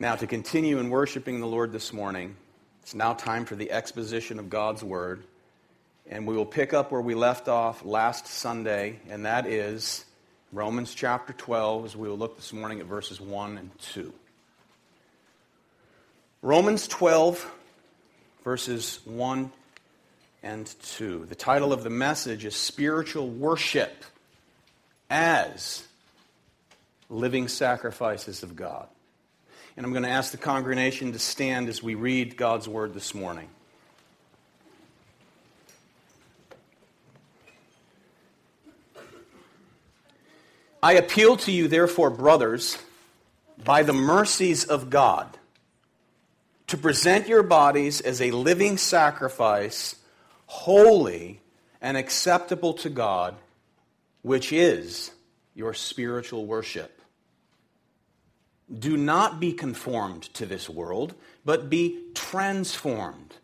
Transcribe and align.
Now, 0.00 0.14
to 0.14 0.28
continue 0.28 0.78
in 0.78 0.90
worshiping 0.90 1.40
the 1.40 1.48
Lord 1.48 1.72
this 1.72 1.92
morning, 1.92 2.36
it's 2.82 2.94
now 2.94 3.14
time 3.14 3.44
for 3.44 3.56
the 3.56 3.72
exposition 3.72 4.38
of 4.38 4.48
God's 4.48 4.84
Word. 4.84 5.24
And 6.08 6.24
we 6.24 6.36
will 6.36 6.46
pick 6.46 6.72
up 6.72 6.92
where 6.92 7.00
we 7.00 7.16
left 7.16 7.48
off 7.48 7.84
last 7.84 8.28
Sunday, 8.28 9.00
and 9.10 9.26
that 9.26 9.44
is 9.44 10.04
Romans 10.52 10.94
chapter 10.94 11.32
12, 11.32 11.84
as 11.86 11.96
we 11.96 12.08
will 12.08 12.16
look 12.16 12.36
this 12.36 12.52
morning 12.52 12.78
at 12.78 12.86
verses 12.86 13.20
1 13.20 13.58
and 13.58 13.76
2. 13.80 14.14
Romans 16.42 16.86
12, 16.86 17.52
verses 18.44 19.00
1 19.04 19.50
and 20.44 20.66
2. 20.80 21.26
The 21.26 21.34
title 21.34 21.72
of 21.72 21.82
the 21.82 21.90
message 21.90 22.44
is 22.44 22.54
Spiritual 22.54 23.28
Worship 23.28 24.04
as 25.10 25.82
Living 27.10 27.48
Sacrifices 27.48 28.44
of 28.44 28.54
God. 28.54 28.86
And 29.78 29.86
I'm 29.86 29.92
going 29.92 30.02
to 30.02 30.10
ask 30.10 30.32
the 30.32 30.38
congregation 30.38 31.12
to 31.12 31.20
stand 31.20 31.68
as 31.68 31.80
we 31.80 31.94
read 31.94 32.36
God's 32.36 32.66
Word 32.66 32.94
this 32.94 33.14
morning. 33.14 33.48
I 40.82 40.94
appeal 40.94 41.36
to 41.36 41.52
you, 41.52 41.68
therefore, 41.68 42.10
brothers, 42.10 42.76
by 43.62 43.84
the 43.84 43.92
mercies 43.92 44.64
of 44.64 44.90
God, 44.90 45.38
to 46.66 46.76
present 46.76 47.28
your 47.28 47.44
bodies 47.44 48.00
as 48.00 48.20
a 48.20 48.32
living 48.32 48.78
sacrifice, 48.78 49.94
holy 50.46 51.40
and 51.80 51.96
acceptable 51.96 52.72
to 52.74 52.90
God, 52.90 53.36
which 54.22 54.52
is 54.52 55.12
your 55.54 55.72
spiritual 55.72 56.46
worship. 56.46 56.97
Do 58.76 58.96
not 58.96 59.40
be 59.40 59.52
conformed 59.52 60.22
to 60.34 60.46
this 60.46 60.68
world, 60.68 61.14
but 61.44 61.70
be 61.70 61.98
transformed 62.14 63.36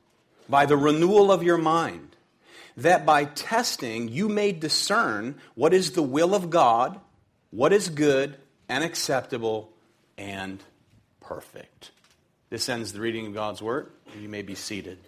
by 0.48 0.66
the 0.66 0.76
renewal 0.76 1.32
of 1.32 1.42
your 1.42 1.56
mind, 1.58 2.16
that 2.76 3.06
by 3.06 3.24
testing 3.24 4.08
you 4.08 4.28
may 4.28 4.52
discern 4.52 5.36
what 5.54 5.72
is 5.72 5.92
the 5.92 6.02
will 6.02 6.34
of 6.34 6.50
God 6.50 7.00
what 7.54 7.72
is 7.72 7.88
good 7.88 8.36
and 8.68 8.82
acceptable 8.82 9.70
and 10.18 10.60
perfect. 11.20 11.92
This 12.50 12.68
ends 12.68 12.92
the 12.92 13.00
reading 13.00 13.28
of 13.28 13.34
God's 13.34 13.62
Word. 13.62 13.92
You 14.20 14.28
may 14.28 14.42
be 14.42 14.56
seated. 14.56 14.98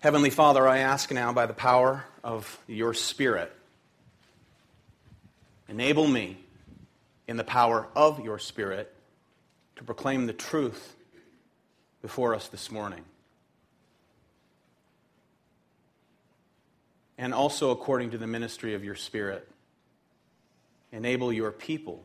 Heavenly 0.00 0.30
Father, 0.30 0.66
I 0.66 0.78
ask 0.78 1.12
now 1.12 1.34
by 1.34 1.44
the 1.44 1.52
power 1.52 2.06
of 2.24 2.58
your 2.66 2.94
Spirit, 2.94 3.52
enable 5.72 6.06
me 6.06 6.38
in 7.26 7.36
the 7.36 7.44
power 7.44 7.88
of 7.96 8.24
your 8.24 8.38
Spirit 8.38 8.94
to 9.76 9.84
proclaim 9.84 10.26
the 10.26 10.32
truth 10.32 10.94
before 12.00 12.34
us 12.34 12.48
this 12.48 12.70
morning. 12.70 13.04
and 17.22 17.32
also 17.32 17.70
according 17.70 18.10
to 18.10 18.18
the 18.18 18.26
ministry 18.26 18.74
of 18.74 18.82
your 18.82 18.96
Spirit. 18.96 19.48
Enable 20.90 21.32
your 21.32 21.52
people 21.52 22.02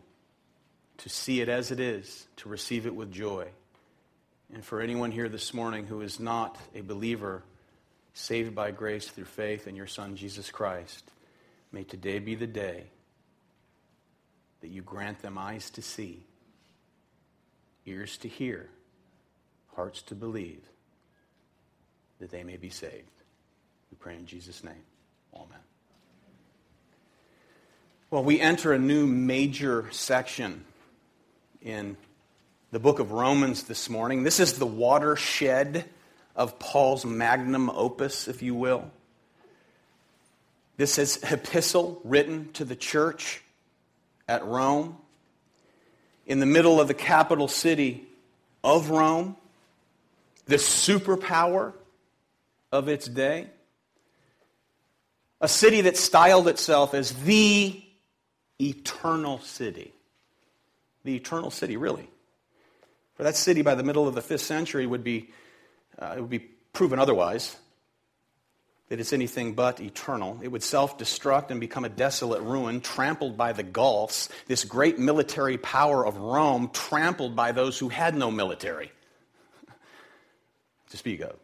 to 0.99 1.09
see 1.09 1.41
it 1.41 1.49
as 1.49 1.71
it 1.71 1.79
is, 1.79 2.27
to 2.35 2.47
receive 2.47 2.85
it 2.85 2.95
with 2.95 3.11
joy. 3.11 3.47
And 4.53 4.63
for 4.63 4.79
anyone 4.79 5.09
here 5.09 5.27
this 5.27 5.55
morning 5.55 5.87
who 5.87 6.01
is 6.01 6.19
not 6.19 6.55
a 6.75 6.81
believer, 6.81 7.41
saved 8.13 8.53
by 8.53 8.69
grace 8.69 9.07
through 9.07 9.25
faith 9.25 9.67
in 9.67 9.75
your 9.75 9.87
Son, 9.87 10.15
Jesus 10.15 10.51
Christ, 10.51 11.09
may 11.71 11.83
today 11.83 12.19
be 12.19 12.35
the 12.35 12.45
day 12.45 12.83
that 14.61 14.69
you 14.69 14.81
grant 14.81 15.21
them 15.21 15.37
eyes 15.37 15.69
to 15.71 15.81
see, 15.81 16.23
ears 17.85 18.17
to 18.17 18.27
hear, 18.27 18.69
hearts 19.75 20.01
to 20.03 20.15
believe, 20.15 20.61
that 22.19 22.31
they 22.31 22.43
may 22.43 22.57
be 22.57 22.69
saved. 22.69 23.11
We 23.91 23.97
pray 23.97 24.15
in 24.15 24.25
Jesus' 24.25 24.63
name. 24.63 24.83
Amen. 25.33 25.59
Well, 28.09 28.23
we 28.23 28.39
enter 28.39 28.73
a 28.73 28.79
new 28.79 29.05
major 29.05 29.87
section 29.91 30.63
in 31.61 31.97
the 32.71 32.79
book 32.79 32.99
of 32.99 33.11
Romans 33.11 33.63
this 33.63 33.89
morning. 33.89 34.23
This 34.23 34.39
is 34.39 34.53
the 34.53 34.65
watershed 34.65 35.85
of 36.35 36.59
Paul's 36.59 37.05
magnum 37.05 37.69
opus, 37.69 38.27
if 38.27 38.41
you 38.41 38.55
will. 38.55 38.89
This 40.77 40.97
is 40.97 41.23
epistle 41.23 41.99
written 42.03 42.51
to 42.53 42.63
the 42.63 42.75
church 42.75 43.41
at 44.27 44.45
Rome, 44.45 44.97
in 46.25 46.39
the 46.39 46.45
middle 46.45 46.81
of 46.81 46.87
the 46.87 46.93
capital 46.93 47.47
city 47.47 48.05
of 48.63 48.89
Rome, 48.89 49.37
the 50.45 50.55
superpower 50.55 51.73
of 52.71 52.87
its 52.87 53.07
day 53.07 53.47
a 55.39 55.47
city 55.47 55.81
that 55.81 55.97
styled 55.97 56.47
itself 56.47 56.93
as 56.93 57.13
the 57.23 57.83
eternal 58.59 59.39
city. 59.39 59.93
The 61.03 61.15
eternal 61.15 61.51
city, 61.51 61.77
really. 61.77 62.09
For 63.15 63.23
that 63.23 63.35
city 63.35 63.61
by 63.61 63.75
the 63.75 63.83
middle 63.83 64.07
of 64.07 64.15
the 64.15 64.21
fifth 64.21 64.41
century 64.41 64.85
would 64.85 65.03
be, 65.03 65.29
uh, 65.99 66.15
it 66.17 66.21
would 66.21 66.29
be 66.29 66.39
proven 66.39 66.99
otherwise 66.99 67.55
that 68.89 68.99
it's 68.99 69.13
anything 69.13 69.53
but 69.53 69.81
eternal. 69.81 70.39
It 70.41 70.47
would 70.47 70.63
self 70.63 70.97
destruct 70.97 71.51
and 71.51 71.59
become 71.59 71.85
a 71.85 71.89
desolate 71.89 72.41
ruin, 72.41 72.81
trampled 72.81 73.37
by 73.37 73.53
the 73.53 73.63
Gauls, 73.63 74.29
this 74.47 74.63
great 74.63 74.97
military 74.97 75.57
power 75.57 76.05
of 76.05 76.17
Rome, 76.17 76.69
trampled 76.73 77.35
by 77.35 77.51
those 77.51 77.77
who 77.77 77.89
had 77.89 78.15
no 78.15 78.31
military 78.31 78.91
to 80.89 80.97
speak 80.97 81.21
of. 81.21 81.35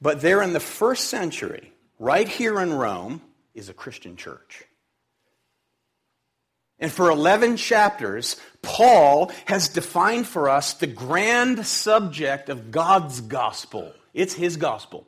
But 0.00 0.20
there 0.20 0.42
in 0.42 0.52
the 0.52 0.60
first 0.60 1.08
century, 1.08 1.72
right 1.98 2.28
here 2.28 2.60
in 2.60 2.72
Rome, 2.72 3.22
is 3.54 3.70
a 3.70 3.74
Christian 3.74 4.16
church. 4.16 4.64
And 6.78 6.92
for 6.92 7.08
11 7.08 7.56
chapters, 7.56 8.36
Paul 8.60 9.32
has 9.46 9.68
defined 9.68 10.26
for 10.26 10.50
us 10.50 10.74
the 10.74 10.86
grand 10.86 11.64
subject 11.64 12.50
of 12.50 12.70
God's 12.70 13.22
gospel. 13.22 13.94
It's 14.12 14.34
his 14.34 14.58
gospel. 14.58 15.06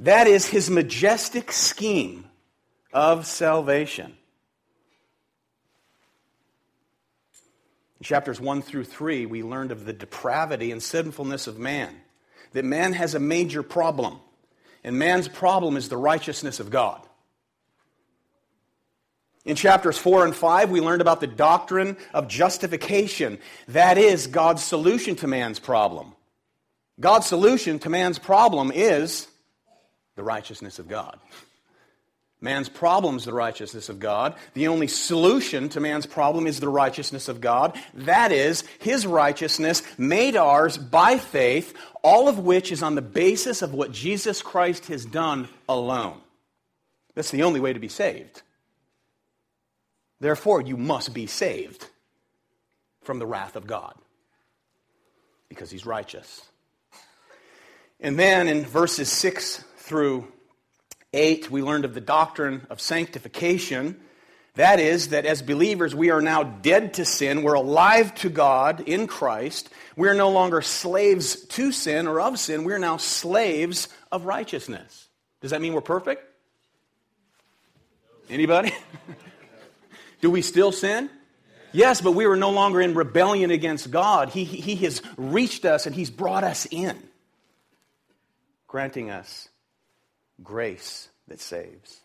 That 0.00 0.26
is 0.26 0.46
his 0.46 0.70
majestic 0.70 1.50
scheme 1.50 2.26
of 2.92 3.26
salvation. 3.26 4.16
In 7.98 8.04
chapters 8.04 8.40
1 8.40 8.62
through 8.62 8.84
3, 8.84 9.26
we 9.26 9.42
learned 9.42 9.72
of 9.72 9.84
the 9.84 9.92
depravity 9.92 10.70
and 10.70 10.80
sinfulness 10.80 11.48
of 11.48 11.58
man, 11.58 11.92
that 12.52 12.64
man 12.64 12.92
has 12.92 13.14
a 13.14 13.20
major 13.20 13.64
problem, 13.64 14.20
and 14.84 14.98
man's 14.98 15.26
problem 15.26 15.76
is 15.76 15.88
the 15.88 15.96
righteousness 15.96 16.60
of 16.60 16.70
God. 16.70 17.04
In 19.44 19.56
chapters 19.56 19.98
4 19.98 20.26
and 20.26 20.36
5, 20.36 20.70
we 20.70 20.80
learned 20.80 21.00
about 21.00 21.20
the 21.20 21.26
doctrine 21.26 21.96
of 22.14 22.28
justification. 22.28 23.38
That 23.68 23.98
is 23.98 24.26
God's 24.28 24.62
solution 24.62 25.16
to 25.16 25.26
man's 25.26 25.58
problem. 25.58 26.14
God's 27.00 27.26
solution 27.26 27.78
to 27.80 27.88
man's 27.88 28.18
problem 28.18 28.70
is 28.72 29.26
the 30.18 30.24
righteousness 30.24 30.80
of 30.80 30.88
God. 30.88 31.16
Man's 32.40 32.68
problem 32.68 33.16
is 33.16 33.24
the 33.24 33.32
righteousness 33.32 33.88
of 33.88 34.00
God. 34.00 34.34
The 34.54 34.66
only 34.66 34.88
solution 34.88 35.68
to 35.68 35.80
man's 35.80 36.06
problem 36.06 36.48
is 36.48 36.58
the 36.58 36.68
righteousness 36.68 37.28
of 37.28 37.40
God. 37.40 37.80
That 37.94 38.32
is, 38.32 38.64
his 38.80 39.06
righteousness 39.06 39.84
made 39.96 40.34
ours 40.34 40.76
by 40.76 41.18
faith, 41.18 41.72
all 42.02 42.28
of 42.28 42.40
which 42.40 42.72
is 42.72 42.82
on 42.82 42.96
the 42.96 43.02
basis 43.02 43.62
of 43.62 43.74
what 43.74 43.92
Jesus 43.92 44.42
Christ 44.42 44.86
has 44.86 45.04
done 45.04 45.48
alone. 45.68 46.20
That's 47.14 47.30
the 47.30 47.44
only 47.44 47.60
way 47.60 47.72
to 47.72 47.80
be 47.80 47.88
saved. 47.88 48.42
Therefore, 50.18 50.60
you 50.62 50.76
must 50.76 51.14
be 51.14 51.28
saved 51.28 51.86
from 53.02 53.20
the 53.20 53.26
wrath 53.26 53.54
of 53.54 53.68
God 53.68 53.94
because 55.48 55.70
he's 55.70 55.86
righteous. 55.86 56.42
And 58.00 58.18
then 58.18 58.48
in 58.48 58.64
verses 58.64 59.10
6 59.12 59.64
through 59.88 60.30
8, 61.14 61.50
we 61.50 61.62
learned 61.62 61.86
of 61.86 61.94
the 61.94 62.00
doctrine 62.00 62.66
of 62.68 62.80
sanctification. 62.80 63.98
That 64.56 64.80
is, 64.80 65.08
that 65.08 65.24
as 65.24 65.40
believers, 65.40 65.94
we 65.94 66.10
are 66.10 66.20
now 66.20 66.42
dead 66.42 66.94
to 66.94 67.06
sin. 67.06 67.42
We're 67.42 67.54
alive 67.54 68.14
to 68.16 68.28
God 68.28 68.80
in 68.80 69.06
Christ. 69.06 69.70
We 69.96 70.08
are 70.08 70.14
no 70.14 70.30
longer 70.30 70.60
slaves 70.60 71.46
to 71.46 71.72
sin 71.72 72.06
or 72.06 72.20
of 72.20 72.38
sin. 72.38 72.64
We 72.64 72.74
are 72.74 72.78
now 72.78 72.98
slaves 72.98 73.88
of 74.12 74.26
righteousness. 74.26 75.08
Does 75.40 75.52
that 75.52 75.62
mean 75.62 75.72
we're 75.72 75.80
perfect? 75.80 76.22
Anybody? 78.28 78.74
Do 80.20 80.30
we 80.30 80.42
still 80.42 80.72
sin? 80.72 81.08
Yes, 81.72 82.02
but 82.02 82.12
we 82.12 82.26
are 82.26 82.36
no 82.36 82.50
longer 82.50 82.80
in 82.80 82.94
rebellion 82.94 83.50
against 83.50 83.90
God. 83.90 84.28
He, 84.30 84.44
he 84.44 84.74
has 84.84 85.00
reached 85.16 85.64
us 85.64 85.86
and 85.86 85.94
He's 85.94 86.10
brought 86.10 86.44
us 86.44 86.66
in, 86.70 86.98
granting 88.66 89.10
us 89.10 89.47
grace 90.42 91.08
that 91.28 91.40
saves. 91.40 92.00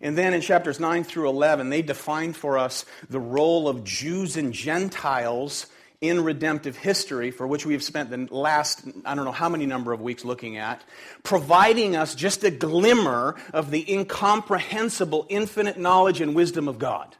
And 0.00 0.18
then 0.18 0.34
in 0.34 0.40
chapters 0.40 0.80
9 0.80 1.04
through 1.04 1.28
11, 1.28 1.70
they 1.70 1.82
define 1.82 2.32
for 2.32 2.58
us 2.58 2.84
the 3.08 3.20
role 3.20 3.68
of 3.68 3.84
Jews 3.84 4.36
and 4.36 4.52
Gentiles 4.52 5.66
in 6.00 6.22
redemptive 6.22 6.76
history, 6.76 7.30
for 7.30 7.46
which 7.46 7.64
we 7.64 7.72
have 7.72 7.82
spent 7.82 8.10
the 8.10 8.28
last, 8.34 8.86
I 9.06 9.14
don't 9.14 9.24
know 9.24 9.32
how 9.32 9.48
many 9.48 9.64
number 9.64 9.92
of 9.92 10.02
weeks 10.02 10.24
looking 10.24 10.58
at, 10.58 10.84
providing 11.22 11.96
us 11.96 12.14
just 12.14 12.44
a 12.44 12.50
glimmer 12.50 13.36
of 13.54 13.70
the 13.70 13.90
incomprehensible, 13.90 15.26
infinite 15.30 15.78
knowledge 15.78 16.20
and 16.20 16.34
wisdom 16.34 16.68
of 16.68 16.78
God. 16.78 17.16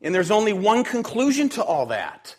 And 0.00 0.14
there's 0.14 0.30
only 0.30 0.52
one 0.52 0.84
conclusion 0.84 1.48
to 1.50 1.64
all 1.64 1.86
that. 1.86 2.36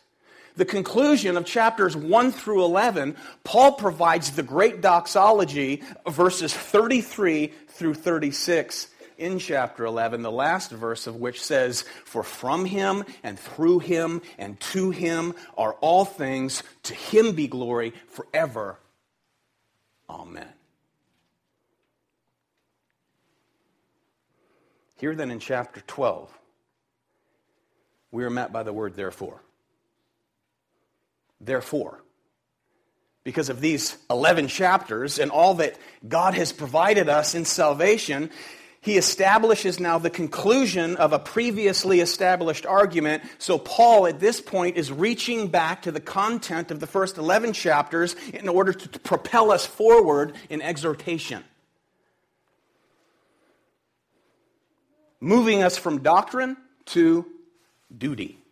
The 0.55 0.65
conclusion 0.65 1.35
of 1.35 1.45
chapters 1.45 1.95
1 1.95 2.31
through 2.31 2.63
11, 2.63 3.15
Paul 3.43 3.73
provides 3.73 4.31
the 4.31 4.43
great 4.43 4.81
doxology, 4.81 5.81
verses 6.07 6.53
33 6.53 7.47
through 7.69 7.95
36 7.95 8.89
in 9.17 9.39
chapter 9.39 9.85
11, 9.85 10.21
the 10.21 10.31
last 10.31 10.71
verse 10.71 11.07
of 11.07 11.15
which 11.15 11.41
says, 11.41 11.83
For 12.05 12.23
from 12.23 12.65
him 12.65 13.03
and 13.23 13.39
through 13.39 13.79
him 13.79 14.21
and 14.37 14.59
to 14.59 14.91
him 14.91 15.33
are 15.57 15.73
all 15.81 16.05
things, 16.05 16.63
to 16.83 16.93
him 16.93 17.33
be 17.33 17.47
glory 17.47 17.93
forever. 18.09 18.77
Amen. 20.09 20.47
Here 24.97 25.15
then 25.15 25.31
in 25.31 25.39
chapter 25.39 25.81
12, 25.81 26.31
we 28.11 28.23
are 28.23 28.29
met 28.29 28.53
by 28.53 28.63
the 28.63 28.73
word 28.73 28.95
therefore. 28.95 29.42
Therefore 31.43 32.03
because 33.23 33.49
of 33.49 33.61
these 33.61 33.97
11 34.09 34.47
chapters 34.47 35.17
and 35.19 35.31
all 35.31 35.55
that 35.55 35.77
God 36.07 36.33
has 36.33 36.51
provided 36.51 37.07
us 37.07 37.35
in 37.35 37.45
salvation, 37.45 38.29
he 38.81 38.97
establishes 38.97 39.79
now 39.79 39.97
the 39.97 40.09
conclusion 40.09 40.97
of 40.97 41.13
a 41.13 41.19
previously 41.19 42.01
established 42.01 42.65
argument. 42.65 43.23
So, 43.37 43.57
Paul 43.57 44.07
at 44.07 44.19
this 44.19 44.41
point 44.41 44.75
is 44.75 44.91
reaching 44.91 45.47
back 45.47 45.83
to 45.83 45.91
the 45.91 46.01
content 46.01 46.69
of 46.69 46.81
the 46.81 46.87
first 46.87 47.17
11 47.17 47.53
chapters 47.53 48.15
in 48.33 48.49
order 48.49 48.73
to 48.73 48.99
propel 48.99 49.51
us 49.51 49.65
forward 49.65 50.35
in 50.49 50.61
exhortation. 50.61 51.45
Moving 55.21 55.63
us 55.63 55.77
from 55.77 56.03
doctrine 56.03 56.57
to 56.87 57.25
duty. 57.97 58.42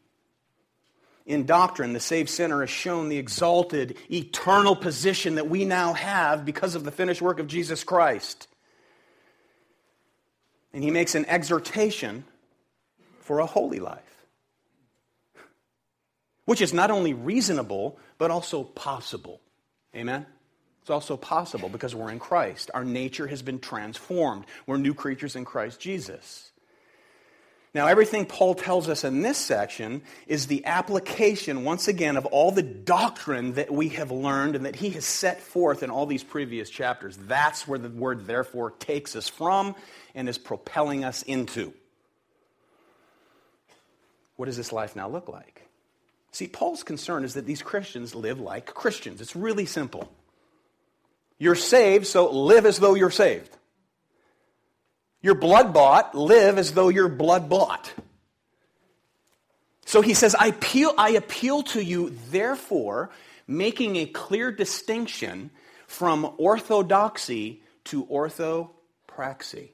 In 1.31 1.45
doctrine, 1.45 1.94
the 1.94 2.01
saved 2.01 2.28
sinner 2.28 2.62
is 2.62 2.69
shown 2.69 3.07
the 3.07 3.18
exalted, 3.18 3.95
eternal 4.12 4.75
position 4.75 5.36
that 5.36 5.50
we 5.50 5.63
now 5.63 5.94
have 5.94 6.44
because 6.44 6.75
of 6.75 6.83
the 6.83 6.92
finished 6.92 7.22
work 7.22 7.39
of 7.39 7.48
Jesus 7.48 7.86
Christ. 7.86 8.50
And 10.74 10.83
he 10.83 10.92
makes 10.92 11.16
an 11.16 11.25
exhortation 11.28 12.25
for 13.22 13.39
a 13.39 13.45
holy 13.45 13.80
life, 13.80 14.25
which 16.44 16.60
is 16.60 16.74
not 16.74 16.92
only 16.92 17.13
reasonable, 17.13 17.98
but 18.18 18.30
also 18.30 18.66
possible. 18.66 19.39
Amen? 19.95 20.25
It's 20.81 20.89
also 20.89 21.16
possible 21.16 21.69
because 21.69 21.95
we're 21.95 22.12
in 22.12 22.19
Christ. 22.19 22.72
Our 22.74 22.84
nature 22.84 23.27
has 23.27 23.42
been 23.42 23.60
transformed. 23.60 24.44
We're 24.68 24.80
new 24.80 24.94
creatures 24.94 25.38
in 25.38 25.45
Christ 25.45 25.80
Jesus. 25.80 26.50
Now, 27.74 27.88
everything 27.88 28.26
Paul 28.26 28.56
tells 28.56 28.90
us 28.90 29.06
in 29.06 29.22
this 29.22 29.38
section 29.38 30.02
is 30.28 30.48
the 30.48 30.66
application, 30.66 31.64
once 31.64 31.88
again, 31.88 32.18
of 32.18 32.26
all 32.26 32.52
the 32.52 32.62
doctrine 32.62 33.54
that 33.54 33.72
we 33.72 33.90
have 33.90 34.12
learned 34.12 34.58
and 34.58 34.66
that 34.66 34.76
he 34.76 34.90
has 34.90 35.06
set 35.06 35.40
forth 35.40 35.82
in 35.82 35.90
all 35.90 36.06
these 36.06 36.24
previous 36.24 36.70
chapters. 36.70 37.16
That's 37.16 37.66
where 37.66 37.80
the 37.80 37.88
word 37.88 38.28
therefore 38.28 38.72
takes 38.72 39.16
us 39.16 39.30
from 39.30 39.76
and 40.14 40.28
is 40.28 40.38
propelling 40.38 41.06
us 41.06 41.24
into. 41.24 41.74
What 44.36 44.48
does 44.48 44.58
this 44.58 44.74
life 44.74 44.98
now 44.98 45.08
look 45.08 45.30
like? 45.30 45.62
See, 46.34 46.48
Paul's 46.48 46.84
concern 46.84 47.24
is 47.24 47.36
that 47.36 47.46
these 47.46 47.62
Christians 47.62 48.14
live 48.16 48.40
like 48.42 48.66
Christians. 48.74 49.22
It's 49.22 49.36
really 49.36 49.66
simple. 49.66 50.12
You're 51.38 51.56
saved, 51.56 52.08
so 52.08 52.30
live 52.32 52.66
as 52.66 52.80
though 52.80 52.96
you're 52.96 53.12
saved. 53.12 53.56
You're 55.22 55.36
blood 55.36 55.74
bought, 55.74 56.16
live 56.16 56.58
as 56.58 56.74
though 56.74 56.90
you're 56.90 57.10
blood 57.10 57.50
bought. 57.50 57.94
So 59.86 60.02
he 60.02 60.14
says, 60.14 60.36
I 60.36 60.48
appeal, 60.48 60.94
I 60.98 61.12
appeal 61.12 61.64
to 61.64 61.84
you, 61.84 62.16
therefore, 62.30 63.12
making 63.48 63.98
a 63.98 64.06
clear 64.06 64.52
distinction 64.52 65.52
from 65.86 66.34
orthodoxy 66.38 67.62
to 67.86 68.06
orthopraxy. 68.06 69.70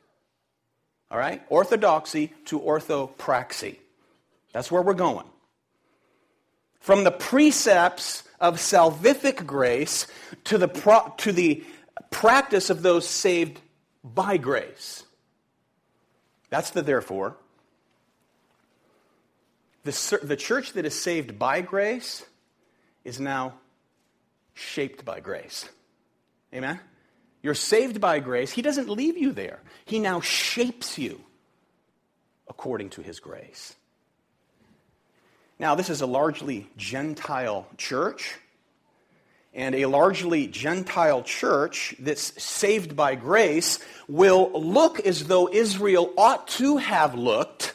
All 1.12 1.18
right? 1.18 1.42
Orthodoxy 1.50 2.34
to 2.46 2.60
orthopraxy. 2.60 3.78
That's 4.54 4.72
where 4.72 4.82
we're 4.82 4.94
going. 4.94 5.28
From 6.80 7.04
the 7.04 7.12
precepts 7.12 8.24
of 8.40 8.58
salvific 8.58 9.46
grace 9.46 10.08
to 10.46 10.58
the, 10.58 10.68
pro- 10.68 11.14
to 11.18 11.32
the 11.32 11.64
practice 12.10 12.70
of 12.70 12.82
those 12.82 13.08
saved 13.08 13.60
by 14.04 14.38
grace. 14.38 15.04
That's 16.50 16.72
the 16.72 16.82
therefore. 16.82 17.36
The, 19.84 20.20
the 20.24 20.36
church 20.36 20.74
that 20.74 20.86
is 20.86 21.00
saved 21.00 21.40
by 21.40 21.62
grace 21.62 22.26
is 23.04 23.20
now 23.20 23.54
shaped 24.54 25.06
by 25.06 25.20
grace. 25.20 25.70
Amen? 26.54 26.80
You're 27.42 27.54
saved 27.54 28.02
by 28.02 28.20
grace. 28.20 28.52
He 28.52 28.62
doesn't 28.62 28.90
leave 28.90 29.18
you 29.18 29.32
there, 29.32 29.60
He 29.86 30.00
now 30.00 30.20
shapes 30.22 30.98
you 30.98 31.22
according 32.48 32.90
to 32.92 33.02
His 33.02 33.20
grace. 33.20 33.76
Now, 35.60 35.74
this 35.76 35.90
is 35.90 36.02
a 36.02 36.06
largely 36.06 36.70
Gentile 36.78 37.68
church. 37.78 38.36
And 39.58 39.74
a 39.74 39.88
largely 39.88 40.46
Gentile 40.46 41.24
church 41.24 41.96
that's 41.98 42.42
saved 42.42 42.96
by 42.96 43.16
grace 43.16 43.80
will 44.08 44.52
look 44.54 45.00
as 45.00 45.26
though 45.26 45.50
Israel 45.52 46.14
ought 46.16 46.48
to 46.50 46.78
have 46.78 47.16
looked 47.16 47.74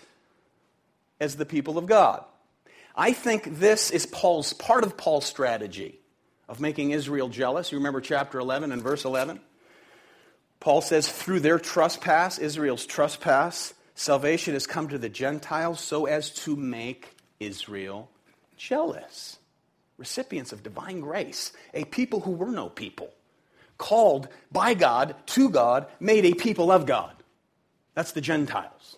as 1.21 1.35
the 1.35 1.45
people 1.45 1.79
of 1.79 1.87
God. 1.87 2.25
I 2.95 3.13
think 3.13 3.59
this 3.59 3.91
is 3.91 4.07
Paul's 4.07 4.53
part 4.53 4.85
of 4.85 4.97
Paul's 4.97 5.27
strategy 5.27 5.99
of 6.49 6.61
making 6.61 6.93
Israel 6.93 7.29
jealous. 7.29 7.73
You 7.73 7.79
remember 7.79 8.01
chapter 8.01 8.39
11 8.39 8.71
and 8.71 8.81
verse 8.81 9.05
11? 9.05 9.41
Paul 10.61 10.83
says, 10.83 11.09
through 11.11 11.41
their 11.41 11.59
trespass, 11.59 12.39
Israel's 12.39 12.87
trespass, 12.87 13.75
salvation 13.97 14.55
has 14.55 14.69
come 14.69 14.87
to 14.89 14.99
the 14.99 15.09
Gentiles 15.09 15.81
so 15.81 16.07
as 16.07 16.31
to 16.45 16.55
make 16.55 17.17
Israel 17.41 18.09
jealous. 18.57 19.39
Recipients 19.99 20.53
of 20.53 20.63
divine 20.63 21.01
grace, 21.01 21.53
a 21.75 21.85
people 21.85 22.21
who 22.21 22.33
were 22.33 22.51
no 22.51 22.69
people, 22.69 23.11
called 23.79 24.29
by 24.51 24.75
God 24.75 25.15
to 25.27 25.49
God, 25.51 25.87
made 26.01 26.25
a 26.25 26.35
people 26.35 26.73
of 26.73 26.87
God. 26.87 27.15
That's 27.95 28.13
the 28.13 28.21
Gentiles. 28.21 28.97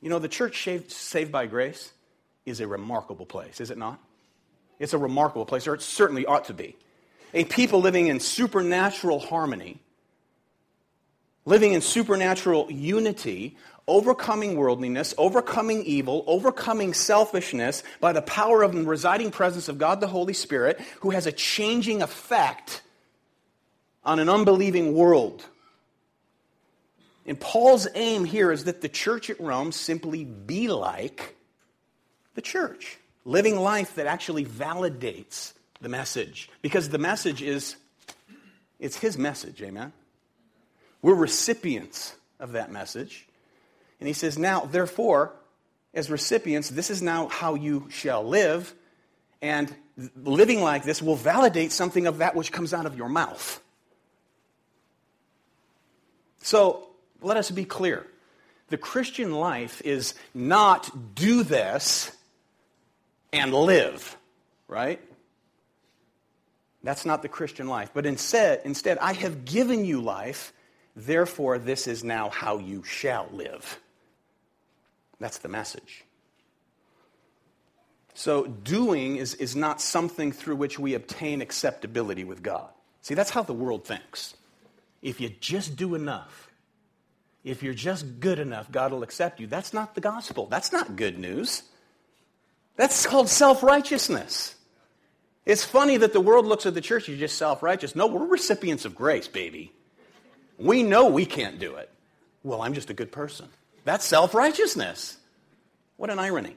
You 0.00 0.08
know, 0.08 0.18
the 0.18 0.28
church 0.28 0.64
saved, 0.64 0.90
saved 0.90 1.30
by 1.30 1.46
grace 1.46 1.92
is 2.46 2.60
a 2.60 2.66
remarkable 2.66 3.26
place, 3.26 3.60
is 3.60 3.70
it 3.70 3.78
not? 3.78 4.00
It's 4.78 4.94
a 4.94 4.98
remarkable 4.98 5.44
place, 5.44 5.66
or 5.66 5.74
it 5.74 5.82
certainly 5.82 6.24
ought 6.24 6.46
to 6.46 6.54
be 6.54 6.76
a 7.32 7.44
people 7.44 7.80
living 7.80 8.08
in 8.08 8.18
supernatural 8.18 9.20
harmony, 9.20 9.78
living 11.44 11.72
in 11.72 11.80
supernatural 11.80 12.66
unity, 12.70 13.56
overcoming 13.90 14.56
worldliness, 14.56 15.12
overcoming 15.18 15.84
evil, 15.84 16.22
overcoming 16.28 16.94
selfishness 16.94 17.82
by 18.00 18.12
the 18.12 18.22
power 18.22 18.62
of 18.62 18.72
the 18.72 18.84
residing 18.84 19.32
presence 19.32 19.68
of 19.68 19.78
God 19.78 20.00
the 20.00 20.06
Holy 20.06 20.32
Spirit, 20.32 20.80
who 21.00 21.10
has 21.10 21.26
a 21.26 21.32
changing 21.32 22.00
effect 22.00 22.82
on 24.04 24.20
an 24.20 24.28
unbelieving 24.28 24.94
world. 24.94 25.44
And 27.26 27.38
Paul's 27.38 27.88
aim 27.94 28.24
here 28.24 28.52
is 28.52 28.64
that 28.64 28.80
the 28.80 28.88
church 28.88 29.28
at 29.28 29.40
Rome 29.40 29.72
simply 29.72 30.24
be 30.24 30.68
like 30.68 31.36
the 32.34 32.42
church, 32.42 32.96
living 33.24 33.58
life 33.58 33.96
that 33.96 34.06
actually 34.06 34.44
validates 34.44 35.52
the 35.80 35.88
message. 35.88 36.48
Because 36.62 36.88
the 36.88 36.98
message 36.98 37.42
is, 37.42 37.74
it's 38.78 38.96
his 38.96 39.18
message, 39.18 39.60
amen? 39.62 39.92
We're 41.02 41.14
recipients 41.14 42.14
of 42.38 42.52
that 42.52 42.70
message. 42.70 43.26
And 44.00 44.08
he 44.08 44.12
says, 44.14 44.38
now, 44.38 44.60
therefore, 44.60 45.32
as 45.94 46.10
recipients, 46.10 46.70
this 46.70 46.90
is 46.90 47.02
now 47.02 47.28
how 47.28 47.54
you 47.54 47.88
shall 47.90 48.26
live. 48.26 48.74
And 49.42 49.74
living 50.16 50.62
like 50.62 50.84
this 50.84 51.02
will 51.02 51.16
validate 51.16 51.72
something 51.72 52.06
of 52.06 52.18
that 52.18 52.34
which 52.34 52.50
comes 52.52 52.72
out 52.72 52.86
of 52.86 52.96
your 52.96 53.08
mouth. 53.08 53.60
So 56.42 56.88
let 57.20 57.36
us 57.36 57.50
be 57.50 57.64
clear. 57.64 58.06
The 58.68 58.78
Christian 58.78 59.32
life 59.32 59.82
is 59.84 60.14
not 60.32 61.14
do 61.14 61.42
this 61.42 62.10
and 63.32 63.52
live, 63.52 64.16
right? 64.68 65.00
That's 66.82 67.04
not 67.04 67.22
the 67.22 67.28
Christian 67.28 67.68
life. 67.68 67.90
But 67.92 68.06
instead, 68.06 68.62
instead, 68.64 68.98
I 68.98 69.12
have 69.12 69.44
given 69.44 69.84
you 69.84 70.00
life. 70.00 70.52
Therefore, 70.96 71.58
this 71.58 71.86
is 71.86 72.02
now 72.02 72.30
how 72.30 72.58
you 72.58 72.82
shall 72.84 73.28
live. 73.32 73.78
That's 75.20 75.38
the 75.38 75.48
message. 75.48 76.04
So, 78.14 78.46
doing 78.46 79.16
is, 79.16 79.34
is 79.34 79.54
not 79.54 79.80
something 79.80 80.32
through 80.32 80.56
which 80.56 80.78
we 80.78 80.94
obtain 80.94 81.40
acceptability 81.40 82.24
with 82.24 82.42
God. 82.42 82.68
See, 83.02 83.14
that's 83.14 83.30
how 83.30 83.42
the 83.42 83.54
world 83.54 83.84
thinks. 83.84 84.34
If 85.00 85.20
you 85.20 85.30
just 85.40 85.76
do 85.76 85.94
enough, 85.94 86.50
if 87.44 87.62
you're 87.62 87.74
just 87.74 88.20
good 88.20 88.38
enough, 88.38 88.70
God 88.70 88.92
will 88.92 89.02
accept 89.02 89.40
you. 89.40 89.46
That's 89.46 89.72
not 89.72 89.94
the 89.94 90.00
gospel. 90.00 90.46
That's 90.46 90.72
not 90.72 90.96
good 90.96 91.18
news. 91.18 91.62
That's 92.76 93.06
called 93.06 93.28
self 93.28 93.62
righteousness. 93.62 94.54
It's 95.46 95.64
funny 95.64 95.96
that 95.96 96.12
the 96.12 96.20
world 96.20 96.46
looks 96.46 96.66
at 96.66 96.74
the 96.74 96.80
church 96.80 97.08
as 97.08 97.18
just 97.18 97.38
self 97.38 97.62
righteous. 97.62 97.96
No, 97.96 98.06
we're 98.06 98.26
recipients 98.26 98.84
of 98.84 98.94
grace, 98.94 99.28
baby. 99.28 99.72
We 100.58 100.82
know 100.82 101.08
we 101.08 101.24
can't 101.24 101.58
do 101.58 101.76
it. 101.76 101.90
Well, 102.42 102.60
I'm 102.60 102.74
just 102.74 102.90
a 102.90 102.94
good 102.94 103.12
person. 103.12 103.48
That's 103.90 104.06
self 104.06 104.36
righteousness. 104.36 105.16
What 105.96 106.10
an 106.10 106.20
irony. 106.20 106.54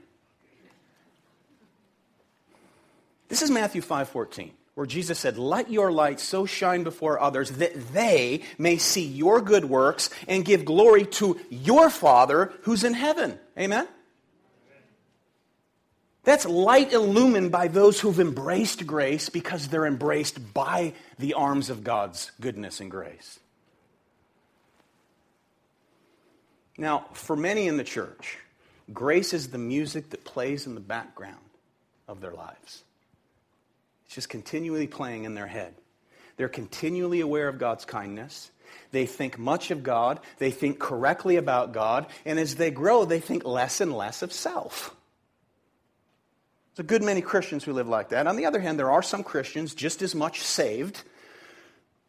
This 3.28 3.42
is 3.42 3.50
Matthew 3.50 3.82
5:14, 3.82 4.52
where 4.76 4.86
Jesus 4.86 5.18
said, 5.18 5.40
"Let 5.40 5.72
your 5.72 5.92
light 5.92 6.20
so 6.20 6.46
shine 6.46 6.84
before 6.84 7.20
others 7.20 7.50
that 7.54 7.92
they 7.92 8.44
may 8.60 8.78
see 8.78 9.02
your 9.02 9.42
good 9.42 9.66
works 9.66 10.12
and 10.28 10.46
give 10.46 10.64
glory 10.64 11.08
to 11.08 11.42
your 11.50 11.90
Father 11.90 12.54
who's 12.66 12.84
in 12.84 12.94
heaven." 12.94 13.40
Amen. 13.58 13.88
That's 16.26 16.46
light 16.46 16.94
illumined 16.94 17.52
by 17.52 17.68
those 17.68 18.02
who've 18.02 18.20
embraced 18.20 18.86
grace 18.86 19.30
because 19.30 19.70
they're 19.70 19.88
embraced 19.88 20.54
by 20.54 20.94
the 21.18 21.34
arms 21.34 21.72
of 21.72 21.84
God's 21.84 22.32
goodness 22.40 22.80
and 22.80 22.92
grace. 22.92 23.40
Now, 26.78 27.06
for 27.14 27.36
many 27.36 27.68
in 27.68 27.78
the 27.78 27.84
church, 27.84 28.38
grace 28.92 29.34
is 29.34 29.50
the 29.50 29.58
music 29.58 30.10
that 30.10 30.24
plays 30.24 30.66
in 30.66 30.76
the 30.76 30.82
background 30.82 31.38
of 32.08 32.22
their 32.22 32.34
lives. 32.34 32.84
It's 34.06 34.16
just 34.16 34.30
continually 34.30 34.88
playing 34.88 35.26
in 35.26 35.36
their 35.36 35.48
head. 35.48 35.76
They're 36.38 36.50
continually 36.50 37.22
aware 37.22 37.48
of 37.48 37.60
God's 37.60 37.86
kindness. 37.86 38.50
They 38.92 39.06
think 39.06 39.38
much 39.38 39.72
of 39.72 39.84
God. 39.84 40.20
They 40.40 40.52
think 40.52 40.80
correctly 40.80 41.36
about 41.36 41.74
God. 41.74 42.08
And 42.26 42.40
as 42.40 42.56
they 42.56 42.72
grow, 42.72 43.06
they 43.06 43.20
think 43.20 43.46
less 43.46 43.82
and 43.82 43.94
less 43.94 44.22
of 44.22 44.34
self. 44.34 44.96
There's 46.76 46.86
a 46.86 46.88
good 46.88 47.04
many 47.04 47.22
Christians 47.22 47.64
who 47.64 47.74
live 47.74 47.88
like 47.88 48.10
that. 48.10 48.26
On 48.26 48.36
the 48.36 48.48
other 48.48 48.60
hand, 48.60 48.80
there 48.80 48.92
are 48.92 49.04
some 49.04 49.24
Christians 49.24 49.76
just 49.76 50.02
as 50.02 50.16
much 50.16 50.42
saved 50.42 51.04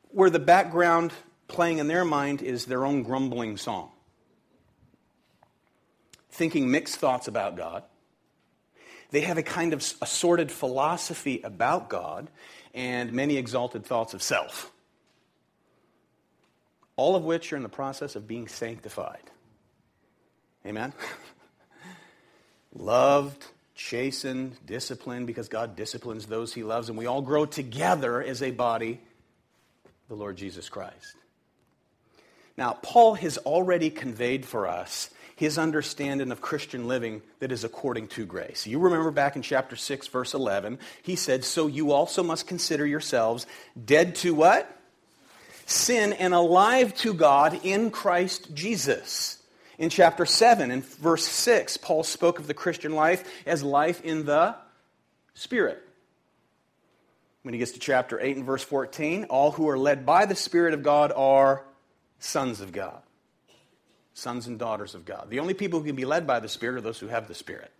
where 0.09 0.31
the 0.31 0.39
background 0.39 1.13
playing 1.49 1.79
in 1.79 1.87
their 1.87 2.05
mind 2.05 2.41
is 2.41 2.65
their 2.65 2.87
own 2.87 3.03
grumbling 3.03 3.59
song. 3.59 3.91
Thinking 6.35 6.69
mixed 6.69 6.97
thoughts 6.97 7.29
about 7.29 7.57
God. 7.57 7.85
They 9.13 9.21
have 9.21 9.39
a 9.39 9.43
kind 9.45 9.73
of 9.73 9.79
assorted 10.03 10.51
philosophy 10.51 11.41
about 11.45 11.89
God 11.89 12.29
and 12.75 13.13
many 13.13 13.37
exalted 13.37 13.87
thoughts 13.87 14.15
of 14.15 14.23
self. 14.23 14.73
All 16.97 17.15
of 17.15 17.23
which 17.23 17.53
are 17.53 17.57
in 17.57 17.63
the 17.63 17.69
process 17.69 18.17
of 18.17 18.27
being 18.27 18.49
sanctified. 18.49 19.23
Amen? 20.67 20.93
Loved, 22.75 23.45
chastened, 23.77 24.57
disciplined, 24.67 25.29
because 25.29 25.49
God 25.49 25.77
disciplines 25.77 26.27
those 26.27 26.53
he 26.53 26.65
loves, 26.65 26.89
and 26.89 26.99
we 26.99 27.07
all 27.07 27.23
grow 27.23 27.47
together 27.47 28.21
as 28.21 28.43
a 28.43 28.51
body, 28.51 29.01
the 30.09 30.17
Lord 30.17 30.37
Jesus 30.37 30.69
Christ. 30.69 31.15
Now, 32.57 32.77
Paul 32.83 33.15
has 33.15 33.39
already 33.39 33.91
conveyed 33.91 34.45
for 34.45 34.67
us 34.67 35.11
his 35.37 35.59
understanding 35.59 36.31
of 36.31 36.41
Christian 36.41 36.87
living 36.87 37.23
that 37.41 37.53
is 37.53 37.65
according 37.65 38.09
to 38.09 38.25
grace. 38.25 38.67
You 38.67 38.79
remember 38.79 39.11
back 39.11 39.37
in 39.37 39.43
chapter 39.43 39.77
6, 39.77 40.07
verse 40.09 40.35
11, 40.35 40.79
he 41.03 41.17
said, 41.17 41.45
So 41.45 41.67
you 41.67 41.93
also 41.93 42.23
must 42.23 42.47
consider 42.47 42.87
yourselves 42.87 43.47
dead 43.83 44.15
to 44.17 44.35
what? 44.35 44.71
Sin 45.67 46.13
and 46.13 46.35
alive 46.35 46.95
to 46.97 47.15
God 47.15 47.61
in 47.65 47.91
Christ 47.91 48.55
Jesus. 48.55 49.43
In 49.79 49.91
chapter 49.91 50.25
7 50.25 50.71
in 50.71 50.83
verse 50.83 51.25
6, 51.25 51.79
Paul 51.79 52.05
spoke 52.05 52.39
of 52.39 52.47
the 52.47 52.55
Christian 52.55 52.93
life 52.95 53.25
as 53.47 53.63
life 53.63 54.03
in 54.03 54.25
the 54.25 54.55
Spirit. 55.35 55.81
When 57.43 57.55
he 57.55 57.59
gets 57.59 57.73
to 57.73 57.81
chapter 57.81 58.21
8 58.21 58.37
and 58.37 58.47
verse 58.47 58.63
14, 58.63 59.25
all 59.25 59.51
who 59.51 59.69
are 59.69 59.79
led 59.79 60.07
by 60.07 60.27
the 60.27 60.37
Spirit 60.37 60.75
of 60.75 60.83
God 60.83 61.13
are 61.15 61.65
sons 62.19 62.61
of 62.61 62.73
God. 62.73 63.04
Sons 64.15 64.47
and 64.47 64.59
daughters 64.59 64.95
of 64.95 65.05
God. 65.05 65.27
The 65.29 65.41
only 65.41 65.55
people 65.55 65.81
who 65.81 65.87
can 65.87 65.97
be 65.97 66.05
led 66.05 66.27
by 66.27 66.41
the 66.41 66.49
Spirit 66.49 66.77
are 66.77 66.81
those 66.81 67.01
who 67.01 67.09
have 67.09 67.29
the 67.29 67.35
Spirit. 67.35 67.71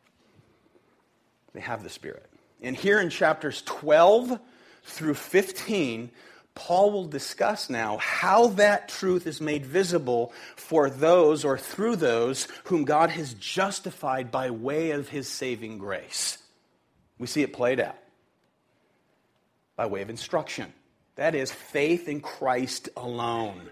They 1.53 1.61
have 1.61 1.83
the 1.83 1.91
Spirit. 1.91 2.29
And 2.61 2.77
here 2.77 3.01
in 3.01 3.09
chapters 3.09 3.63
12 3.63 4.39
through 4.83 5.15
15, 5.15 6.11
Paul 6.55 6.91
will 6.93 7.07
discuss 7.07 7.71
now 7.71 7.99
how 7.99 8.49
that 8.49 8.89
truth 8.89 9.27
is 9.27 9.41
made 9.41 9.65
visible 9.65 10.33
for 10.57 10.91
those 10.91 11.45
or 11.45 11.59
through 11.59 11.97
those 11.97 12.49
whom 12.65 12.85
God 12.85 13.11
has 13.11 13.35
justified 13.35 14.31
by 14.31 14.51
way 14.51 14.91
of 14.91 15.09
his 15.09 15.29
saving 15.29 15.79
grace. 15.79 16.39
We 17.19 17.27
see 17.27 17.43
it 17.43 17.53
played 17.53 17.81
out 17.81 17.97
by 19.77 19.87
way 19.87 20.03
of 20.03 20.11
instruction. 20.11 20.73
That 21.17 21.35
is, 21.35 21.53
faith 21.53 22.09
in 22.09 22.21
Christ 22.21 22.89
alone. 22.97 23.69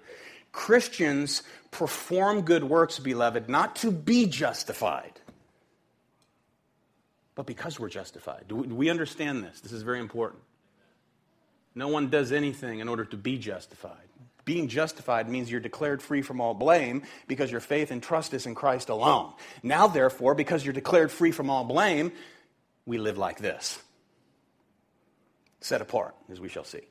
Christians 0.52 1.42
perform 1.70 2.42
good 2.42 2.62
works, 2.62 2.98
beloved, 2.98 3.48
not 3.48 3.76
to 3.76 3.90
be 3.90 4.26
justified, 4.26 5.18
but 7.34 7.46
because 7.46 7.80
we're 7.80 7.88
justified. 7.88 8.44
Do 8.48 8.56
we 8.56 8.90
understand 8.90 9.42
this? 9.42 9.60
This 9.60 9.72
is 9.72 9.82
very 9.82 9.98
important. 9.98 10.42
No 11.74 11.88
one 11.88 12.10
does 12.10 12.32
anything 12.32 12.80
in 12.80 12.88
order 12.88 13.06
to 13.06 13.16
be 13.16 13.38
justified. 13.38 13.96
Being 14.44 14.68
justified 14.68 15.28
means 15.28 15.50
you're 15.50 15.60
declared 15.60 16.02
free 16.02 16.20
from 16.20 16.40
all 16.40 16.52
blame 16.52 17.02
because 17.28 17.50
your 17.50 17.60
faith 17.60 17.90
and 17.90 18.02
trust 18.02 18.34
is 18.34 18.44
in 18.44 18.54
Christ 18.54 18.88
alone. 18.88 19.32
Now, 19.62 19.86
therefore, 19.86 20.34
because 20.34 20.64
you're 20.64 20.74
declared 20.74 21.10
free 21.10 21.30
from 21.30 21.48
all 21.48 21.64
blame, 21.64 22.12
we 22.84 22.98
live 22.98 23.18
like 23.18 23.38
this 23.38 23.78
set 25.60 25.80
apart, 25.80 26.16
as 26.28 26.40
we 26.40 26.48
shall 26.48 26.64
see. 26.64 26.82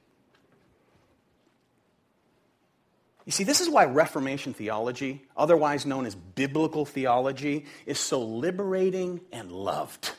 You 3.26 3.32
see, 3.32 3.44
this 3.44 3.62
is 3.62 3.70
why 3.70 3.86
Reformation 3.86 4.54
theology, 4.54 5.22
otherwise 5.38 5.86
known 5.86 6.06
as 6.06 6.16
biblical 6.16 6.86
theology, 6.86 7.66
is 7.86 8.00
so 8.00 8.22
liberating 8.22 9.22
and 9.32 9.52
loved. 9.52 10.12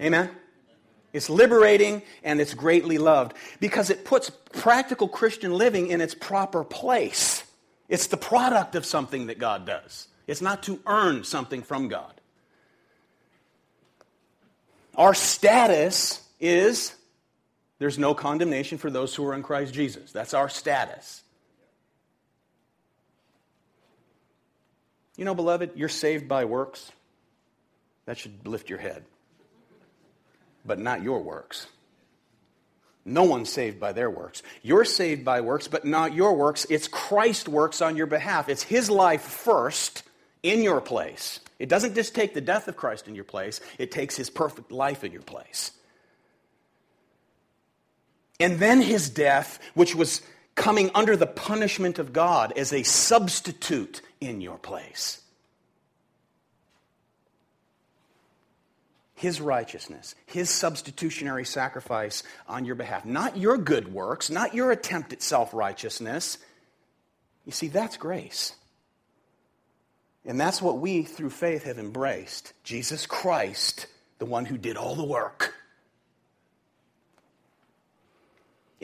Amen? 0.00 0.30
It's 1.12 1.30
liberating 1.30 2.02
and 2.24 2.40
it's 2.40 2.54
greatly 2.54 2.98
loved 2.98 3.34
because 3.60 3.90
it 3.90 4.04
puts 4.04 4.30
practical 4.30 5.06
Christian 5.06 5.52
living 5.52 5.88
in 5.88 6.00
its 6.00 6.14
proper 6.14 6.64
place. 6.64 7.44
It's 7.88 8.08
the 8.08 8.16
product 8.16 8.74
of 8.74 8.84
something 8.84 9.26
that 9.26 9.38
God 9.38 9.66
does, 9.66 10.08
it's 10.26 10.42
not 10.42 10.62
to 10.64 10.80
earn 10.86 11.24
something 11.24 11.62
from 11.62 11.88
God. 11.88 12.20
Our 14.96 15.14
status 15.14 16.22
is 16.40 16.94
there's 17.78 17.98
no 17.98 18.14
condemnation 18.14 18.78
for 18.78 18.90
those 18.90 19.14
who 19.14 19.26
are 19.26 19.34
in 19.34 19.42
Christ 19.42 19.74
Jesus. 19.74 20.12
That's 20.12 20.34
our 20.34 20.48
status. 20.48 21.22
You 25.16 25.24
know, 25.24 25.34
beloved, 25.34 25.72
you're 25.76 25.88
saved 25.88 26.28
by 26.28 26.44
works. 26.44 26.90
That 28.06 28.18
should 28.18 28.46
lift 28.46 28.68
your 28.68 28.78
head 28.78 29.04
but 30.64 30.78
not 30.78 31.02
your 31.02 31.20
works. 31.20 31.66
No 33.04 33.24
one's 33.24 33.50
saved 33.50 33.78
by 33.78 33.92
their 33.92 34.10
works. 34.10 34.42
You're 34.62 34.86
saved 34.86 35.24
by 35.24 35.42
works, 35.42 35.68
but 35.68 35.84
not 35.84 36.14
your 36.14 36.34
works. 36.34 36.66
It's 36.70 36.88
Christ 36.88 37.48
works 37.48 37.82
on 37.82 37.96
your 37.96 38.06
behalf. 38.06 38.48
It's 38.48 38.62
His 38.62 38.88
life 38.88 39.22
first 39.22 40.02
in 40.42 40.62
your 40.62 40.80
place. 40.80 41.40
It 41.58 41.68
doesn't 41.68 41.94
just 41.94 42.14
take 42.14 42.32
the 42.32 42.40
death 42.40 42.66
of 42.66 42.76
Christ 42.76 43.06
in 43.06 43.14
your 43.14 43.24
place, 43.24 43.60
it 43.78 43.90
takes 43.90 44.16
His 44.16 44.30
perfect 44.30 44.72
life 44.72 45.04
in 45.04 45.12
your 45.12 45.22
place. 45.22 45.72
And 48.40 48.58
then 48.58 48.80
His 48.80 49.10
death, 49.10 49.58
which 49.74 49.94
was 49.94 50.22
coming 50.54 50.90
under 50.94 51.16
the 51.16 51.26
punishment 51.26 51.98
of 51.98 52.12
God 52.12 52.54
as 52.56 52.72
a 52.72 52.84
substitute 52.84 54.00
in 54.26 54.40
your 54.40 54.58
place. 54.58 55.20
his 59.24 59.40
righteousness, 59.40 60.14
his 60.26 60.50
substitutionary 60.50 61.46
sacrifice 61.46 62.22
on 62.46 62.66
your 62.66 62.74
behalf. 62.74 63.06
Not 63.06 63.38
your 63.38 63.56
good 63.56 63.92
works, 63.92 64.28
not 64.28 64.54
your 64.54 64.70
attempt 64.70 65.14
at 65.14 65.22
self 65.22 65.54
righteousness. 65.54 66.36
You 67.46 67.52
see, 67.52 67.68
that's 67.68 67.96
grace. 67.96 68.54
And 70.26 70.38
that's 70.40 70.60
what 70.60 70.78
we, 70.78 71.02
through 71.02 71.30
faith, 71.30 71.64
have 71.64 71.78
embraced 71.78 72.52
Jesus 72.64 73.06
Christ, 73.06 73.86
the 74.18 74.26
one 74.26 74.46
who 74.46 74.58
did 74.58 74.76
all 74.76 74.94
the 74.94 75.04
work. 75.04 75.54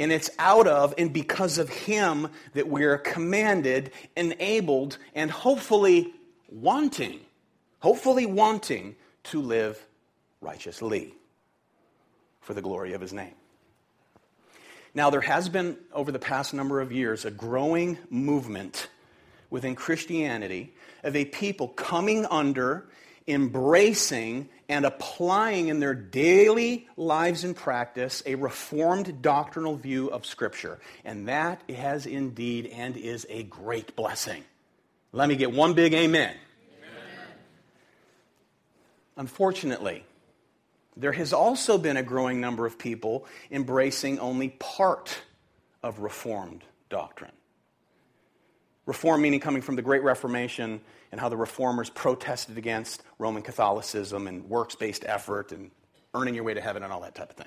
And 0.00 0.10
it's 0.10 0.30
out 0.38 0.66
of 0.66 0.94
and 0.96 1.12
because 1.12 1.58
of 1.58 1.68
Him 1.68 2.28
that 2.54 2.66
we 2.66 2.84
are 2.84 2.96
commanded, 2.96 3.92
enabled, 4.16 4.96
and 5.14 5.30
hopefully 5.30 6.14
wanting, 6.48 7.20
hopefully 7.80 8.24
wanting 8.24 8.96
to 9.24 9.42
live 9.42 9.86
righteously 10.40 11.14
for 12.40 12.54
the 12.54 12.62
glory 12.62 12.94
of 12.94 13.02
His 13.02 13.12
name. 13.12 13.34
Now, 14.94 15.10
there 15.10 15.20
has 15.20 15.50
been, 15.50 15.76
over 15.92 16.10
the 16.10 16.18
past 16.18 16.54
number 16.54 16.80
of 16.80 16.90
years, 16.90 17.26
a 17.26 17.30
growing 17.30 17.98
movement 18.08 18.88
within 19.50 19.74
Christianity 19.74 20.72
of 21.04 21.14
a 21.14 21.26
people 21.26 21.68
coming 21.68 22.24
under, 22.30 22.86
embracing, 23.30 24.48
and 24.70 24.86
applying 24.86 25.66
in 25.66 25.80
their 25.80 25.94
daily 25.94 26.86
lives 26.96 27.42
and 27.42 27.56
practice 27.56 28.22
a 28.24 28.36
reformed 28.36 29.20
doctrinal 29.20 29.74
view 29.74 30.08
of 30.08 30.24
Scripture. 30.24 30.78
And 31.04 31.26
that 31.26 31.60
has 31.68 32.06
indeed 32.06 32.66
and 32.66 32.96
is 32.96 33.26
a 33.28 33.42
great 33.42 33.96
blessing. 33.96 34.44
Let 35.12 35.28
me 35.28 35.34
get 35.34 35.50
one 35.50 35.74
big 35.74 35.92
amen. 35.92 36.36
amen. 36.36 36.36
Unfortunately, 39.16 40.04
there 40.96 41.12
has 41.12 41.32
also 41.32 41.76
been 41.76 41.96
a 41.96 42.02
growing 42.04 42.40
number 42.40 42.64
of 42.64 42.78
people 42.78 43.26
embracing 43.50 44.20
only 44.20 44.50
part 44.50 45.22
of 45.82 45.98
Reformed 45.98 46.62
doctrine. 46.88 47.32
Reform 48.90 49.22
meaning 49.22 49.38
coming 49.38 49.62
from 49.62 49.76
the 49.76 49.82
Great 49.82 50.02
Reformation 50.02 50.80
and 51.12 51.20
how 51.20 51.28
the 51.28 51.36
reformers 51.36 51.88
protested 51.88 52.58
against 52.58 53.04
Roman 53.20 53.40
Catholicism 53.40 54.26
and 54.26 54.50
works 54.50 54.74
based 54.74 55.04
effort 55.06 55.52
and 55.52 55.70
earning 56.12 56.34
your 56.34 56.42
way 56.42 56.54
to 56.54 56.60
heaven 56.60 56.82
and 56.82 56.92
all 56.92 57.02
that 57.02 57.14
type 57.14 57.30
of 57.30 57.36
thing. 57.36 57.46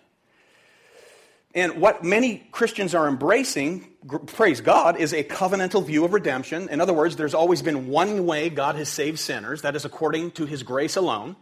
And 1.54 1.82
what 1.82 2.02
many 2.02 2.48
Christians 2.54 2.96
are 2.96 3.10
embracing, 3.10 3.90
praise 4.28 4.62
God, 4.62 4.96
is 4.96 5.12
a 5.12 5.22
covenantal 5.22 5.86
view 5.86 6.06
of 6.06 6.14
redemption. 6.14 6.70
In 6.70 6.80
other 6.80 6.94
words, 6.94 7.18
there's 7.18 7.34
always 7.34 7.62
been 7.62 7.90
one 7.90 8.26
way 8.26 8.50
God 8.50 8.76
has 8.76 8.88
saved 8.88 9.20
sinners, 9.20 9.64
that 9.64 9.76
is 9.76 9.84
according 9.84 10.32
to 10.32 10.46
his 10.46 10.64
grace 10.64 10.96
alone. 10.96 11.36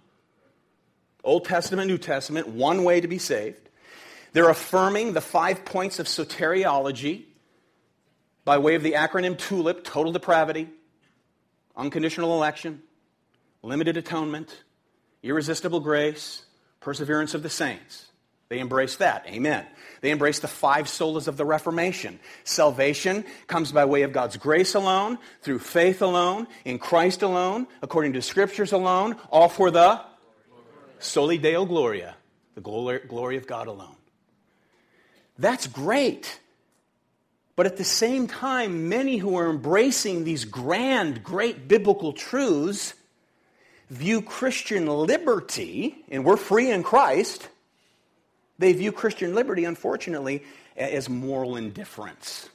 Old 1.24 1.46
Testament, 1.46 1.88
New 1.88 2.00
Testament, 2.00 2.48
one 2.48 2.84
way 2.84 3.02
to 3.02 3.08
be 3.08 3.20
saved. 3.20 3.70
They're 4.34 4.50
affirming 4.50 5.14
the 5.14 5.22
five 5.22 5.64
points 5.64 6.00
of 6.00 6.08
soteriology 6.08 7.26
by 8.44 8.58
way 8.58 8.76
of 8.76 8.84
the 8.84 8.94
acronym 8.94 9.38
TULIP 9.38 9.84
total 9.84 10.12
depravity, 10.12 10.70
unconditional 11.76 12.36
election, 12.36 12.82
limited 13.64 13.98
atonement, 13.98 14.64
irresistible 15.24 15.80
grace, 15.80 16.46
perseverance 16.80 17.34
of 17.34 17.44
the 17.44 17.50
saints. 17.50 18.08
They 18.50 18.60
embrace 18.60 18.98
that. 18.98 19.26
Amen. 19.28 19.66
They 20.02 20.12
embrace 20.12 20.40
the 20.40 20.50
five 20.50 20.88
solas 20.88 21.30
of 21.30 21.38
the 21.38 21.46
Reformation. 21.46 22.20
Salvation 22.44 23.24
comes 23.48 23.72
by 23.72 23.86
way 23.86 24.02
of 24.02 24.12
God's 24.12 24.36
grace 24.36 24.76
alone, 24.76 25.20
through 25.42 25.60
faith 25.60 26.02
alone, 26.02 26.48
in 26.66 26.78
Christ 26.78 27.22
alone, 27.22 27.68
according 27.82 28.12
to 28.14 28.22
scriptures 28.22 28.74
alone, 28.74 29.16
all 29.30 29.48
for 29.48 29.72
the 29.72 30.02
soli 31.00 31.38
deo 31.38 31.66
gloria, 31.66 32.18
the 32.56 32.62
glory 32.62 33.38
of 33.38 33.48
God 33.48 33.68
alone. 33.68 33.96
That's 35.40 35.68
great. 35.68 36.41
But 37.62 37.68
at 37.68 37.78
the 37.78 37.84
same 37.84 38.26
time, 38.26 38.90
many 38.90 39.18
who 39.18 39.38
are 39.38 39.48
embracing 39.48 40.24
these 40.24 40.46
grand, 40.46 41.24
great 41.24 41.68
biblical 41.68 42.12
truths 42.12 42.96
view 43.92 44.24
Christian 44.24 44.88
liberty, 44.88 46.04
and 46.10 46.26
we're 46.26 46.38
free 46.38 46.72
in 46.72 46.82
Christ, 46.82 47.48
they 48.58 48.74
view 48.74 48.92
Christian 48.92 49.36
liberty, 49.36 49.64
unfortunately, 49.66 50.44
as 50.76 51.08
moral 51.08 51.56
indifference. 51.56 52.50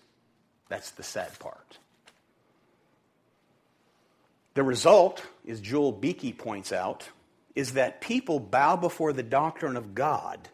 That's 0.69 0.91
the 0.91 1.05
sad 1.05 1.39
part. 1.39 1.79
The 4.55 4.65
result, 4.65 5.25
as 5.47 5.61
Joel 5.61 5.93
Beeke 5.93 6.37
points 6.37 6.73
out, 6.73 7.09
is 7.55 7.75
that 7.75 8.01
people 8.01 8.41
bow 8.41 8.75
before 8.75 9.13
the 9.13 9.23
doctrine 9.23 9.77
of 9.77 9.95
God 9.95 10.49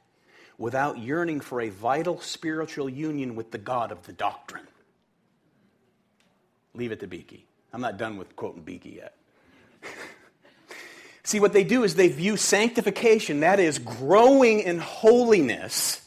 without 0.62 0.96
yearning 0.96 1.40
for 1.40 1.60
a 1.60 1.70
vital 1.70 2.20
spiritual 2.20 2.88
union 2.88 3.34
with 3.34 3.50
the 3.50 3.58
God 3.58 3.90
of 3.90 4.00
the 4.04 4.12
doctrine. 4.12 4.68
Leave 6.72 6.92
it 6.92 7.00
to 7.00 7.08
Beeke. 7.08 7.44
I'm 7.72 7.80
not 7.80 7.96
done 7.96 8.16
with 8.16 8.36
quoting 8.36 8.62
Beeke 8.62 8.94
yet. 8.94 9.16
See, 11.24 11.40
what 11.40 11.52
they 11.52 11.64
do 11.64 11.82
is 11.82 11.96
they 11.96 12.06
view 12.06 12.36
sanctification, 12.36 13.40
that 13.40 13.58
is, 13.58 13.80
growing 13.80 14.60
in 14.60 14.78
holiness, 14.78 16.00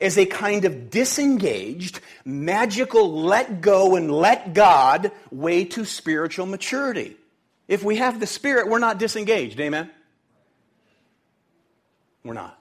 as 0.00 0.18
a 0.18 0.26
kind 0.26 0.64
of 0.64 0.90
disengaged, 0.90 2.00
magical, 2.24 3.22
let 3.22 3.60
go 3.60 3.94
and 3.94 4.10
let 4.10 4.54
God 4.54 5.12
way 5.30 5.66
to 5.66 5.84
spiritual 5.84 6.46
maturity. 6.46 7.16
If 7.68 7.84
we 7.84 7.98
have 7.98 8.18
the 8.18 8.26
Spirit, 8.26 8.68
we're 8.68 8.80
not 8.80 8.98
disengaged. 8.98 9.60
Amen? 9.60 9.88
We're 12.24 12.34
not. 12.34 12.58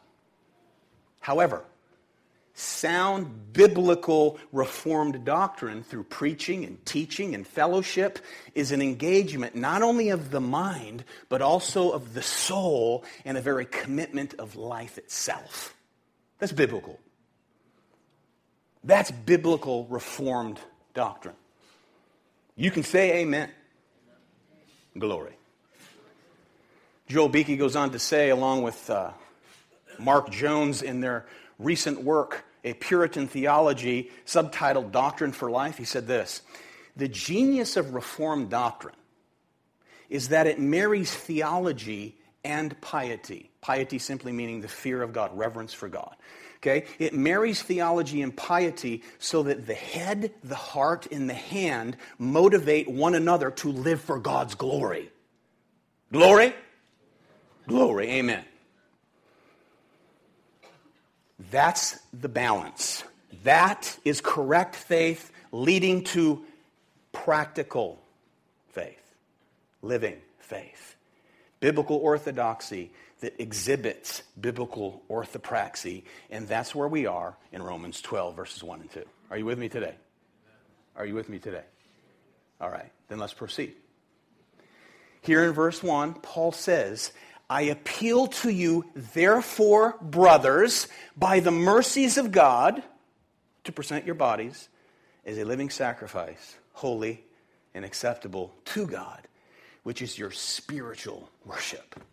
However, 1.24 1.64
sound 2.54 3.54
biblical 3.54 4.38
reformed 4.52 5.24
doctrine 5.24 5.82
through 5.82 6.04
preaching 6.04 6.66
and 6.66 6.86
teaching 6.86 7.34
and 7.34 7.48
fellowship 7.48 8.20
is 8.54 8.74
an 8.74 8.82
engagement 8.82 9.56
not 9.56 9.82
only 9.82 10.10
of 10.10 10.32
the 10.32 10.42
mind, 10.42 11.06
but 11.30 11.42
also 11.42 11.92
of 11.92 12.14
the 12.14 12.22
soul 12.22 13.06
and 13.24 13.38
a 13.38 13.42
very 13.42 13.64
commitment 13.64 14.34
of 14.34 14.58
life 14.58 14.98
itself. 14.98 15.74
That's 16.40 16.52
biblical. 16.52 17.00
That's 18.84 19.10
biblical 19.12 19.86
reformed 19.86 20.60
doctrine. 20.94 21.36
You 22.58 22.70
can 22.70 22.84
say 22.84 23.22
amen. 23.22 23.50
Glory. 25.00 25.38
Joel 27.08 27.30
Beeke 27.30 27.58
goes 27.58 27.78
on 27.78 27.92
to 27.92 28.00
say, 28.00 28.30
along 28.30 28.64
with 28.64 28.90
uh, 28.90 29.12
Mark 30.00 30.30
Jones 30.30 30.82
in 30.82 31.02
their 31.02 31.26
recent 31.60 32.04
work, 32.04 32.46
A 32.64 32.74
Puritan 32.74 33.28
Theology, 33.28 34.12
subtitled 34.26 34.92
Doctrine 34.92 35.32
for 35.32 35.50
Life. 35.50 35.78
He 35.78 35.86
said 35.86 36.08
this 36.08 36.42
The 36.96 37.08
genius 37.08 37.78
of 37.78 37.94
Reformed 37.94 38.50
doctrine 38.50 38.96
is 40.10 40.30
that 40.30 40.48
it 40.48 40.60
marries 40.60 41.14
theology 41.14 42.18
and 42.44 42.80
piety. 42.82 43.50
Piety 43.62 43.98
simply 43.98 44.32
meaning 44.32 44.62
the 44.62 44.68
fear 44.68 45.02
of 45.02 45.14
God, 45.14 45.36
reverence 45.38 45.74
for 45.74 45.90
God. 45.90 46.16
Okay? 46.58 46.86
It 47.00 47.14
marries 47.14 47.62
theology 47.62 48.22
and 48.22 48.36
piety 48.36 49.04
so 49.20 49.44
that 49.44 49.66
the 49.66 49.74
head, 49.74 50.32
the 50.44 50.56
heart, 50.56 51.08
and 51.12 51.30
the 51.30 51.34
hand 51.34 51.98
motivate 52.18 52.90
one 52.90 53.16
another 53.16 53.52
to 53.52 53.70
live 53.70 54.02
for 54.02 54.20
God's 54.20 54.56
glory. 54.56 55.12
Glory? 56.12 56.54
Glory. 57.68 58.10
Amen. 58.12 58.46
That's 61.52 62.00
the 62.14 62.30
balance. 62.30 63.04
That 63.44 63.98
is 64.06 64.22
correct 64.22 64.76
faith 64.76 65.32
leading 65.52 66.04
to 66.06 66.44
practical 67.12 68.02
faith, 68.72 69.16
living 69.82 70.18
faith. 70.40 70.96
Biblical 71.60 71.98
orthodoxy 71.98 72.92
that 73.22 73.42
exhibits 73.42 74.22
biblical 74.40 75.02
orthopraxy, 75.10 76.04
and 76.30 76.48
that's 76.48 76.76
where 76.76 76.88
we 76.88 77.06
are 77.06 77.38
in 77.54 77.64
Romans 77.64 78.02
12, 78.02 78.36
verses 78.36 78.64
1 78.64 78.82
and 78.82 78.92
2. 78.92 79.04
Are 79.32 79.38
you 79.38 79.46
with 79.46 79.58
me 79.58 79.70
today? 79.70 79.96
Are 80.96 81.06
you 81.06 81.16
with 81.16 81.30
me 81.30 81.40
today? 81.40 81.64
All 82.60 82.70
right, 82.70 82.92
then 83.08 83.20
let's 83.20 83.34
proceed. 83.34 83.74
Here 85.22 85.46
in 85.46 85.54
verse 85.54 85.82
1, 85.82 86.16
Paul 86.16 86.52
says, 86.52 87.14
I 87.54 87.62
appeal 87.62 88.26
to 88.42 88.50
you, 88.50 88.84
therefore, 88.96 89.96
brothers, 90.02 90.88
by 91.16 91.40
the 91.40 91.52
mercies 91.52 92.18
of 92.18 92.32
God, 92.32 92.82
to 93.66 93.72
present 93.72 94.08
your 94.08 94.16
bodies 94.16 94.70
as 95.24 95.38
a 95.38 95.46
living 95.46 95.70
sacrifice, 95.70 96.58
holy 96.72 97.24
and 97.76 97.86
acceptable 97.86 98.56
to 98.66 98.88
God, 98.88 99.28
which 99.84 100.02
is 100.02 100.18
your 100.18 100.32
spiritual 100.32 101.30
worship. 101.46 102.04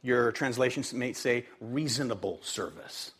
Your 0.00 0.32
translations 0.32 0.94
may 0.94 1.12
say 1.12 1.44
reasonable 1.60 2.38
service. 2.40 3.10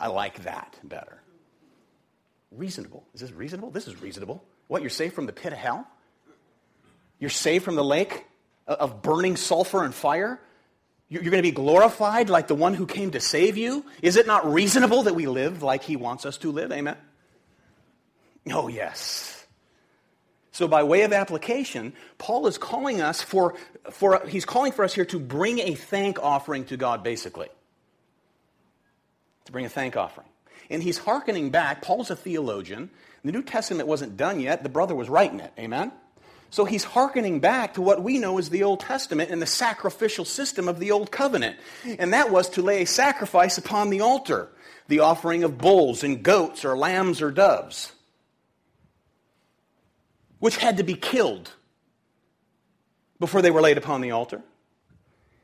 I 0.00 0.08
like 0.08 0.42
that 0.42 0.76
better. 0.82 1.22
Reasonable. 2.50 3.04
Is 3.14 3.20
this 3.20 3.30
reasonable? 3.30 3.70
This 3.70 3.86
is 3.86 4.02
reasonable. 4.02 4.42
What, 4.66 4.82
you're 4.82 4.90
saved 4.90 5.14
from 5.14 5.26
the 5.26 5.32
pit 5.32 5.52
of 5.52 5.60
hell? 5.60 5.86
You're 7.20 7.30
saved 7.30 7.64
from 7.64 7.76
the 7.76 7.84
lake 7.84 8.26
of 8.66 9.02
burning 9.02 9.36
sulfur 9.36 9.84
and 9.84 9.94
fire. 9.94 10.40
You're 11.08 11.22
going 11.22 11.36
to 11.36 11.42
be 11.42 11.50
glorified 11.50 12.30
like 12.30 12.48
the 12.48 12.54
one 12.54 12.74
who 12.74 12.86
came 12.86 13.12
to 13.12 13.20
save 13.20 13.56
you. 13.56 13.84
Is 14.02 14.16
it 14.16 14.26
not 14.26 14.52
reasonable 14.52 15.04
that 15.04 15.14
we 15.14 15.26
live 15.26 15.62
like 15.62 15.82
he 15.82 15.96
wants 15.96 16.24
us 16.26 16.38
to 16.38 16.50
live? 16.52 16.72
Amen? 16.72 16.96
Oh, 18.50 18.68
yes. 18.68 19.44
So, 20.52 20.66
by 20.66 20.82
way 20.82 21.02
of 21.02 21.12
application, 21.12 21.92
Paul 22.18 22.46
is 22.46 22.58
calling 22.58 23.00
us 23.00 23.22
for, 23.22 23.54
for 23.90 24.26
he's 24.26 24.44
calling 24.44 24.72
for 24.72 24.84
us 24.84 24.94
here 24.94 25.04
to 25.06 25.18
bring 25.18 25.58
a 25.58 25.74
thank 25.74 26.18
offering 26.20 26.64
to 26.66 26.76
God, 26.76 27.02
basically. 27.02 27.48
to 29.50 29.52
bring 29.52 29.66
a 29.66 29.68
thank 29.68 29.96
offering. 29.96 30.28
And 30.70 30.82
he's 30.82 30.98
hearkening 30.98 31.50
back. 31.50 31.82
Paul's 31.82 32.10
a 32.10 32.16
theologian. 32.16 32.90
The 33.24 33.32
New 33.32 33.42
Testament 33.42 33.88
wasn't 33.88 34.16
done 34.16 34.40
yet. 34.40 34.62
The 34.62 34.68
brother 34.68 34.94
was 34.94 35.08
writing 35.08 35.40
it. 35.40 35.52
Amen? 35.58 35.92
So 36.50 36.64
he's 36.64 36.82
hearkening 36.82 37.38
back 37.38 37.74
to 37.74 37.82
what 37.82 38.02
we 38.02 38.18
know 38.18 38.38
as 38.38 38.50
the 38.50 38.64
Old 38.64 38.80
Testament 38.80 39.30
and 39.30 39.40
the 39.40 39.46
sacrificial 39.46 40.24
system 40.24 40.68
of 40.68 40.80
the 40.80 40.90
Old 40.90 41.12
Covenant. 41.12 41.56
And 41.98 42.12
that 42.12 42.30
was 42.30 42.48
to 42.50 42.62
lay 42.62 42.82
a 42.82 42.86
sacrifice 42.86 43.56
upon 43.56 43.90
the 43.90 44.00
altar, 44.00 44.48
the 44.88 45.00
offering 45.00 45.44
of 45.44 45.58
bulls 45.58 46.02
and 46.02 46.22
goats 46.22 46.64
or 46.64 46.76
lambs 46.76 47.22
or 47.22 47.30
doves, 47.30 47.92
which 50.40 50.56
had 50.56 50.78
to 50.78 50.82
be 50.82 50.94
killed 50.94 51.52
before 53.20 53.42
they 53.42 53.50
were 53.50 53.60
laid 53.60 53.78
upon 53.78 54.00
the 54.00 54.10
altar. 54.10 54.42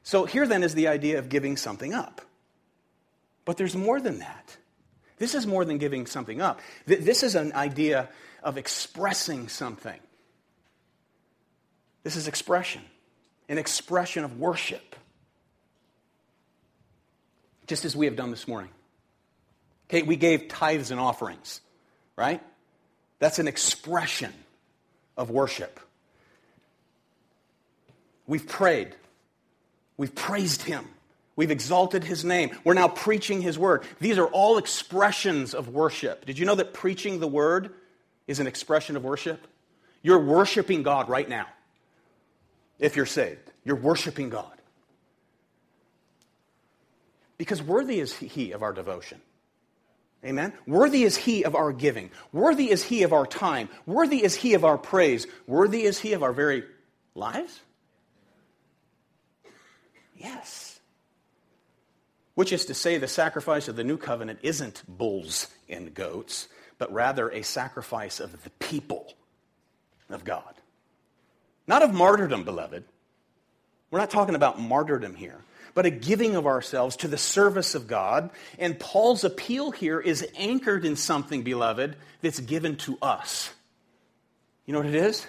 So 0.02 0.24
here 0.24 0.46
then 0.46 0.64
is 0.64 0.74
the 0.74 0.88
idea 0.88 1.18
of 1.18 1.28
giving 1.28 1.56
something 1.56 1.94
up. 1.94 2.20
But 3.44 3.58
there's 3.58 3.76
more 3.76 4.00
than 4.00 4.18
that. 4.18 4.56
This 5.18 5.34
is 5.34 5.46
more 5.46 5.64
than 5.64 5.78
giving 5.78 6.06
something 6.06 6.40
up. 6.42 6.60
This 6.84 7.22
is 7.22 7.36
an 7.36 7.52
idea 7.52 8.08
of 8.42 8.58
expressing 8.58 9.48
something. 9.48 10.00
This 12.06 12.14
is 12.14 12.28
expression, 12.28 12.82
an 13.48 13.58
expression 13.58 14.22
of 14.22 14.38
worship, 14.38 14.94
just 17.66 17.84
as 17.84 17.96
we 17.96 18.06
have 18.06 18.14
done 18.14 18.30
this 18.30 18.46
morning. 18.46 18.70
Okay, 19.90 20.02
we 20.02 20.14
gave 20.14 20.46
tithes 20.46 20.92
and 20.92 21.00
offerings, 21.00 21.60
right? 22.14 22.40
That's 23.18 23.40
an 23.40 23.48
expression 23.48 24.32
of 25.16 25.30
worship. 25.30 25.80
We've 28.28 28.46
prayed. 28.46 28.94
We've 29.96 30.14
praised 30.14 30.62
him. 30.62 30.84
We've 31.34 31.50
exalted 31.50 32.04
his 32.04 32.24
name. 32.24 32.56
We're 32.62 32.74
now 32.74 32.86
preaching 32.86 33.42
his 33.42 33.58
word. 33.58 33.82
These 33.98 34.18
are 34.18 34.28
all 34.28 34.58
expressions 34.58 35.54
of 35.54 35.70
worship. 35.70 36.24
Did 36.24 36.38
you 36.38 36.46
know 36.46 36.54
that 36.54 36.72
preaching 36.72 37.18
the 37.18 37.26
word 37.26 37.74
is 38.28 38.38
an 38.38 38.46
expression 38.46 38.94
of 38.94 39.02
worship? 39.02 39.44
You're 40.02 40.24
worshiping 40.24 40.84
God 40.84 41.08
right 41.08 41.28
now. 41.28 41.46
If 42.78 42.96
you're 42.96 43.06
saved, 43.06 43.50
you're 43.64 43.76
worshiping 43.76 44.28
God. 44.28 44.52
Because 47.38 47.62
worthy 47.62 48.00
is 48.00 48.14
he 48.14 48.52
of 48.52 48.62
our 48.62 48.72
devotion. 48.72 49.20
Amen? 50.24 50.52
Worthy 50.66 51.04
is 51.04 51.16
he 51.16 51.44
of 51.44 51.54
our 51.54 51.72
giving. 51.72 52.10
Worthy 52.32 52.70
is 52.70 52.82
he 52.82 53.02
of 53.02 53.12
our 53.12 53.26
time. 53.26 53.68
Worthy 53.84 54.24
is 54.24 54.34
he 54.34 54.54
of 54.54 54.64
our 54.64 54.78
praise. 54.78 55.26
Worthy 55.46 55.82
is 55.82 55.98
he 55.98 56.14
of 56.14 56.22
our 56.22 56.32
very 56.32 56.64
lives? 57.14 57.60
Yes. 60.16 60.80
Which 62.34 62.52
is 62.52 62.66
to 62.66 62.74
say, 62.74 62.98
the 62.98 63.08
sacrifice 63.08 63.68
of 63.68 63.76
the 63.76 63.84
new 63.84 63.98
covenant 63.98 64.40
isn't 64.42 64.82
bulls 64.88 65.48
and 65.68 65.94
goats, 65.94 66.48
but 66.78 66.92
rather 66.92 67.28
a 67.28 67.42
sacrifice 67.42 68.18
of 68.18 68.42
the 68.42 68.50
people 68.50 69.14
of 70.10 70.24
God. 70.24 70.54
Not 71.66 71.82
of 71.82 71.92
martyrdom, 71.92 72.44
beloved. 72.44 72.84
We're 73.90 73.98
not 73.98 74.10
talking 74.10 74.34
about 74.34 74.60
martyrdom 74.60 75.14
here, 75.14 75.40
but 75.74 75.86
a 75.86 75.90
giving 75.90 76.36
of 76.36 76.46
ourselves 76.46 76.96
to 76.96 77.08
the 77.08 77.18
service 77.18 77.74
of 77.74 77.86
God. 77.86 78.30
And 78.58 78.78
Paul's 78.78 79.24
appeal 79.24 79.70
here 79.70 80.00
is 80.00 80.26
anchored 80.36 80.84
in 80.84 80.96
something, 80.96 81.42
beloved, 81.42 81.96
that's 82.20 82.40
given 82.40 82.76
to 82.78 82.98
us. 83.00 83.52
You 84.64 84.72
know 84.72 84.80
what 84.80 84.88
it 84.88 84.94
is? 84.94 85.26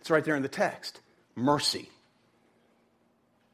It's 0.00 0.10
right 0.10 0.24
there 0.24 0.36
in 0.36 0.42
the 0.42 0.48
text 0.48 1.00
mercy 1.34 1.88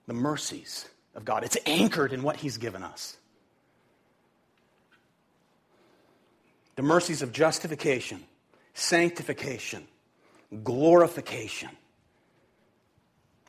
the 0.08 0.14
mercies 0.14 0.88
of 1.14 1.24
God. 1.24 1.44
It's 1.44 1.58
anchored 1.66 2.12
in 2.12 2.22
what 2.22 2.36
He's 2.36 2.56
given 2.56 2.82
us. 2.82 3.16
The 6.74 6.82
mercies 6.82 7.22
of 7.22 7.32
justification, 7.32 8.24
sanctification, 8.74 9.86
glorification. 10.64 11.68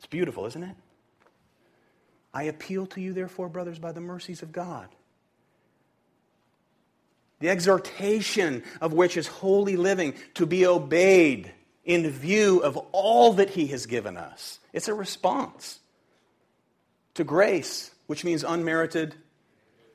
It's 0.00 0.06
beautiful, 0.06 0.46
isn't 0.46 0.62
it? 0.62 0.76
I 2.32 2.44
appeal 2.44 2.86
to 2.86 3.02
you, 3.02 3.12
therefore, 3.12 3.50
brothers, 3.50 3.78
by 3.78 3.92
the 3.92 4.00
mercies 4.00 4.40
of 4.40 4.50
God. 4.50 4.88
The 7.40 7.50
exhortation 7.50 8.64
of 8.80 8.94
which 8.94 9.18
is 9.18 9.26
holy 9.26 9.76
living 9.76 10.14
to 10.34 10.46
be 10.46 10.64
obeyed 10.64 11.52
in 11.84 12.08
view 12.08 12.60
of 12.60 12.78
all 12.92 13.34
that 13.34 13.50
He 13.50 13.66
has 13.68 13.84
given 13.84 14.16
us. 14.16 14.58
It's 14.72 14.88
a 14.88 14.94
response 14.94 15.80
to 17.12 17.22
grace, 17.22 17.90
which 18.06 18.24
means 18.24 18.42
unmerited 18.42 19.14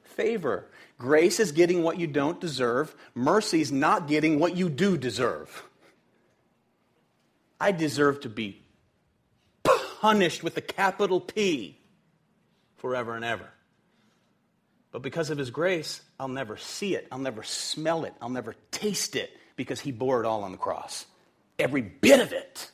favor. 0.03 0.69
Grace 0.99 1.39
is 1.39 1.51
getting 1.51 1.81
what 1.81 1.97
you 1.97 2.05
don't 2.05 2.39
deserve, 2.39 2.95
mercy 3.15 3.59
is 3.59 3.71
not 3.71 4.07
getting 4.07 4.37
what 4.37 4.55
you 4.55 4.69
do 4.69 4.97
deserve. 4.97 5.63
I 7.59 7.71
deserve 7.71 8.19
to 8.21 8.29
be 8.29 8.64
punished 10.05 10.43
with 10.43 10.55
a 10.55 10.61
capital 10.61 11.19
P 11.19 11.79
forever 12.75 13.15
and 13.15 13.25
ever. 13.25 13.49
But 14.91 15.01
because 15.01 15.31
of 15.31 15.39
his 15.39 15.49
grace, 15.49 15.99
I'll 16.19 16.27
never 16.27 16.57
see 16.57 16.93
it, 16.93 17.07
I'll 17.11 17.17
never 17.17 17.41
smell 17.41 18.05
it, 18.05 18.13
I'll 18.21 18.29
never 18.29 18.53
taste 18.69 19.15
it 19.15 19.31
because 19.55 19.79
he 19.79 19.91
bore 19.91 20.21
it 20.21 20.27
all 20.27 20.43
on 20.43 20.51
the 20.51 20.59
cross. 20.59 21.07
Every 21.57 21.81
bit 21.81 22.19
of 22.19 22.33
it. 22.33 22.69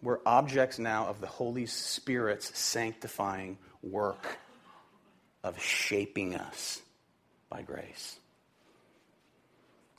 We're 0.00 0.20
objects 0.24 0.78
now 0.78 1.08
of 1.08 1.20
the 1.20 1.26
Holy 1.26 1.66
Spirit's 1.66 2.56
sanctifying 2.56 3.58
work 3.82 4.38
of 5.42 5.60
shaping 5.60 6.36
us 6.36 6.80
by 7.48 7.62
grace. 7.62 8.20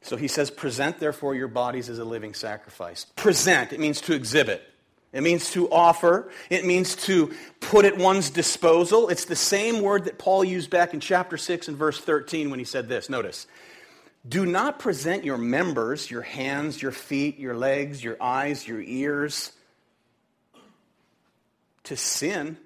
So 0.01 0.17
he 0.17 0.27
says, 0.27 0.49
Present 0.49 0.99
therefore 0.99 1.35
your 1.35 1.47
bodies 1.47 1.89
as 1.89 1.99
a 1.99 2.05
living 2.05 2.33
sacrifice. 2.33 3.05
Present, 3.15 3.73
it 3.73 3.79
means 3.79 4.01
to 4.01 4.13
exhibit. 4.13 4.67
It 5.13 5.21
means 5.21 5.51
to 5.51 5.69
offer. 5.71 6.31
It 6.49 6.65
means 6.65 6.95
to 7.07 7.33
put 7.59 7.85
at 7.85 7.97
one's 7.97 8.29
disposal. 8.29 9.09
It's 9.09 9.25
the 9.25 9.35
same 9.35 9.81
word 9.81 10.05
that 10.05 10.17
Paul 10.17 10.43
used 10.43 10.69
back 10.69 10.93
in 10.93 11.01
chapter 11.01 11.37
6 11.37 11.67
and 11.67 11.77
verse 11.77 11.99
13 11.99 12.49
when 12.49 12.59
he 12.59 12.65
said 12.65 12.87
this. 12.87 13.09
Notice. 13.09 13.45
Do 14.27 14.45
not 14.45 14.79
present 14.79 15.25
your 15.25 15.37
members, 15.37 16.09
your 16.09 16.21
hands, 16.21 16.81
your 16.81 16.91
feet, 16.91 17.39
your 17.39 17.55
legs, 17.55 18.03
your 18.03 18.21
eyes, 18.21 18.67
your 18.67 18.79
ears 18.79 19.51
to 21.83 21.97
sin 21.97 22.57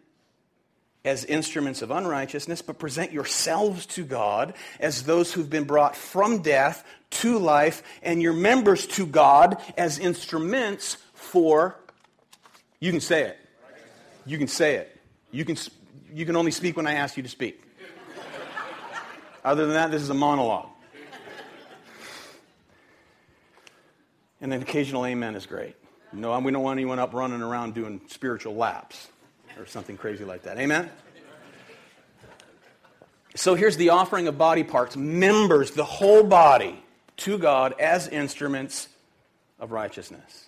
as 1.06 1.24
instruments 1.24 1.82
of 1.82 1.92
unrighteousness, 1.92 2.62
but 2.62 2.80
present 2.80 3.12
yourselves 3.12 3.86
to 3.86 4.04
God 4.04 4.56
as 4.80 5.04
those 5.04 5.32
who've 5.32 5.50
been 5.50 5.66
brought 5.66 5.96
from 5.96 6.42
death 6.42 6.84
to 7.12 7.38
life, 7.38 7.84
and 8.02 8.22
your 8.22 8.34
members 8.34 8.88
to 8.88 9.06
God 9.06 9.62
as 9.78 10.00
instruments 10.00 10.98
for. 11.14 11.78
You 12.80 12.92
can 12.92 13.00
say 13.00 13.22
it. 13.22 13.38
You 14.26 14.38
can 14.38 14.48
say 14.48 14.76
it. 14.76 15.00
You 15.32 15.46
can, 15.46 15.56
you 16.12 16.26
can 16.26 16.36
only 16.36 16.52
speak 16.52 16.76
when 16.76 16.88
I 16.88 16.96
ask 16.96 17.16
you 17.16 17.24
to 17.24 17.30
speak. 17.30 17.62
Other 19.46 19.66
than 19.66 19.76
that, 19.76 19.92
this 19.92 20.02
is 20.02 20.10
a 20.10 20.16
monologue. 20.16 20.70
And 24.42 24.54
an 24.54 24.62
occasional 24.62 25.06
amen 25.06 25.36
is 25.36 25.46
great. 25.46 25.76
No, 26.12 26.38
we 26.40 26.52
don't 26.52 26.64
want 26.64 26.78
anyone 26.78 27.00
up 27.00 27.14
running 27.14 27.42
around 27.42 27.76
doing 27.76 28.02
spiritual 28.08 28.56
laps 28.56 29.08
or 29.58 29.66
something 29.66 29.98
crazy 29.98 30.24
like 30.24 30.44
that. 30.44 30.58
Amen? 30.58 30.90
So 33.36 33.56
here's 33.56 33.78
the 33.78 33.90
offering 33.90 34.28
of 34.28 34.38
body 34.38 34.64
parts, 34.64 34.96
members, 34.96 35.72
the 35.72 35.84
whole 35.84 36.24
body, 36.24 36.82
to 37.18 37.38
God 37.38 37.76
as 37.80 38.08
instruments 38.08 38.88
of 39.60 39.72
righteousness. 39.72 40.48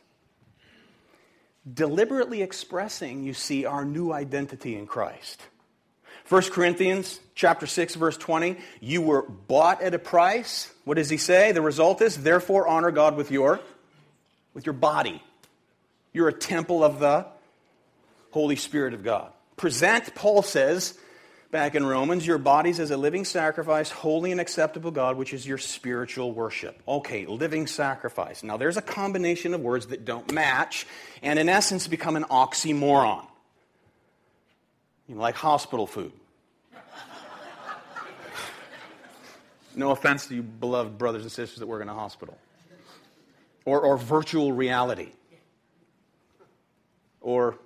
Deliberately 1.72 2.41
expressing, 2.41 3.24
you 3.24 3.34
see, 3.34 3.65
our 3.65 3.84
new 3.84 4.13
identity 4.13 4.78
in 4.78 4.88
Christ. 4.88 5.41
1 6.30 6.43
Corinthians 6.43 7.20
chapter 7.36 7.65
6 7.65 7.96
verse 7.96 8.17
20, 8.17 8.58
you 8.82 9.02
were 9.02 9.24
bought 9.24 9.82
at 9.82 9.93
a 9.93 10.00
price. 10.00 10.72
What 10.84 10.96
does 10.96 11.10
he 11.10 11.17
say? 11.17 11.54
The 11.54 11.62
result 11.62 12.02
is 12.02 12.17
therefore 12.17 12.67
honor 12.67 12.91
God 12.91 13.15
with 13.15 13.32
your 13.32 13.60
with 14.54 14.65
your 14.65 14.74
body. 14.74 15.22
You're 16.13 16.30
a 16.30 16.34
temple 16.34 16.84
of 16.84 17.00
the 17.00 17.28
Holy 18.38 18.56
Spirit 18.56 18.93
of 18.93 19.04
God. 19.04 19.32
Present, 19.56 20.13
Paul 20.13 20.43
says 20.43 20.95
back 21.50 21.73
in 21.73 21.84
Romans, 21.84 22.28
your 22.28 22.38
bodies 22.38 22.80
as 22.80 22.91
a 22.91 22.97
living 22.97 23.26
sacrifice, 23.26 23.89
holy 23.89 24.32
and 24.32 24.39
acceptable 24.39 24.91
God, 24.91 25.17
which 25.17 25.34
is 25.34 25.47
your 25.47 25.58
spiritual 25.58 26.32
worship. 26.32 26.80
Okay, 26.88 27.26
living 27.26 27.65
sacrifice. 27.65 28.43
Now 28.43 28.56
there's 28.56 28.78
a 28.78 28.84
combination 28.84 29.56
of 29.56 29.62
words 29.62 29.88
that 29.88 30.06
don't 30.06 30.32
match 30.32 30.86
and 31.23 31.39
in 31.39 31.50
essence 31.50 31.88
become 31.88 32.15
an 32.15 32.26
oxymoron. 32.26 33.26
You 35.08 35.15
know, 35.15 35.21
like 35.21 35.34
hospital 35.34 35.88
food. 35.88 36.12
no 39.76 39.89
offense 39.89 40.28
to 40.28 40.36
you 40.36 40.43
beloved 40.43 41.00
brothers 41.00 41.23
and 41.23 41.32
sisters 41.32 41.58
that 41.58 41.65
work 41.65 41.82
in 41.82 41.89
a 41.89 41.95
hospital 41.95 42.38
or, 43.65 43.82
or 43.82 43.97
virtual 43.97 44.52
reality, 44.54 45.10
or 47.19 47.58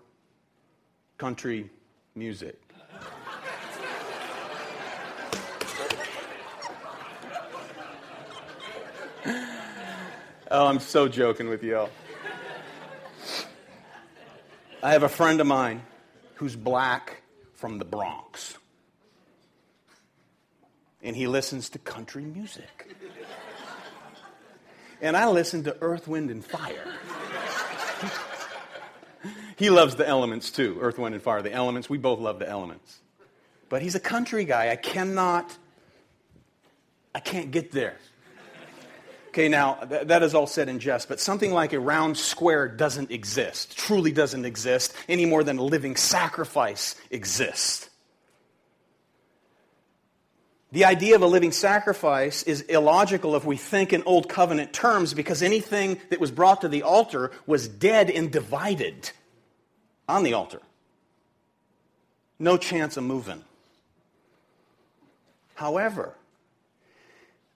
country 1.22 1.70
music. 2.16 2.60
oh, 10.50 10.66
I'm 10.66 10.80
so 10.80 11.08
joking 11.08 11.48
with 11.48 11.62
y'all. 11.64 11.92
I 14.82 14.94
have 14.94 15.04
a 15.04 15.10
friend 15.10 15.40
of 15.40 15.46
mine 15.46 15.84
who's 16.34 16.56
black 16.56 17.22
from 17.54 17.78
the 17.78 17.86
Bronx. 17.86 18.58
And 21.04 21.16
he 21.16 21.28
listens 21.28 21.70
to 21.70 21.78
country 21.78 22.24
music. 22.24 22.96
And 25.04 25.16
I 25.16 25.28
listen 25.28 25.66
to 25.66 25.78
Earth, 25.82 26.08
Wind, 26.08 26.32
and 26.32 26.44
Fire 26.44 26.96
he 29.62 29.70
loves 29.70 29.96
the 29.96 30.08
elements 30.08 30.50
too 30.50 30.80
Earth, 30.82 30.98
Wind, 30.98 31.14
and 31.14 31.24
Fire. 31.24 31.44
The 31.44 31.54
elements, 31.54 31.88
we 31.88 32.00
both 32.00 32.20
love 32.20 32.40
the 32.40 32.50
elements. 32.50 32.98
But 33.70 33.84
he's 33.84 33.94
a 33.94 34.00
country 34.00 34.44
guy. 34.44 34.72
I 34.72 34.76
cannot, 34.76 35.56
I 37.14 37.20
can't 37.20 37.52
get 37.52 37.72
there. 37.72 37.96
Okay, 39.28 39.50
now, 39.50 39.76
th- 39.76 40.08
that 40.08 40.24
is 40.24 40.34
all 40.34 40.48
said 40.48 40.68
in 40.68 40.80
jest, 40.80 41.08
but 41.08 41.20
something 41.20 41.54
like 41.54 41.74
a 41.74 41.80
round 41.80 42.18
square 42.18 42.68
doesn't 42.68 43.12
exist, 43.12 43.78
truly 43.78 44.12
doesn't 44.12 44.46
exist, 44.46 44.96
any 45.08 45.28
more 45.28 45.44
than 45.44 45.60
a 45.60 45.64
living 45.64 45.96
sacrifice 45.96 46.96
exists. 47.12 47.88
The 50.72 50.86
idea 50.86 51.14
of 51.16 51.22
a 51.22 51.28
living 51.28 51.52
sacrifice 51.52 52.42
is 52.44 52.62
illogical 52.62 53.36
if 53.36 53.46
we 53.46 53.58
think 53.58 53.94
in 53.94 54.02
Old 54.08 54.28
Covenant 54.28 54.74
terms 54.74 55.14
because 55.14 55.44
anything 55.44 56.00
that 56.10 56.20
was 56.20 56.32
brought 56.32 56.62
to 56.62 56.68
the 56.68 56.82
altar 56.82 57.32
was 57.46 57.68
dead 57.68 58.10
and 58.10 58.32
divided 58.32 59.12
on 60.12 60.24
the 60.24 60.34
altar. 60.34 60.62
No 62.38 62.58
chance 62.58 62.98
of 62.98 63.04
moving. 63.04 63.44
However, 65.56 66.16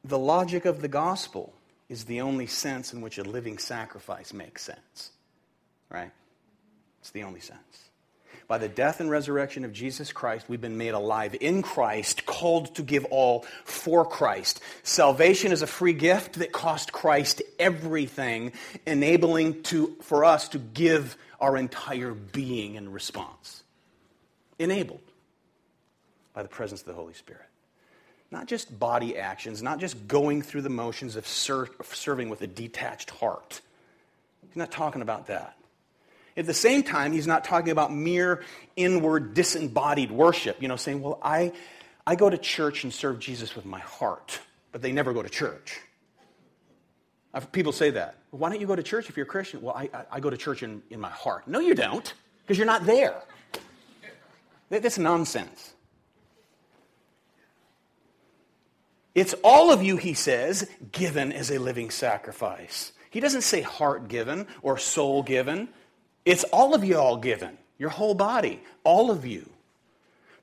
the 0.04 0.20
logic 0.20 0.66
of 0.66 0.82
the 0.82 0.88
gospel 0.88 1.54
is 1.90 2.06
the 2.06 2.22
only 2.22 2.48
sense 2.48 2.94
in 2.94 3.02
which 3.02 3.18
a 3.18 3.24
living 3.24 3.58
sacrifice 3.58 4.34
makes 4.34 4.62
sense. 4.64 5.12
Right? 5.90 6.12
It's 7.02 7.12
the 7.12 7.24
only 7.24 7.40
sense. 7.40 7.60
By 8.48 8.60
the 8.60 8.68
death 8.68 9.00
and 9.00 9.10
resurrection 9.10 9.66
of 9.66 9.74
Jesus 9.74 10.12
Christ, 10.12 10.48
we've 10.48 10.62
been 10.62 10.78
made 10.78 10.94
alive 10.94 11.36
in 11.42 11.64
Christ, 11.64 12.28
called 12.28 12.76
to 12.76 12.84
give 12.84 13.06
all 13.06 13.42
for 13.64 14.06
Christ. 14.06 14.62
Salvation 14.84 15.52
is 15.52 15.64
a 15.64 15.68
free 15.68 15.94
gift 15.94 16.34
that 16.34 16.52
cost 16.52 16.92
Christ 16.92 17.42
everything, 17.58 18.52
enabling 18.86 19.64
to, 19.64 19.96
for 20.02 20.24
us 20.24 20.48
to 20.50 20.60
give 20.60 21.18
our 21.40 21.58
entire 21.58 22.14
being 22.14 22.76
in 22.76 22.92
response. 22.92 23.64
Enabled 24.58 25.02
by 26.34 26.44
the 26.44 26.50
presence 26.50 26.82
of 26.82 26.88
the 26.88 26.94
Holy 26.94 27.14
Spirit 27.14 27.46
not 28.32 28.48
just 28.48 28.78
body 28.78 29.18
actions, 29.18 29.64
not 29.64 29.80
just 29.80 30.08
going 30.08 30.42
through 30.42 30.62
the 30.62 30.70
motions 30.70 31.16
of, 31.16 31.26
ser- 31.26 31.70
of 31.80 31.96
serving 31.96 32.30
with 32.30 32.42
a 32.42 32.48
detached 32.48 33.10
heart. 33.10 33.62
He's 34.48 34.58
not 34.58 34.72
talking 34.72 35.02
about 35.02 35.28
that. 35.28 35.58
At 36.38 36.46
the 36.46 36.54
same 36.54 36.84
time, 36.84 37.14
he's 37.14 37.28
not 37.28 37.46
talking 37.46 37.72
about 37.72 37.94
mere 37.94 38.44
inward, 38.76 39.34
disembodied 39.34 40.12
worship, 40.12 40.62
you 40.62 40.68
know, 40.68 40.76
saying, 40.76 41.02
well, 41.02 41.18
I, 41.24 41.54
I 42.06 42.16
go 42.16 42.30
to 42.30 42.38
church 42.38 42.84
and 42.84 42.94
serve 42.94 43.20
Jesus 43.20 43.56
with 43.56 43.66
my 43.66 43.80
heart, 43.80 44.40
but 44.74 44.82
they 44.82 44.92
never 44.92 45.14
go 45.14 45.24
to 45.24 45.30
church. 45.30 45.80
I've, 47.36 47.52
people 47.52 47.74
say 47.74 47.92
that. 47.92 48.16
Why 48.32 48.50
don't 48.50 48.62
you 48.62 48.66
go 48.66 48.78
to 48.78 48.82
church 48.82 49.10
if 49.10 49.18
you're 49.18 49.26
a 49.26 49.30
Christian? 49.30 49.62
Well, 49.62 49.76
I, 49.76 49.90
I, 49.94 50.06
I 50.14 50.20
go 50.22 50.30
to 50.30 50.38
church 50.38 50.64
in, 50.64 50.82
in 50.90 51.02
my 51.02 51.10
heart. 51.10 51.48
No, 51.48 51.60
you 51.60 51.76
don't, 51.76 52.12
because 52.42 52.58
you're 52.58 52.66
not 52.66 52.86
there. 52.86 53.22
That, 54.70 54.82
that's 54.82 54.98
nonsense. 54.98 55.74
It's 59.14 59.36
all 59.44 59.72
of 59.72 59.84
you, 59.84 59.98
he 59.98 60.14
says, 60.14 60.70
given 60.92 61.32
as 61.34 61.52
a 61.52 61.58
living 61.58 61.90
sacrifice. 61.90 62.94
He 63.10 63.20
doesn't 63.20 63.42
say 63.42 63.62
heart 63.62 64.08
given 64.08 64.48
or 64.62 64.78
soul 64.78 65.22
given. 65.22 65.70
It's 66.24 66.44
all 66.46 66.74
of 66.74 66.84
you 66.84 66.98
all 66.98 67.18
given, 67.18 67.58
your 67.78 67.90
whole 67.90 68.14
body, 68.14 68.64
all 68.84 69.12
of 69.12 69.26
you. 69.26 69.50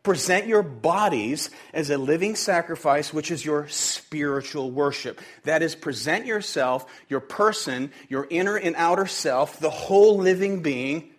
Present 0.02 0.48
your 0.48 0.62
bodies 0.64 1.50
as 1.72 1.90
a 1.90 1.96
living 1.96 2.34
sacrifice, 2.34 3.12
which 3.12 3.30
is 3.30 3.44
your 3.44 3.68
spiritual 3.68 4.70
worship. 4.70 5.20
That 5.44 5.62
is, 5.62 5.76
present 5.76 6.26
yourself, 6.26 6.86
your 7.08 7.20
person, 7.20 7.92
your 8.08 8.26
inner 8.28 8.56
and 8.56 8.74
outer 8.76 9.06
self, 9.06 9.60
the 9.60 9.70
whole 9.70 10.18
living 10.18 10.60
being, 10.60 11.10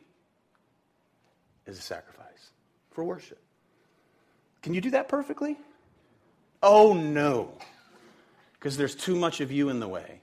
as 1.66 1.78
a 1.78 1.82
sacrifice 1.82 2.52
for 2.92 3.06
worship. 3.06 3.42
Can 4.62 4.74
you 4.74 4.82
do 4.82 4.92
that 4.92 5.08
perfectly? 5.08 5.58
Oh 6.62 6.94
no, 6.94 7.54
because 8.54 8.76
there's 8.76 8.96
too 8.96 9.16
much 9.16 9.40
of 9.40 9.52
you 9.52 9.70
in 9.70 9.80
the 9.80 9.88
way. 9.88 10.22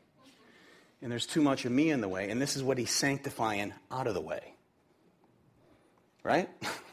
And 1.03 1.11
there's 1.11 1.27
too 1.27 1.41
much 1.41 1.65
of 1.65 1.73
me 1.73 1.91
in 1.91 2.03
the 2.03 2.09
way. 2.09 2.29
And 2.29 2.41
this 2.41 2.57
is 2.57 2.63
what 2.63 2.77
he's 2.77 2.91
sanctifying 2.91 3.73
out 3.91 4.07
of 4.07 4.15
the 4.15 4.21
way. 4.21 4.55
Right? 6.23 6.51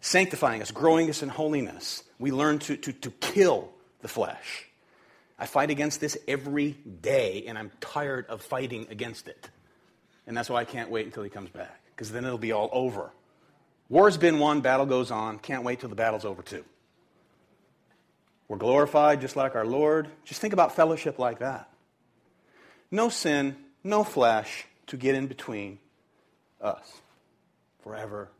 sanctifying 0.00 0.62
us, 0.62 0.70
growing 0.70 1.08
us 1.10 1.22
in 1.22 1.28
holiness. 1.28 2.02
We 2.18 2.30
learn 2.30 2.58
to, 2.60 2.76
to, 2.76 2.92
to 2.92 3.10
kill 3.10 3.70
the 4.00 4.08
flesh. 4.08 4.66
I 5.38 5.46
fight 5.46 5.70
against 5.70 6.00
this 6.00 6.16
every 6.26 6.72
day, 6.72 7.44
and 7.46 7.56
I'm 7.56 7.70
tired 7.80 8.26
of 8.26 8.42
fighting 8.42 8.86
against 8.90 9.28
it. 9.28 9.48
And 10.26 10.36
that's 10.36 10.50
why 10.50 10.60
I 10.60 10.64
can't 10.64 10.90
wait 10.90 11.06
until 11.06 11.22
he 11.22 11.30
comes 11.30 11.50
back, 11.50 11.80
because 11.94 12.10
then 12.10 12.24
it'll 12.24 12.38
be 12.38 12.52
all 12.52 12.68
over. 12.72 13.10
War's 13.88 14.16
been 14.16 14.38
won, 14.38 14.60
battle 14.60 14.86
goes 14.86 15.10
on. 15.10 15.38
Can't 15.38 15.62
wait 15.62 15.80
till 15.80 15.88
the 15.88 15.94
battle's 15.94 16.24
over, 16.24 16.42
too. 16.42 16.64
We're 18.48 18.56
glorified 18.56 19.20
just 19.20 19.36
like 19.36 19.54
our 19.54 19.66
Lord. 19.66 20.08
Just 20.24 20.40
think 20.40 20.52
about 20.52 20.74
fellowship 20.74 21.18
like 21.18 21.38
that. 21.38 21.70
No 22.90 23.08
sin, 23.08 23.56
no 23.84 24.04
flesh 24.04 24.66
to 24.88 24.96
get 24.96 25.14
in 25.14 25.26
between 25.26 25.78
us 26.60 27.00
forever 27.82 28.30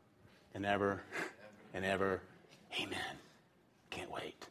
and 0.55 0.67
ever 0.67 1.03
and 1.75 1.85
ever. 1.85 2.21
Amen. 2.81 2.99
Can't 3.91 4.11
wait. 4.11 4.47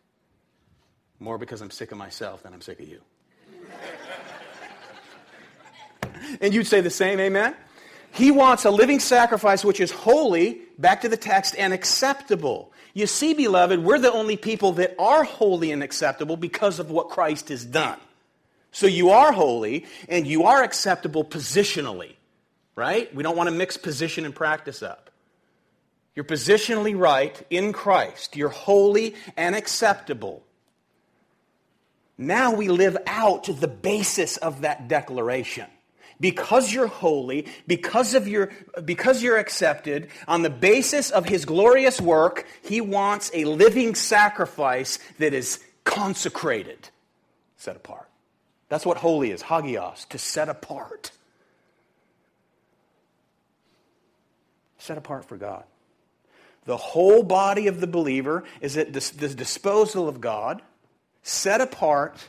More 1.19 1.37
because 1.37 1.61
I'm 1.61 1.71
sick 1.71 1.91
of 1.91 1.97
myself 1.97 2.43
than 2.43 2.53
I'm 2.53 2.61
sick 2.61 2.79
of 2.79 2.87
you. 2.87 3.01
and 6.41 6.53
you'd 6.53 6.67
say 6.67 6.81
the 6.81 6.89
same, 6.89 7.19
amen? 7.19 7.55
He 8.11 8.31
wants 8.31 8.65
a 8.65 8.71
living 8.71 8.99
sacrifice 8.99 9.63
which 9.63 9.79
is 9.79 9.91
holy, 9.91 10.61
back 10.77 11.01
to 11.01 11.09
the 11.09 11.17
text, 11.17 11.55
and 11.57 11.73
acceptable. 11.73 12.71
You 12.93 13.05
see, 13.05 13.33
beloved, 13.33 13.83
we're 13.83 13.99
the 13.99 14.11
only 14.11 14.37
people 14.37 14.73
that 14.73 14.95
are 14.97 15.23
holy 15.23 15.71
and 15.71 15.83
acceptable 15.83 16.37
because 16.37 16.79
of 16.79 16.89
what 16.89 17.09
Christ 17.09 17.49
has 17.49 17.63
done. 17.63 17.99
So 18.71 18.87
you 18.87 19.11
are 19.11 19.31
holy 19.31 19.85
and 20.09 20.25
you 20.27 20.43
are 20.43 20.63
acceptable 20.63 21.23
positionally, 21.23 22.15
right? 22.75 23.13
We 23.13 23.23
don't 23.23 23.37
want 23.37 23.49
to 23.49 23.55
mix 23.55 23.77
position 23.77 24.25
and 24.25 24.35
practice 24.35 24.81
up. 24.81 25.06
You're 26.17 26.23
positionally 26.23 26.97
right 26.97 27.39
in 27.51 27.73
Christ. 27.73 28.35
You're 28.35 28.49
holy 28.49 29.13
and 29.37 29.55
acceptable. 29.55 30.43
Now 32.17 32.55
we 32.55 32.69
live 32.69 32.97
out 33.05 33.43
the 33.43 33.67
basis 33.67 34.37
of 34.37 34.61
that 34.61 34.87
declaration 34.87 35.67
because 36.19 36.73
you're 36.73 36.87
holy, 36.87 37.45
because 37.67 38.15
of 38.15 38.27
your 38.27 38.49
because 38.83 39.21
you're 39.21 39.37
accepted, 39.37 40.09
on 40.27 40.41
the 40.41 40.49
basis 40.49 41.11
of 41.11 41.25
his 41.25 41.45
glorious 41.45 42.01
work, 42.01 42.47
he 42.63 42.81
wants 42.81 43.29
a 43.35 43.45
living 43.45 43.93
sacrifice 43.93 44.97
that 45.19 45.35
is 45.35 45.63
consecrated, 45.83 46.89
set 47.57 47.75
apart. 47.75 48.09
That's 48.69 48.87
what 48.87 48.97
holy 48.97 49.29
is, 49.29 49.43
hagios, 49.43 50.05
to 50.09 50.17
set 50.17 50.49
apart. 50.49 51.11
Set 54.79 54.97
apart 54.97 55.25
for 55.25 55.37
God. 55.37 55.63
The 56.67 56.77
whole 56.77 57.23
body 57.23 57.67
of 57.67 57.79
the 57.79 57.87
believer 57.87 58.43
is 58.59 58.75
at 58.75 58.91
the 58.91 58.99
disposal 59.33 60.09
of 60.09 60.19
God, 60.19 60.61
set 61.23 61.61
apart 61.61 62.27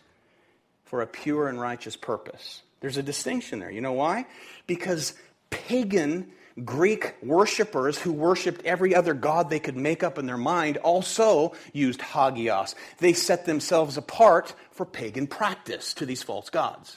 for 0.84 1.02
a 1.02 1.08
pure 1.08 1.48
and 1.48 1.60
righteous 1.60 1.96
purpose. 1.96 2.62
There's 2.80 2.96
a 2.96 3.02
distinction 3.02 3.58
there. 3.58 3.70
You 3.70 3.80
know 3.80 3.94
why? 3.94 4.26
Because 4.68 5.14
pagan 5.50 6.30
Greek 6.64 7.16
worshippers 7.20 7.98
who 7.98 8.12
worshiped 8.12 8.64
every 8.64 8.94
other 8.94 9.12
god 9.12 9.50
they 9.50 9.58
could 9.58 9.76
make 9.76 10.04
up 10.04 10.18
in 10.18 10.26
their 10.26 10.36
mind 10.36 10.76
also 10.76 11.54
used 11.72 12.00
hagios. 12.00 12.76
They 12.98 13.14
set 13.14 13.44
themselves 13.44 13.96
apart 13.96 14.54
for 14.70 14.86
pagan 14.86 15.26
practice 15.26 15.94
to 15.94 16.06
these 16.06 16.22
false 16.22 16.48
gods. 16.48 16.96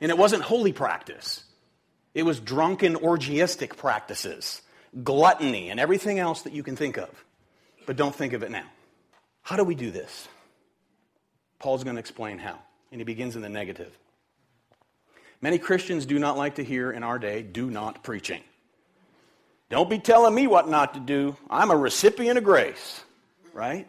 And 0.00 0.08
it 0.08 0.18
wasn't 0.18 0.44
holy 0.44 0.72
practice, 0.72 1.42
it 2.14 2.22
was 2.22 2.38
drunken, 2.38 2.94
orgiastic 2.94 3.76
practices, 3.76 4.62
gluttony, 5.02 5.70
and 5.70 5.80
everything 5.80 6.18
else 6.18 6.42
that 6.42 6.52
you 6.52 6.62
can 6.62 6.76
think 6.76 6.96
of. 6.96 7.10
But 7.86 7.96
don't 7.96 8.14
think 8.14 8.32
of 8.32 8.42
it 8.42 8.50
now. 8.50 8.66
How 9.42 9.56
do 9.56 9.64
we 9.64 9.74
do 9.74 9.90
this? 9.90 10.28
Paul's 11.58 11.84
going 11.84 11.96
to 11.96 12.00
explain 12.00 12.38
how, 12.38 12.58
and 12.92 13.00
he 13.00 13.04
begins 13.04 13.36
in 13.36 13.42
the 13.42 13.48
negative. 13.48 13.96
Many 15.40 15.58
Christians 15.58 16.06
do 16.06 16.18
not 16.18 16.36
like 16.36 16.54
to 16.56 16.64
hear 16.64 16.90
in 16.90 17.02
our 17.02 17.18
day, 17.18 17.42
do 17.42 17.70
not 17.70 18.02
preaching. 18.02 18.40
Don't 19.70 19.90
be 19.90 19.98
telling 19.98 20.34
me 20.34 20.46
what 20.46 20.68
not 20.68 20.94
to 20.94 21.00
do. 21.00 21.36
I'm 21.50 21.70
a 21.70 21.76
recipient 21.76 22.38
of 22.38 22.44
grace, 22.44 23.02
right? 23.52 23.88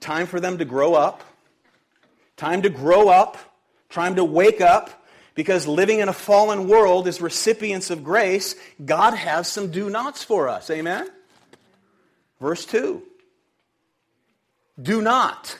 Time 0.00 0.26
for 0.26 0.40
them 0.40 0.58
to 0.58 0.64
grow 0.64 0.94
up. 0.94 1.22
Time 2.36 2.62
to 2.62 2.70
grow 2.70 3.08
up. 3.08 3.36
Time 3.88 4.16
to 4.16 4.24
wake 4.24 4.60
up. 4.60 5.05
Because 5.36 5.68
living 5.68 6.00
in 6.00 6.08
a 6.08 6.14
fallen 6.14 6.66
world 6.66 7.06
as 7.06 7.20
recipients 7.20 7.90
of 7.90 8.02
grace, 8.02 8.56
God 8.84 9.14
has 9.14 9.46
some 9.46 9.70
do 9.70 9.88
nots 9.88 10.24
for 10.24 10.48
us. 10.48 10.70
Amen? 10.70 11.08
Verse 12.40 12.64
2 12.64 13.02
Do 14.82 15.00
not 15.02 15.58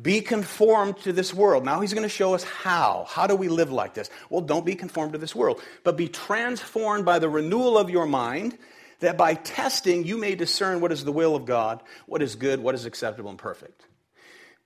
be 0.00 0.20
conformed 0.20 0.98
to 0.98 1.12
this 1.12 1.32
world. 1.32 1.64
Now 1.64 1.80
he's 1.80 1.94
going 1.94 2.02
to 2.02 2.08
show 2.08 2.34
us 2.34 2.42
how. 2.42 3.06
How 3.08 3.28
do 3.28 3.36
we 3.36 3.48
live 3.48 3.70
like 3.70 3.94
this? 3.94 4.10
Well, 4.28 4.42
don't 4.42 4.66
be 4.66 4.74
conformed 4.74 5.12
to 5.12 5.18
this 5.18 5.34
world, 5.34 5.62
but 5.84 5.96
be 5.96 6.08
transformed 6.08 7.04
by 7.04 7.20
the 7.20 7.28
renewal 7.28 7.78
of 7.78 7.88
your 7.88 8.06
mind, 8.06 8.58
that 8.98 9.16
by 9.16 9.34
testing 9.34 10.04
you 10.04 10.18
may 10.18 10.34
discern 10.34 10.80
what 10.80 10.90
is 10.90 11.04
the 11.04 11.12
will 11.12 11.36
of 11.36 11.46
God, 11.46 11.80
what 12.06 12.22
is 12.22 12.34
good, 12.34 12.60
what 12.60 12.74
is 12.74 12.84
acceptable 12.86 13.30
and 13.30 13.38
perfect. 13.38 13.86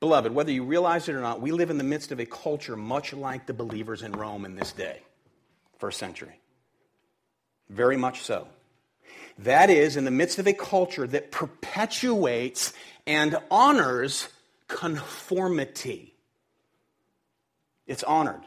Beloved, 0.00 0.32
whether 0.32 0.50
you 0.50 0.64
realize 0.64 1.08
it 1.08 1.14
or 1.14 1.20
not, 1.20 1.42
we 1.42 1.52
live 1.52 1.68
in 1.68 1.76
the 1.76 1.84
midst 1.84 2.10
of 2.10 2.20
a 2.20 2.26
culture 2.26 2.74
much 2.74 3.12
like 3.12 3.46
the 3.46 3.52
believers 3.52 4.02
in 4.02 4.12
Rome 4.12 4.46
in 4.46 4.56
this 4.56 4.72
day, 4.72 5.02
first 5.78 5.98
century. 5.98 6.40
Very 7.68 7.98
much 7.98 8.22
so. 8.22 8.48
That 9.38 9.68
is, 9.70 9.96
in 9.96 10.04
the 10.04 10.10
midst 10.10 10.38
of 10.38 10.46
a 10.46 10.52
culture 10.52 11.06
that 11.06 11.30
perpetuates 11.30 12.72
and 13.06 13.36
honors 13.50 14.28
conformity. 14.68 16.14
It's 17.86 18.02
honored. 18.02 18.42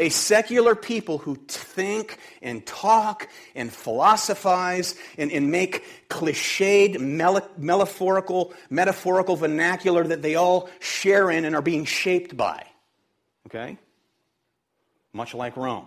A 0.00 0.08
secular 0.08 0.74
people 0.74 1.18
who 1.18 1.36
think 1.46 2.18
and 2.40 2.64
talk 2.64 3.28
and 3.54 3.70
philosophize 3.70 4.94
and, 5.18 5.30
and 5.30 5.50
make 5.50 6.08
cliched, 6.08 6.98
metaphorical, 7.58 8.54
metaphorical 8.70 9.36
vernacular 9.36 10.02
that 10.04 10.22
they 10.22 10.36
all 10.36 10.70
share 10.80 11.30
in 11.30 11.44
and 11.44 11.54
are 11.54 11.62
being 11.62 11.84
shaped 11.84 12.34
by. 12.34 12.64
Okay? 13.46 13.76
Much 15.12 15.34
like 15.34 15.56
Rome. 15.56 15.86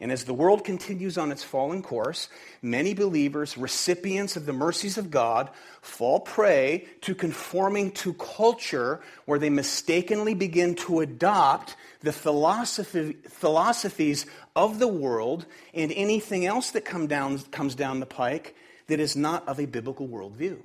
And 0.00 0.12
as 0.12 0.24
the 0.24 0.34
world 0.34 0.64
continues 0.64 1.18
on 1.18 1.32
its 1.32 1.42
fallen 1.42 1.82
course, 1.82 2.28
many 2.62 2.94
believers, 2.94 3.58
recipients 3.58 4.36
of 4.36 4.46
the 4.46 4.52
mercies 4.52 4.96
of 4.96 5.10
God, 5.10 5.50
fall 5.80 6.20
prey 6.20 6.86
to 7.00 7.16
conforming 7.16 7.90
to 7.92 8.14
culture 8.14 9.00
where 9.24 9.40
they 9.40 9.50
mistakenly 9.50 10.34
begin 10.34 10.76
to 10.76 11.00
adopt 11.00 11.74
the 12.00 12.12
philosophy, 12.12 13.16
philosophies 13.28 14.26
of 14.54 14.78
the 14.78 14.86
world 14.86 15.46
and 15.74 15.90
anything 15.90 16.46
else 16.46 16.70
that 16.70 16.84
come 16.84 17.08
down, 17.08 17.40
comes 17.50 17.74
down 17.74 17.98
the 17.98 18.06
pike 18.06 18.54
that 18.86 19.00
is 19.00 19.16
not 19.16 19.48
of 19.48 19.58
a 19.58 19.66
biblical 19.66 20.06
worldview. 20.06 20.58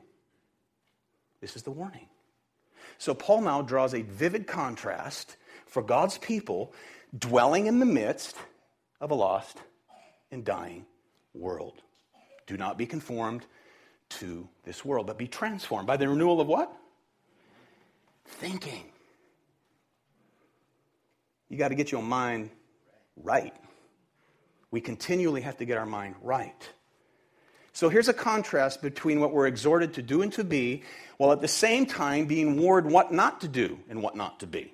This 1.42 1.56
is 1.56 1.64
the 1.64 1.72
warning. 1.72 2.08
So 3.00 3.16
Paul 3.16 3.42
now 3.42 3.64
draws 3.64 3.96
a 3.96 4.04
vivid 4.04 4.46
contrast 4.46 5.38
for 5.66 5.82
God's 5.82 6.20
people 6.20 6.72
dwelling 7.18 7.66
in 7.66 7.80
the 7.80 7.86
midst 7.86 8.36
of 9.04 9.12
a 9.12 9.16
lost 9.16 9.58
and 10.32 10.46
dying 10.46 10.86
world. 11.34 11.74
Do 12.48 12.56
not 12.56 12.78
be 12.78 12.86
conformed 12.86 13.46
to 14.12 14.48
this 14.64 14.86
world, 14.86 15.08
but 15.08 15.18
be 15.18 15.28
transformed 15.28 15.86
by 15.86 15.98
the 15.98 16.08
renewal 16.08 16.40
of 16.40 16.48
what? 16.48 16.72
Thinking. 18.26 18.86
You 21.50 21.58
got 21.58 21.68
to 21.68 21.76
get 21.76 21.92
your 21.92 22.02
mind 22.02 22.50
right. 23.18 23.54
We 24.72 24.80
continually 24.80 25.42
have 25.42 25.58
to 25.58 25.66
get 25.66 25.78
our 25.78 25.86
mind 25.86 26.16
right. 26.22 26.70
So 27.74 27.90
here's 27.90 28.08
a 28.08 28.14
contrast 28.14 28.82
between 28.82 29.20
what 29.20 29.34
we're 29.34 29.48
exhorted 29.48 29.96
to 29.96 30.02
do 30.02 30.22
and 30.22 30.32
to 30.34 30.46
be, 30.46 30.84
while 31.18 31.34
at 31.34 31.42
the 31.42 31.48
same 31.50 31.86
time 31.86 32.26
being 32.26 32.58
warned 32.58 32.90
what 32.90 33.12
not 33.12 33.42
to 33.42 33.50
do 33.50 33.80
and 33.90 34.02
what 34.02 34.16
not 34.16 34.40
to 34.40 34.48
be 34.48 34.74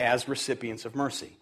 as 0.00 0.28
recipients 0.28 0.84
of 0.84 0.96
mercy 0.96 1.36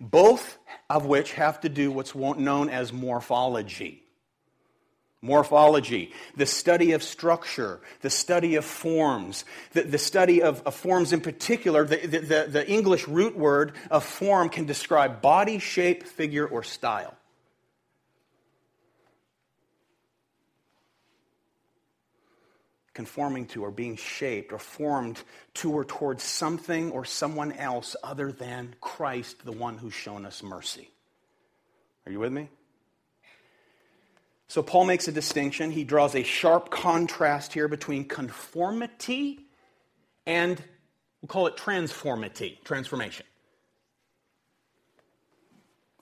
both 0.00 0.58
of 0.88 1.06
which 1.06 1.32
have 1.32 1.60
to 1.62 1.68
do 1.68 1.90
what's 1.90 2.14
known 2.14 2.68
as 2.68 2.92
morphology. 2.92 4.02
Morphology, 5.24 6.12
the 6.36 6.46
study 6.46 6.92
of 6.92 7.02
structure, 7.02 7.80
the 8.00 8.10
study 8.10 8.56
of 8.56 8.64
forms, 8.64 9.44
the, 9.72 9.82
the 9.82 9.98
study 9.98 10.42
of, 10.42 10.60
of, 10.62 10.74
forms 10.74 11.12
in 11.12 11.20
particular. 11.20 11.84
The, 11.84 12.06
the, 12.08 12.46
the 12.50 12.68
English 12.68 13.06
root 13.06 13.36
word 13.36 13.72
of 13.88 14.04
form 14.04 14.48
can 14.48 14.66
describe 14.66 15.22
body, 15.22 15.60
shape, 15.60 16.08
figure, 16.08 16.44
or 16.44 16.64
style. 16.64 17.14
Conforming 22.94 23.46
to 23.46 23.64
or 23.64 23.70
being 23.70 23.96
shaped 23.96 24.52
or 24.52 24.58
formed 24.58 25.22
to 25.54 25.72
or 25.72 25.84
towards 25.84 26.22
something 26.22 26.90
or 26.90 27.04
someone 27.04 27.52
else 27.52 27.96
other 28.02 28.30
than 28.30 28.74
Christ, 28.80 29.44
the 29.44 29.52
one 29.52 29.78
who's 29.78 29.94
shown 29.94 30.26
us 30.26 30.42
mercy. 30.42 30.90
Are 32.06 32.12
you 32.12 32.18
with 32.18 32.32
me? 32.32 32.48
So, 34.48 34.62
Paul 34.62 34.84
makes 34.84 35.08
a 35.08 35.12
distinction. 35.12 35.70
He 35.70 35.84
draws 35.84 36.14
a 36.14 36.22
sharp 36.22 36.70
contrast 36.70 37.54
here 37.54 37.68
between 37.68 38.04
conformity 38.06 39.40
and 40.26 40.62
we'll 41.20 41.28
call 41.28 41.46
it 41.46 41.56
transformity, 41.56 42.60
transformation. 42.64 43.24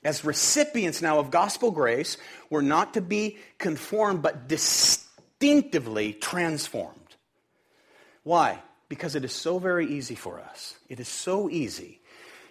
As 0.03 0.24
recipients 0.24 1.03
now 1.03 1.18
of 1.18 1.31
gospel 1.31 1.70
grace, 1.70 2.16
we're 2.48 2.62
not 2.62 2.94
to 2.94 3.00
be 3.00 3.38
conformed 3.59 4.22
but 4.22 4.48
distinct 4.48 4.99
instinctively 5.40 6.12
transformed. 6.12 6.96
Why? 8.22 8.59
Because 8.88 9.14
it 9.14 9.24
is 9.24 9.33
so 9.33 9.59
very 9.59 9.87
easy 9.87 10.14
for 10.14 10.38
us. 10.38 10.76
It 10.88 11.00
is 11.00 11.09
so 11.09 11.48
easy 11.48 12.00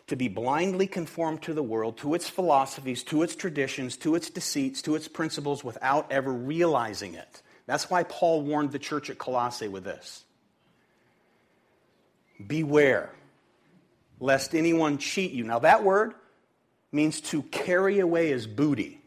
to 0.07 0.15
be 0.15 0.27
blindly 0.27 0.87
conformed 0.87 1.43
to 1.43 1.53
the 1.53 1.61
world, 1.61 1.97
to 1.97 2.15
its 2.15 2.27
philosophies, 2.27 3.03
to 3.03 3.21
its 3.21 3.35
traditions, 3.35 3.95
to 3.97 4.15
its 4.15 4.31
deceits, 4.31 4.81
to 4.81 4.95
its 4.95 5.07
principles 5.07 5.63
without 5.63 6.11
ever 6.11 6.33
realizing 6.33 7.13
it. 7.13 7.43
That's 7.67 7.89
why 7.91 8.03
Paul 8.03 8.41
warned 8.41 8.71
the 8.71 8.79
church 8.79 9.11
at 9.11 9.19
Colossae 9.19 9.67
with 9.67 9.83
this 9.83 10.23
Beware 12.45 13.11
lest 14.19 14.55
anyone 14.55 14.97
cheat 14.97 15.31
you. 15.31 15.43
Now, 15.43 15.59
that 15.59 15.83
word 15.83 16.13
means 16.91 17.21
to 17.21 17.43
carry 17.43 17.99
away 17.99 18.31
as 18.31 18.47
booty. 18.47 18.99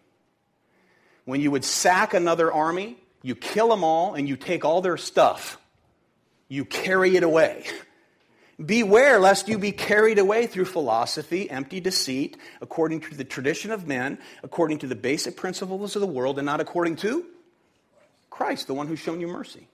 When 1.25 1.41
you 1.41 1.51
would 1.51 1.65
sack 1.65 2.15
another 2.15 2.53
army, 2.53 3.02
you 3.23 3.35
kill 3.35 3.69
them 3.69 3.85
all 3.85 4.15
and 4.15 4.29
you 4.29 4.37
take 4.37 4.65
all 4.65 4.81
their 4.81 4.97
stuff. 4.97 5.59
You 6.49 6.65
carry 6.65 7.17
it 7.17 7.23
away. 7.23 7.65
Beware 8.65 9.19
lest 9.19 9.49
you 9.49 9.59
be 9.59 9.73
carried 9.73 10.19
away 10.19 10.47
through 10.47 10.67
philosophy, 10.67 11.51
empty 11.51 11.81
deceit, 11.81 12.37
according 12.61 13.01
to 13.01 13.15
the 13.15 13.25
tradition 13.25 13.71
of 13.71 13.87
men, 13.87 14.19
according 14.43 14.79
to 14.79 14.87
the 14.87 14.95
basic 14.95 15.37
principles 15.37 15.97
of 15.97 16.01
the 16.01 16.07
world, 16.07 16.39
and 16.39 16.47
not 16.47 16.61
according 16.61 16.97
to 16.97 17.25
Christ, 18.29 18.67
the 18.67 18.75
one 18.75 18.87
who's 18.87 18.99
shown 18.99 19.21
you 19.21 19.27
mercy. 19.27 19.67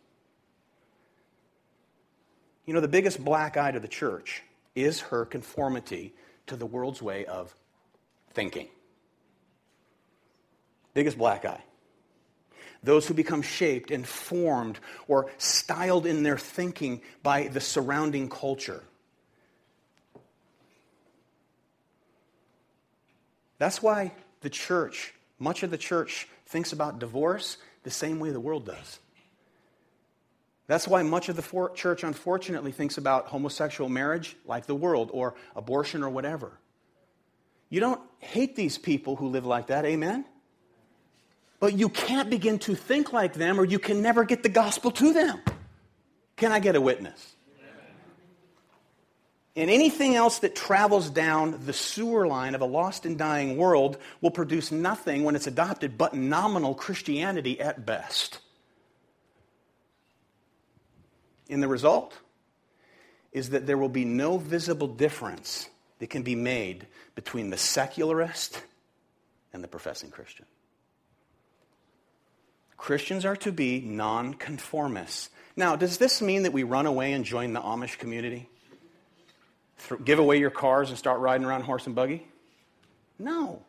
You 2.66 2.74
know, 2.74 2.80
the 2.80 2.88
biggest 2.88 3.22
black 3.24 3.56
eye 3.56 3.72
to 3.72 3.80
the 3.80 3.88
church 3.88 4.42
is 4.74 5.00
her 5.00 5.24
conformity 5.24 6.14
to 6.46 6.56
the 6.56 6.66
world's 6.66 7.02
way 7.02 7.24
of 7.24 7.54
thinking. 8.32 8.68
Biggest 10.94 11.18
black 11.18 11.44
eye 11.44 11.62
those 12.82 13.06
who 13.06 13.14
become 13.14 13.42
shaped 13.42 13.90
and 13.90 14.06
formed 14.06 14.78
or 15.06 15.30
styled 15.38 16.06
in 16.06 16.22
their 16.22 16.38
thinking 16.38 17.02
by 17.22 17.48
the 17.48 17.60
surrounding 17.60 18.28
culture. 18.28 18.82
That's 23.58 23.82
why 23.82 24.12
the 24.40 24.50
church, 24.50 25.12
much 25.38 25.62
of 25.62 25.70
the 25.70 25.78
church, 25.78 26.28
thinks 26.46 26.72
about 26.72 26.98
divorce 26.98 27.56
the 27.82 27.90
same 27.90 28.20
way 28.20 28.30
the 28.30 28.40
world 28.40 28.66
does. 28.66 29.00
That's 30.68 30.86
why 30.86 31.02
much 31.02 31.28
of 31.28 31.36
the 31.36 31.42
for- 31.42 31.70
church, 31.70 32.04
unfortunately, 32.04 32.72
thinks 32.72 32.98
about 32.98 33.26
homosexual 33.26 33.88
marriage 33.88 34.36
like 34.44 34.66
the 34.66 34.74
world 34.74 35.10
or 35.12 35.34
abortion 35.56 36.02
or 36.02 36.10
whatever. 36.10 36.52
You 37.70 37.80
don't 37.80 38.00
hate 38.18 38.54
these 38.54 38.78
people 38.78 39.16
who 39.16 39.28
live 39.28 39.46
like 39.46 39.68
that, 39.68 39.84
amen? 39.84 40.24
But 41.60 41.74
you 41.74 41.88
can't 41.88 42.30
begin 42.30 42.58
to 42.60 42.74
think 42.74 43.12
like 43.12 43.34
them 43.34 43.58
or 43.58 43.64
you 43.64 43.78
can 43.78 44.00
never 44.02 44.24
get 44.24 44.42
the 44.42 44.48
gospel 44.48 44.90
to 44.92 45.12
them. 45.12 45.40
Can 46.36 46.52
I 46.52 46.60
get 46.60 46.76
a 46.76 46.80
witness? 46.80 47.34
And 49.56 49.70
anything 49.70 50.14
else 50.14 50.38
that 50.38 50.54
travels 50.54 51.10
down 51.10 51.58
the 51.66 51.72
sewer 51.72 52.28
line 52.28 52.54
of 52.54 52.60
a 52.60 52.64
lost 52.64 53.04
and 53.04 53.18
dying 53.18 53.56
world 53.56 53.98
will 54.20 54.30
produce 54.30 54.70
nothing 54.70 55.24
when 55.24 55.34
it's 55.34 55.48
adopted 55.48 55.98
but 55.98 56.14
nominal 56.14 56.76
Christianity 56.76 57.60
at 57.60 57.84
best. 57.84 58.38
And 61.50 61.60
the 61.60 61.66
result 61.66 62.16
is 63.32 63.50
that 63.50 63.66
there 63.66 63.76
will 63.76 63.88
be 63.88 64.04
no 64.04 64.38
visible 64.38 64.86
difference 64.86 65.68
that 65.98 66.08
can 66.08 66.22
be 66.22 66.36
made 66.36 66.86
between 67.16 67.50
the 67.50 67.56
secularist 67.58 68.62
and 69.52 69.64
the 69.64 69.68
professing 69.68 70.10
Christian. 70.10 70.46
Christians 72.78 73.26
are 73.26 73.36
to 73.36 73.52
be 73.52 73.80
nonconformists. 73.80 75.28
Now, 75.56 75.76
does 75.76 75.98
this 75.98 76.22
mean 76.22 76.44
that 76.44 76.52
we 76.52 76.62
run 76.62 76.86
away 76.86 77.12
and 77.12 77.24
join 77.24 77.52
the 77.52 77.60
Amish 77.60 77.98
community? 77.98 78.48
th- 79.88 80.04
give 80.04 80.18
away 80.18 80.38
your 80.38 80.50
cars 80.50 80.88
and 80.88 80.98
start 80.98 81.20
riding 81.20 81.46
around 81.46 81.62
horse 81.62 81.86
and 81.86 81.94
buggy? 81.94 82.26
No. 83.18 83.62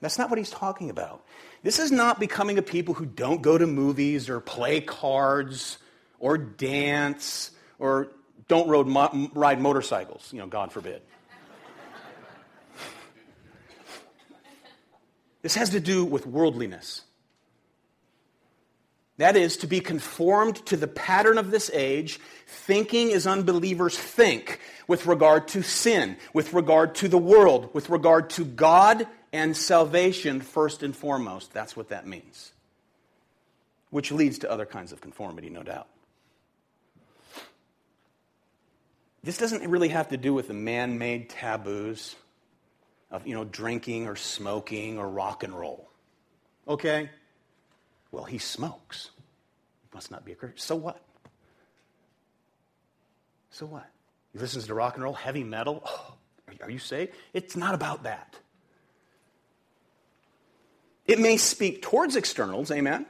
That's 0.00 0.18
not 0.18 0.30
what 0.30 0.38
he's 0.38 0.50
talking 0.50 0.90
about. 0.90 1.24
This 1.62 1.78
is 1.78 1.92
not 1.92 2.18
becoming 2.18 2.58
a 2.58 2.62
people 2.62 2.94
who 2.94 3.04
don't 3.04 3.42
go 3.42 3.58
to 3.58 3.66
movies 3.66 4.30
or 4.30 4.40
play 4.40 4.80
cards 4.80 5.76
or 6.18 6.38
dance 6.38 7.50
or 7.78 8.08
don't 8.48 8.68
road 8.68 8.86
mo- 8.86 9.30
ride 9.34 9.60
motorcycles, 9.60 10.32
you 10.32 10.38
know, 10.38 10.46
God 10.46 10.72
forbid. 10.72 11.02
this 15.42 15.54
has 15.54 15.70
to 15.70 15.80
do 15.80 16.04
with 16.04 16.26
worldliness. 16.26 17.02
That 19.20 19.36
is, 19.36 19.58
to 19.58 19.66
be 19.66 19.80
conformed 19.80 20.64
to 20.64 20.78
the 20.78 20.88
pattern 20.88 21.36
of 21.36 21.50
this 21.50 21.70
age, 21.74 22.18
thinking 22.46 23.12
as 23.12 23.26
unbelievers 23.26 23.94
think 23.94 24.60
with 24.88 25.04
regard 25.04 25.46
to 25.48 25.62
sin, 25.62 26.16
with 26.32 26.54
regard 26.54 26.94
to 26.96 27.08
the 27.08 27.18
world, 27.18 27.68
with 27.74 27.90
regard 27.90 28.30
to 28.30 28.46
God 28.46 29.06
and 29.30 29.54
salvation 29.54 30.40
first 30.40 30.82
and 30.82 30.96
foremost. 30.96 31.52
That's 31.52 31.76
what 31.76 31.90
that 31.90 32.06
means. 32.06 32.52
Which 33.90 34.10
leads 34.10 34.38
to 34.38 34.50
other 34.50 34.64
kinds 34.64 34.90
of 34.90 35.02
conformity, 35.02 35.50
no 35.50 35.64
doubt. 35.64 35.88
This 39.22 39.36
doesn't 39.36 39.68
really 39.68 39.88
have 39.88 40.08
to 40.08 40.16
do 40.16 40.32
with 40.32 40.48
the 40.48 40.54
man 40.54 40.96
made 40.96 41.28
taboos 41.28 42.16
of, 43.10 43.26
you 43.26 43.34
know, 43.34 43.44
drinking 43.44 44.08
or 44.08 44.16
smoking 44.16 44.98
or 44.98 45.06
rock 45.06 45.42
and 45.42 45.52
roll. 45.52 45.90
Okay? 46.66 47.10
Well, 48.12 48.24
he 48.24 48.38
smokes. 48.38 49.10
Must 49.94 50.10
not 50.10 50.24
be 50.24 50.32
a 50.32 50.34
Christian. 50.34 50.58
So 50.58 50.76
what? 50.76 51.00
So 53.50 53.66
what? 53.66 53.86
He 54.32 54.38
listens 54.38 54.66
to 54.66 54.74
rock 54.74 54.94
and 54.94 55.02
roll, 55.02 55.14
heavy 55.14 55.44
metal. 55.44 55.82
Oh, 55.84 56.14
are 56.62 56.70
you 56.70 56.78
saved? 56.78 57.12
It's 57.32 57.56
not 57.56 57.74
about 57.74 58.04
that. 58.04 58.36
It 61.06 61.18
may 61.18 61.36
speak 61.36 61.82
towards 61.82 62.14
externals, 62.14 62.70
amen? 62.70 63.06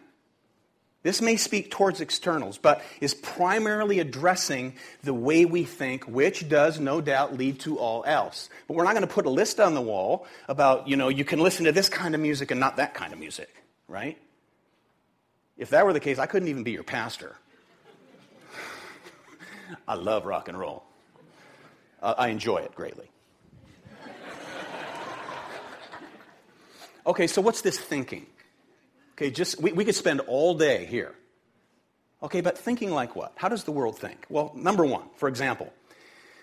This 1.02 1.22
may 1.22 1.36
speak 1.36 1.70
towards 1.70 2.00
externals, 2.00 2.58
but 2.58 2.82
is 3.00 3.14
primarily 3.14 4.00
addressing 4.00 4.74
the 5.02 5.14
way 5.14 5.46
we 5.46 5.64
think, 5.64 6.04
which 6.04 6.48
does 6.48 6.78
no 6.78 7.00
doubt 7.00 7.36
lead 7.36 7.60
to 7.60 7.78
all 7.78 8.04
else. 8.06 8.50
But 8.68 8.74
we're 8.74 8.84
not 8.84 8.92
going 8.92 9.06
to 9.06 9.12
put 9.12 9.24
a 9.24 9.30
list 9.30 9.60
on 9.60 9.74
the 9.74 9.80
wall 9.80 10.26
about, 10.48 10.88
you 10.88 10.96
know, 10.96 11.08
you 11.08 11.24
can 11.24 11.38
listen 11.38 11.64
to 11.64 11.72
this 11.72 11.88
kind 11.88 12.14
of 12.14 12.20
music 12.20 12.50
and 12.50 12.60
not 12.60 12.76
that 12.76 12.92
kind 12.92 13.12
of 13.14 13.18
music, 13.18 13.54
right? 13.88 14.18
If 15.60 15.70
that 15.70 15.84
were 15.84 15.92
the 15.92 16.00
case, 16.00 16.18
I 16.18 16.24
couldn't 16.24 16.48
even 16.48 16.62
be 16.62 16.70
your 16.70 16.82
pastor. 16.82 17.36
I 19.86 19.94
love 19.94 20.24
rock 20.24 20.48
and 20.48 20.58
roll. 20.58 20.82
Uh, 22.02 22.14
I 22.16 22.28
enjoy 22.28 22.56
it 22.56 22.74
greatly. 22.74 23.10
Okay, 27.06 27.26
so 27.26 27.42
what's 27.42 27.60
this 27.60 27.78
thinking? 27.78 28.24
Okay, 29.12 29.30
just 29.30 29.60
we, 29.60 29.72
we 29.72 29.84
could 29.84 29.94
spend 29.94 30.20
all 30.20 30.54
day 30.54 30.86
here. 30.86 31.14
Okay, 32.22 32.40
but 32.40 32.56
thinking 32.56 32.90
like 32.90 33.14
what? 33.14 33.32
How 33.36 33.48
does 33.48 33.64
the 33.64 33.72
world 33.72 33.98
think? 33.98 34.24
Well, 34.30 34.52
number 34.54 34.86
one, 34.86 35.04
for 35.16 35.28
example, 35.28 35.72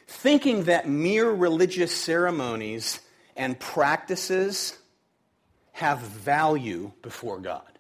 thinking 0.06 0.66
that 0.66 0.88
mere 0.88 1.32
religious 1.32 1.92
ceremonies 1.92 3.00
and 3.36 3.60
practices 3.60 4.78
have 5.72 6.00
value 6.00 6.92
before 7.02 7.40
God. 7.40 7.77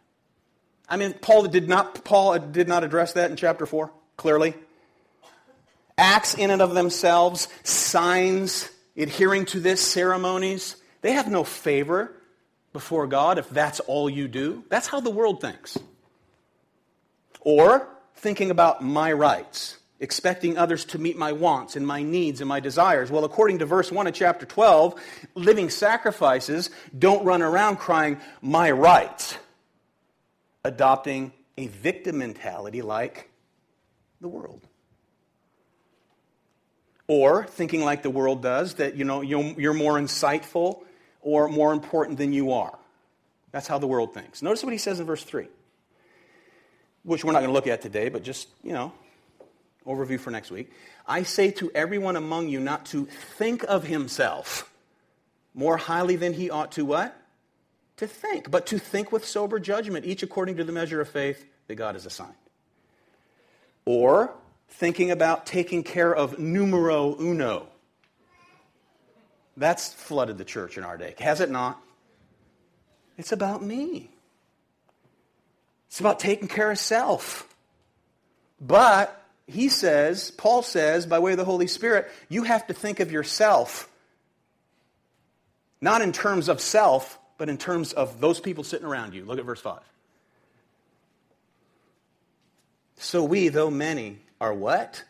I 0.89 0.97
mean, 0.97 1.13
Paul 1.13 1.43
did 1.47 1.67
not, 1.67 2.05
Paul 2.05 2.39
did 2.39 2.67
not 2.67 2.83
address 2.83 3.13
that 3.13 3.29
in 3.29 3.38
chapter 3.38 3.65
4, 3.65 3.91
clearly. 4.15 4.53
Acts 5.97 6.33
in 6.35 6.51
and 6.51 6.61
of 6.61 6.73
themselves, 6.73 7.47
signs 7.63 8.69
adhering 8.95 9.45
to 9.45 9.59
this, 9.59 9.81
ceremonies, 9.81 10.75
they 11.01 11.13
have 11.13 11.29
no 11.29 11.43
favor 11.43 12.13
before 12.73 13.07
God 13.07 13.38
if 13.38 13.49
that's 13.49 13.79
all 13.81 14.09
you 14.09 14.27
do. 14.27 14.63
That's 14.69 14.88
how 14.88 14.99
the 14.99 15.09
world 15.09 15.41
thinks. 15.41 15.77
Or 17.41 17.88
thinking 18.15 18.51
about 18.51 18.83
my 18.83 19.11
rights, 19.11 19.77
expecting 19.99 20.57
others 20.57 20.85
to 20.85 20.99
meet 20.99 21.17
my 21.17 21.31
wants 21.31 21.75
and 21.75 21.85
my 21.85 22.03
needs 22.03 22.41
and 22.41 22.47
my 22.47 22.59
desires. 22.59 23.09
Well, 23.09 23.25
according 23.25 23.59
to 23.59 23.65
verse 23.65 23.91
1 23.91 24.07
of 24.07 24.13
chapter 24.13 24.45
12, 24.45 24.99
living 25.35 25.69
sacrifices 25.69 26.69
don't 26.97 27.25
run 27.25 27.41
around 27.41 27.77
crying, 27.77 28.19
my 28.41 28.71
rights, 28.71 29.38
adopting 30.68 31.32
a 31.57 31.68
victim 31.68 32.20
mentality 32.20 32.82
like 32.82 33.30
the 34.22 34.28
world. 34.28 34.61
Or 37.07 37.45
thinking 37.45 37.84
like 37.84 38.03
the 38.03 38.09
world 38.09 38.43
does, 38.43 38.76
that 38.76 38.95
you 38.95 39.05
know, 39.05 39.22
you're 39.22 39.74
more 39.74 39.93
insightful 39.93 40.84
or 41.22 41.47
more 41.47 41.72
important 41.72 42.18
than 42.18 42.34
you 42.34 42.51
are. 42.51 42.78
That's 43.51 43.65
how 43.65 43.80
the 43.80 43.88
world 43.88 44.13
thinks. 44.13 44.41
Notice 44.41 44.63
what 44.63 44.74
he 44.74 44.78
says 44.78 44.99
in 44.99 45.05
verse 45.05 45.24
3, 45.24 45.47
which 47.03 47.24
we're 47.24 47.32
not 47.32 47.39
going 47.39 47.49
to 47.49 47.53
look 47.53 47.68
at 47.68 47.82
today, 47.82 48.09
but 48.09 48.24
just, 48.24 48.49
you 48.61 48.74
know, 48.74 48.91
overview 49.86 50.20
for 50.20 50.32
next 50.32 50.51
week. 50.51 50.70
I 51.07 51.24
say 51.24 51.51
to 51.51 51.72
everyone 51.74 52.18
among 52.18 52.49
you 52.49 52.59
not 52.59 52.88
to 52.88 53.05
think 53.38 53.63
of 53.63 53.86
himself 53.86 54.70
more 55.53 55.78
highly 55.78 56.18
than 56.18 56.34
he 56.34 56.49
ought 56.49 56.74
to 56.74 56.84
what? 56.84 57.15
To 57.97 58.07
think, 58.07 58.51
but 58.51 58.67
to 58.67 58.79
think 58.79 59.11
with 59.11 59.25
sober 59.25 59.59
judgment, 59.59 60.05
each 60.05 60.23
according 60.23 60.57
to 60.57 60.63
the 60.63 60.71
measure 60.71 61.01
of 61.01 61.09
faith 61.09 61.45
that 61.67 61.75
God 61.75 61.95
has 61.95 62.05
assigned. 62.05 62.33
Or 63.85 64.33
thinking 64.69 65.11
about 65.11 65.45
taking 65.45 65.83
care 65.83 66.13
of 66.13 66.37
numero 66.37 67.15
uno, 67.19 67.67
that's 69.55 69.93
flooded 69.93 70.37
the 70.37 70.45
church 70.45 70.77
in 70.77 70.83
our 70.83 70.97
day. 70.97 71.15
Has 71.19 71.41
it 71.41 71.49
not? 71.49 71.81
It's 73.17 73.31
about 73.31 73.63
me. 73.63 74.11
It's 75.87 75.99
about 75.99 76.19
taking 76.19 76.47
care 76.47 76.69
of 76.69 76.77
self. 76.77 77.47
But 78.61 79.19
he 79.47 79.69
says, 79.69 80.29
Paul 80.31 80.61
says, 80.61 81.05
by 81.05 81.19
way 81.19 81.31
of 81.31 81.37
the 81.37 81.45
Holy 81.45 81.67
Spirit, 81.67 82.11
you 82.29 82.43
have 82.43 82.67
to 82.67 82.73
think 82.73 82.99
of 82.99 83.11
yourself 83.11 83.89
not 85.79 86.01
in 86.01 86.11
terms 86.11 86.49
of 86.49 86.59
self, 86.59 87.19
but 87.38 87.49
in 87.49 87.57
terms 87.57 87.93
of 87.93 88.19
those 88.19 88.39
people 88.39 88.63
sitting 88.63 88.85
around 88.85 89.13
you. 89.13 89.25
Look 89.25 89.39
at 89.39 89.45
verse 89.45 89.61
5. 89.61 89.79
So 92.97 93.23
we, 93.23 93.49
though 93.49 93.69
many, 93.69 94.19
are 94.41 94.53
what? 94.53 95.03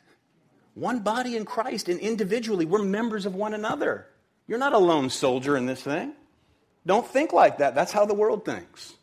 One 0.76 1.00
body 1.00 1.36
in 1.36 1.46
Christ, 1.46 1.90
and 1.90 2.00
individually, 2.00 2.66
we're 2.66 2.84
members 2.84 3.26
of 3.26 3.34
one 3.34 3.54
another. 3.54 4.08
You're 4.48 4.60
not 4.60 4.74
a 4.74 4.78
lone 4.78 5.10
soldier 5.10 5.58
in 5.58 5.66
this 5.66 5.82
thing. 5.82 6.14
Don't 6.86 7.06
think 7.06 7.34
like 7.34 7.58
that. 7.58 7.76
That's 7.76 7.92
how 7.92 8.06
the 8.06 8.14
world 8.14 8.46
thinks. 8.46 8.94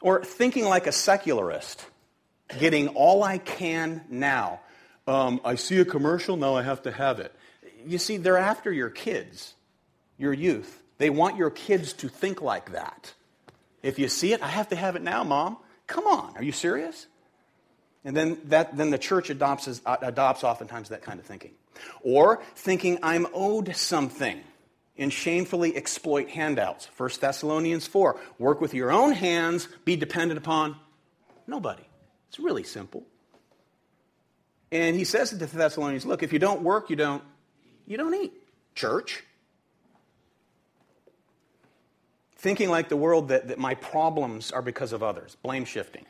Or 0.00 0.24
thinking 0.24 0.66
like 0.66 0.86
a 0.86 0.92
secularist, 0.92 1.84
getting 2.58 2.88
all 2.88 3.22
I 3.22 3.38
can 3.38 4.04
now. 4.10 4.60
Um, 5.06 5.40
I 5.44 5.54
see 5.54 5.78
a 5.80 5.84
commercial, 5.84 6.36
now 6.36 6.54
I 6.56 6.62
have 6.62 6.82
to 6.82 6.92
have 6.92 7.20
it. 7.20 7.34
You 7.86 7.98
see, 7.98 8.16
they're 8.16 8.36
after 8.36 8.72
your 8.72 8.90
kids, 8.90 9.54
your 10.18 10.32
youth. 10.32 10.82
They 10.98 11.10
want 11.10 11.36
your 11.36 11.50
kids 11.50 11.92
to 11.94 12.08
think 12.08 12.40
like 12.40 12.72
that. 12.72 13.12
If 13.82 13.98
you 13.98 14.08
see 14.08 14.32
it, 14.32 14.42
I 14.42 14.48
have 14.48 14.68
to 14.68 14.76
have 14.76 14.96
it 14.96 15.02
now, 15.02 15.24
mom. 15.24 15.58
Come 15.86 16.06
on, 16.06 16.36
are 16.36 16.42
you 16.42 16.52
serious? 16.52 17.06
And 18.04 18.16
then, 18.16 18.38
that, 18.44 18.76
then 18.76 18.90
the 18.90 18.98
church 18.98 19.30
adopts, 19.30 19.80
uh, 19.84 19.96
adopts 20.02 20.44
oftentimes 20.44 20.90
that 20.90 21.02
kind 21.02 21.18
of 21.18 21.26
thinking. 21.26 21.52
Or 22.02 22.42
thinking 22.54 22.98
I'm 23.02 23.26
owed 23.34 23.74
something 23.76 24.40
and 24.96 25.12
shamefully 25.12 25.76
exploit 25.76 26.28
handouts. 26.30 26.88
1 26.96 27.10
Thessalonians 27.20 27.86
4. 27.86 28.18
Work 28.38 28.60
with 28.60 28.74
your 28.74 28.92
own 28.92 29.12
hands, 29.12 29.68
be 29.84 29.96
dependent 29.96 30.38
upon 30.38 30.76
nobody. 31.46 31.82
It's 32.28 32.38
really 32.38 32.62
simple. 32.62 33.04
And 34.70 34.96
he 34.96 35.04
says 35.04 35.30
to 35.30 35.36
the 35.36 35.46
Thessalonians, 35.46 36.04
look, 36.06 36.22
if 36.22 36.32
you 36.32 36.38
don't 36.38 36.62
work, 36.62 36.90
you 36.90 36.96
don't 36.96 37.22
you 37.86 37.96
don't 37.96 38.14
eat. 38.14 38.32
Church. 38.74 39.22
Thinking 42.44 42.68
like 42.68 42.90
the 42.90 42.96
world 42.96 43.28
that, 43.28 43.48
that 43.48 43.58
my 43.58 43.74
problems 43.74 44.52
are 44.52 44.60
because 44.60 44.92
of 44.92 45.02
others. 45.02 45.34
Blame 45.42 45.64
shifting. 45.64 46.04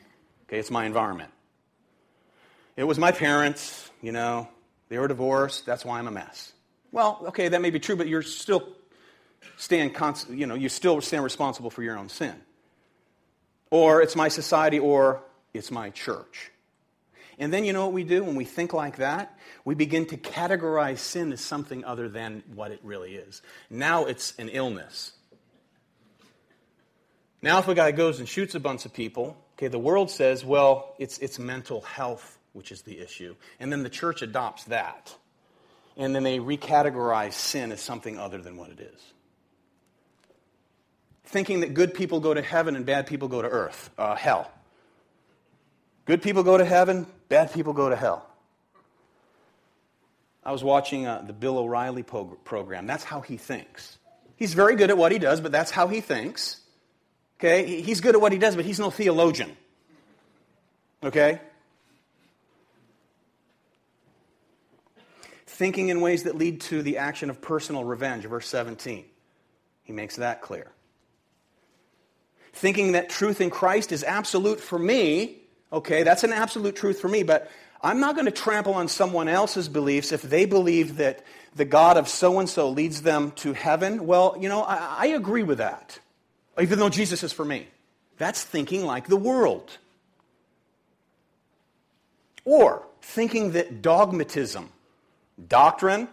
Okay, 0.49 0.59
it's 0.59 0.69
my 0.69 0.85
environment. 0.85 1.31
It 2.75 2.83
was 2.83 2.99
my 2.99 3.13
parents, 3.13 3.89
you 4.01 4.11
know, 4.11 4.49
they 4.89 4.97
were 4.97 5.07
divorced, 5.07 5.65
that's 5.65 5.85
why 5.85 5.97
I'm 5.97 6.07
a 6.07 6.11
mess. 6.11 6.51
Well, 6.91 7.21
okay, 7.27 7.47
that 7.47 7.61
may 7.61 7.69
be 7.69 7.79
true, 7.79 7.95
but 7.95 8.09
you're 8.09 8.21
still 8.21 8.67
stand, 9.55 9.95
you 10.29 10.45
know, 10.45 10.55
you 10.55 10.67
still 10.67 10.99
stand 10.99 11.23
responsible 11.23 11.69
for 11.69 11.83
your 11.83 11.97
own 11.97 12.09
sin. 12.09 12.35
Or 13.71 14.01
it's 14.01 14.17
my 14.17 14.27
society, 14.27 14.77
or 14.77 15.23
it's 15.53 15.71
my 15.71 15.89
church. 15.89 16.51
And 17.39 17.53
then 17.53 17.63
you 17.63 17.71
know 17.71 17.85
what 17.85 17.93
we 17.93 18.03
do 18.03 18.25
when 18.25 18.35
we 18.35 18.43
think 18.43 18.73
like 18.73 18.97
that? 18.97 19.39
We 19.63 19.73
begin 19.73 20.05
to 20.07 20.17
categorize 20.17 20.97
sin 20.97 21.31
as 21.31 21.39
something 21.39 21.85
other 21.85 22.09
than 22.09 22.43
what 22.53 22.71
it 22.71 22.81
really 22.83 23.15
is. 23.15 23.41
Now 23.69 24.03
it's 24.03 24.33
an 24.37 24.49
illness. 24.49 25.13
Now, 27.45 27.59
if 27.59 27.67
a 27.67 27.75
guy 27.75 27.91
goes 27.91 28.17
and 28.17 28.27
shoots 28.27 28.55
a 28.55 28.59
bunch 28.59 28.85
of 28.85 28.93
people, 28.93 29.37
okay, 29.53 29.67
the 29.67 29.77
world 29.77 30.09
says, 30.09 30.43
well, 30.43 30.95
it's, 30.97 31.19
it's 31.19 31.37
mental 31.37 31.81
health 31.81 32.39
which 32.53 32.71
is 32.71 32.81
the 32.81 32.97
issue. 32.97 33.35
And 33.59 33.71
then 33.71 33.83
the 33.83 33.89
church 33.89 34.23
adopts 34.23 34.63
that. 34.63 35.13
And 35.95 36.15
then 36.15 36.23
they 36.23 36.39
recategorize 36.39 37.33
sin 37.33 37.71
as 37.71 37.81
something 37.81 38.17
other 38.17 38.39
than 38.39 38.57
what 38.57 38.71
it 38.71 38.79
is. 38.79 38.99
Thinking 41.25 41.59
that 41.59 41.75
good 41.75 41.93
people 41.93 42.19
go 42.19 42.33
to 42.33 42.41
heaven 42.41 42.75
and 42.75 42.83
bad 42.83 43.05
people 43.05 43.27
go 43.27 43.43
to 43.43 43.47
earth, 43.47 43.91
uh, 43.95 44.15
hell. 44.15 44.49
Good 46.05 46.23
people 46.23 46.41
go 46.41 46.57
to 46.57 46.65
heaven, 46.65 47.05
bad 47.29 47.53
people 47.53 47.73
go 47.73 47.89
to 47.89 47.95
hell. 47.95 48.27
I 50.43 50.51
was 50.51 50.63
watching 50.63 51.05
uh, 51.05 51.23
the 51.27 51.33
Bill 51.33 51.59
O'Reilly 51.59 52.03
program. 52.03 52.87
That's 52.87 53.03
how 53.03 53.21
he 53.21 53.37
thinks. 53.37 53.99
He's 54.35 54.55
very 54.55 54.75
good 54.75 54.89
at 54.89 54.97
what 54.97 55.11
he 55.11 55.19
does, 55.19 55.41
but 55.41 55.51
that's 55.51 55.69
how 55.69 55.87
he 55.87 56.01
thinks. 56.01 56.61
Okay? 57.39 57.81
He's 57.81 58.01
good 58.01 58.15
at 58.15 58.21
what 58.21 58.31
he 58.31 58.37
does, 58.37 58.55
but 58.55 58.65
he's 58.65 58.79
no 58.79 58.89
theologian. 58.89 59.55
Okay? 61.03 61.39
Thinking 65.45 65.89
in 65.89 66.01
ways 66.01 66.23
that 66.23 66.35
lead 66.35 66.61
to 66.61 66.81
the 66.81 66.97
action 66.97 67.29
of 67.29 67.41
personal 67.41 67.83
revenge, 67.83 68.25
verse 68.25 68.47
17. 68.47 69.05
He 69.83 69.93
makes 69.93 70.17
that 70.17 70.41
clear. 70.41 70.71
Thinking 72.53 72.93
that 72.93 73.09
truth 73.09 73.41
in 73.41 73.49
Christ 73.49 73.91
is 73.91 74.03
absolute 74.03 74.59
for 74.59 74.79
me, 74.79 75.37
okay, 75.71 76.03
that's 76.03 76.23
an 76.23 76.33
absolute 76.33 76.75
truth 76.75 76.99
for 76.99 77.07
me, 77.07 77.23
but 77.23 77.51
I'm 77.81 77.99
not 77.99 78.15
going 78.15 78.25
to 78.25 78.31
trample 78.31 78.73
on 78.73 78.87
someone 78.87 79.27
else's 79.27 79.69
beliefs 79.69 80.11
if 80.11 80.21
they 80.21 80.45
believe 80.45 80.97
that 80.97 81.23
the 81.55 81.65
God 81.65 81.97
of 81.97 82.07
so 82.07 82.39
and 82.39 82.49
so 82.49 82.69
leads 82.69 83.03
them 83.03 83.31
to 83.37 83.53
heaven. 83.53 84.07
Well, 84.07 84.35
you 84.39 84.49
know, 84.49 84.63
I, 84.63 84.95
I, 84.99 85.05
agree 85.07 85.43
with 85.43 85.59
that, 85.59 85.99
even 86.61 86.79
though 86.79 86.89
Jesus 86.89 87.23
is 87.23 87.33
for 87.33 87.45
me. 87.45 87.67
That's 88.17 88.43
thinking 88.43 88.85
like 88.85 89.07
the 89.07 89.17
world. 89.17 89.77
Or 92.45 92.85
thinking 93.01 93.51
that 93.51 93.81
dogmatism, 93.81 94.69
doctrine, 95.47 96.07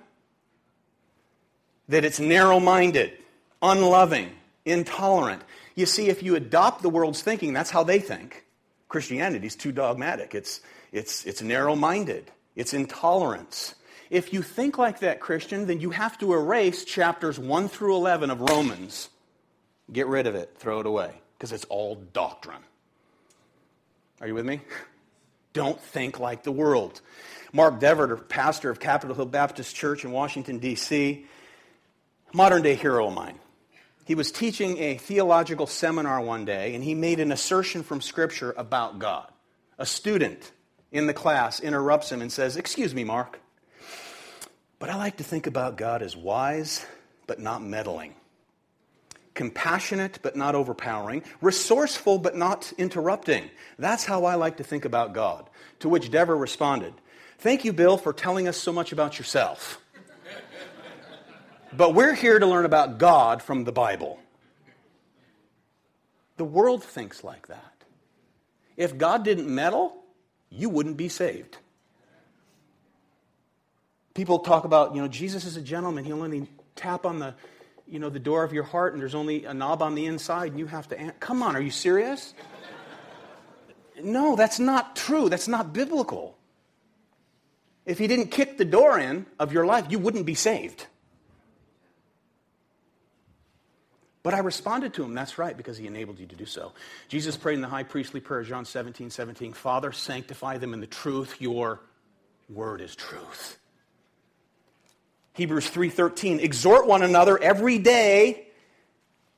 that 1.89 2.05
it's 2.05 2.19
narrow 2.19 2.59
minded, 2.59 3.13
unloving, 3.61 4.31
intolerant. 4.65 5.43
You 5.75 5.87
see, 5.87 6.09
if 6.09 6.23
you 6.23 6.35
adopt 6.37 6.83
the 6.83 6.91
world's 6.91 7.23
thinking, 7.23 7.53
that's 7.53 7.71
how 7.71 7.85
they 7.85 7.99
think. 7.99 8.45
Christianity 8.89 9.47
is 9.47 9.57
too 9.57 9.73
dogmatic. 9.73 10.35
It's, 10.35 10.61
it's, 10.93 11.25
it's 11.25 11.43
narrow 11.43 11.77
minded, 11.77 12.31
it's 12.57 12.75
intolerance. 12.75 13.75
If 14.11 14.35
you 14.35 14.43
think 14.43 14.77
like 14.77 15.01
that, 15.01 15.21
Christian, 15.21 15.67
then 15.67 15.81
you 15.81 15.89
have 15.89 16.19
to 16.19 16.35
erase 16.35 16.85
chapters 16.85 17.39
1 17.39 17.69
through 17.69 17.97
11 17.97 18.31
of 18.31 18.43
Romans. 18.43 19.09
Get 19.93 20.07
rid 20.07 20.27
of 20.27 20.35
it, 20.35 20.55
throw 20.57 20.81
it 20.81 20.87
away, 20.87 21.13
because 21.37 21.53
it's 21.53 21.65
all 21.67 21.97
doctrine. 22.13 22.63
Are 24.21 24.27
you 24.27 24.35
with 24.35 24.47
me? 24.47 24.61
Don't 25.53 25.81
think 25.81 26.19
like 26.19 26.45
the 26.45 26.53
world. 26.53 27.01
Mark 27.53 27.79
Dever, 27.79 28.17
pastor 28.17 28.71
of 28.71 28.81
Capitol 28.81 29.15
Hill 29.15 29.27
Baptist 29.27 29.77
Church 29.77 30.05
in 30.05 30.11
Washington, 30.11 30.59
D.C., 30.59 31.27
modern 32.33 32.63
day 32.63 32.75
hero 32.75 33.09
of 33.09 33.15
mine. 33.15 33.39
He 34.05 34.15
was 34.15 34.33
teaching 34.33 34.79
a 34.79 34.97
theological 34.97 35.67
seminar 35.67 36.21
one 36.21 36.45
day, 36.45 36.75
and 36.75 36.83
he 36.83 36.95
made 36.95 37.21
an 37.21 37.31
assertion 37.31 37.83
from 37.83 38.01
Scripture 38.01 38.55
about 38.57 38.99
God. 38.99 39.29
A 39.79 39.87
student 39.87 40.53
in 40.91 41.07
the 41.07 41.15
class 41.15 41.61
interrupts 41.61 42.11
him 42.11 42.23
and 42.23 42.33
says, 42.33 42.57
Excuse 42.57 42.95
me, 42.95 43.05
Mark, 43.05 43.41
but 44.79 44.91
I 44.91 44.97
like 44.97 45.19
to 45.19 45.25
think 45.25 45.47
about 45.47 45.77
God 45.77 46.03
as 46.03 46.17
wise 46.17 46.85
but 47.27 47.39
not 47.39 47.63
meddling, 47.63 48.15
compassionate 49.35 50.19
but 50.23 50.37
not 50.37 50.55
overpowering, 50.55 51.23
resourceful 51.41 52.19
but 52.19 52.37
not 52.37 52.73
interrupting. 52.79 53.51
That's 53.79 54.05
how 54.05 54.25
I 54.25 54.35
like 54.35 54.59
to 54.59 54.65
think 54.65 54.85
about 54.85 55.13
God. 55.13 55.49
To 55.81 55.89
which 55.89 56.11
Dever 56.11 56.37
responded, 56.37 56.95
Thank 57.39 57.65
you, 57.65 57.73
Bill, 57.73 57.97
for 57.97 58.13
telling 58.13 58.47
us 58.47 58.57
so 58.57 58.73
much 58.73 58.93
about 58.93 59.19
yourself. 59.19 59.81
but 61.73 61.93
we're 61.93 62.15
here 62.15 62.39
to 62.39 62.47
learn 62.47 62.65
about 62.65 62.99
God 62.99 63.43
from 63.43 63.65
the 63.65 63.73
Bible. 63.73 64.21
The 66.37 66.45
world 66.45 66.85
thinks 66.85 67.25
like 67.25 67.49
that. 67.49 67.85
If 68.77 68.97
God 68.97 69.25
didn't 69.25 69.53
meddle, 69.53 70.05
you 70.51 70.69
wouldn't 70.69 70.97
be 70.97 71.09
saved. 71.09 71.57
People 74.15 74.41
talk 74.41 74.65
about, 74.65 74.95
you 74.95 75.03
know, 75.03 75.09
Jesus 75.09 75.45
is 75.45 75.57
a 75.57 75.63
gentleman. 75.63 76.05
He'll 76.05 76.23
only 76.23 76.47
tap 76.77 77.07
on 77.07 77.19
the, 77.19 77.35
you 77.87 77.99
know, 77.99 78.09
the 78.09 78.19
door 78.19 78.45
of 78.45 78.53
your 78.53 78.65
heart 78.65 78.93
and 78.93 79.03
there's 79.03 79.15
only 79.15 79.45
a 79.45 79.55
knob 79.55 79.83
on 79.83 79.95
the 79.95 80.07
inside 80.07 80.53
and 80.53 80.59
you 80.59 80.67
have 80.67 80.89
to, 80.89 81.13
come 81.21 81.43
on, 81.43 81.57
are 81.57 81.61
you 81.61 81.71
serious? 81.71 82.35
no, 84.03 84.37
that's 84.37 84.59
not 84.59 84.97
true. 84.97 85.29
That's 85.29 85.49
not 85.49 85.73
biblical. 85.73 86.37
If 87.85 87.99
he 87.99 88.07
didn't 88.07 88.29
kick 88.29 88.59
the 88.59 88.65
door 88.65 88.99
in 88.99 89.27
of 89.39 89.53
your 89.53 89.67
life, 89.67 89.87
you 89.91 89.99
wouldn't 89.99 90.27
be 90.27 90.35
saved. 90.35 90.87
But 94.23 94.35
I 94.35 94.39
responded 94.39 94.95
to 94.95 95.03
him, 95.03 95.15
that's 95.15 95.37
right, 95.37 95.57
because 95.57 95.77
he 95.77 95.89
enabled 95.89 96.21
you 96.21 96.27
to 96.27 96.37
do 96.37 96.47
so. 96.47 96.73
Jesus 97.09 97.37
prayed 97.37 97.55
in 97.55 97.61
the 97.61 97.69
high 97.69 97.83
priestly 97.83 98.21
prayer, 98.21 98.45
John 98.45 98.65
17, 98.65 99.11
17, 99.11 99.53
Father, 99.53 99.91
sanctify 99.91 100.59
them 100.59 100.75
in 100.75 100.81
the 100.81 100.87
truth. 100.87 101.41
Your 101.41 101.81
word 102.49 102.81
is 102.81 102.95
truth. 102.95 103.59
Hebrews 105.35 105.71
3:13 105.71 106.41
exhort 106.41 106.87
one 106.87 107.03
another 107.03 107.43
every 107.43 107.79
day 107.79 108.47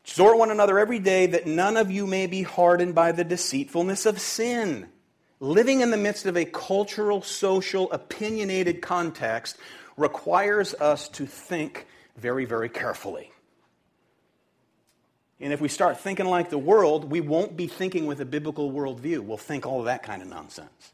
exhort 0.05 0.39
one 0.39 0.51
another 0.51 0.79
every 0.79 0.99
day 0.99 1.27
that 1.27 1.47
none 1.47 1.77
of 1.77 1.91
you 1.91 2.07
may 2.07 2.27
be 2.27 2.43
hardened 2.43 2.95
by 2.95 3.13
the 3.13 3.25
deceitfulness 3.25 4.07
of 4.07 4.21
sin 4.21 4.89
living 5.41 5.81
in 5.81 5.91
the 5.91 5.97
midst 5.97 6.27
of 6.27 6.37
a 6.37 6.45
cultural 6.45 7.23
social 7.23 7.91
opinionated 7.93 8.83
context 8.83 9.57
requires 9.97 10.75
us 10.75 11.09
to 11.09 11.27
think 11.27 11.87
very 12.17 12.45
very 12.45 12.69
carefully 12.69 13.31
and 15.45 15.53
if 15.53 15.61
we 15.61 15.69
start 15.69 16.01
thinking 16.01 16.25
like 16.25 16.49
the 16.49 16.57
world, 16.57 17.11
we 17.11 17.21
won't 17.21 17.55
be 17.55 17.67
thinking 17.67 18.07
with 18.07 18.19
a 18.19 18.25
biblical 18.25 18.73
worldview. 18.73 19.21
We'll 19.21 19.37
think 19.37 19.67
all 19.67 19.81
of 19.81 19.85
that 19.85 20.03
kind 20.03 20.23
of 20.23 20.29
nonsense. 20.29 20.94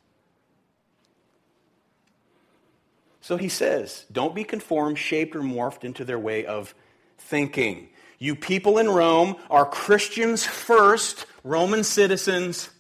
So 3.31 3.37
he 3.37 3.49
says, 3.49 4.07
don't 4.11 4.35
be 4.35 4.43
conformed, 4.43 4.99
shaped, 4.99 5.37
or 5.37 5.41
morphed 5.41 5.85
into 5.85 6.05
their 6.05 6.18
way 6.18 6.47
of 6.47 6.74
thinking. 7.16 7.91
You 8.18 8.35
people 8.35 8.76
in 8.78 8.91
Rome 8.91 9.37
are 9.49 9.64
Christians 9.64 10.45
first, 10.45 11.26
Roman 11.45 11.85
citizens 11.85 12.70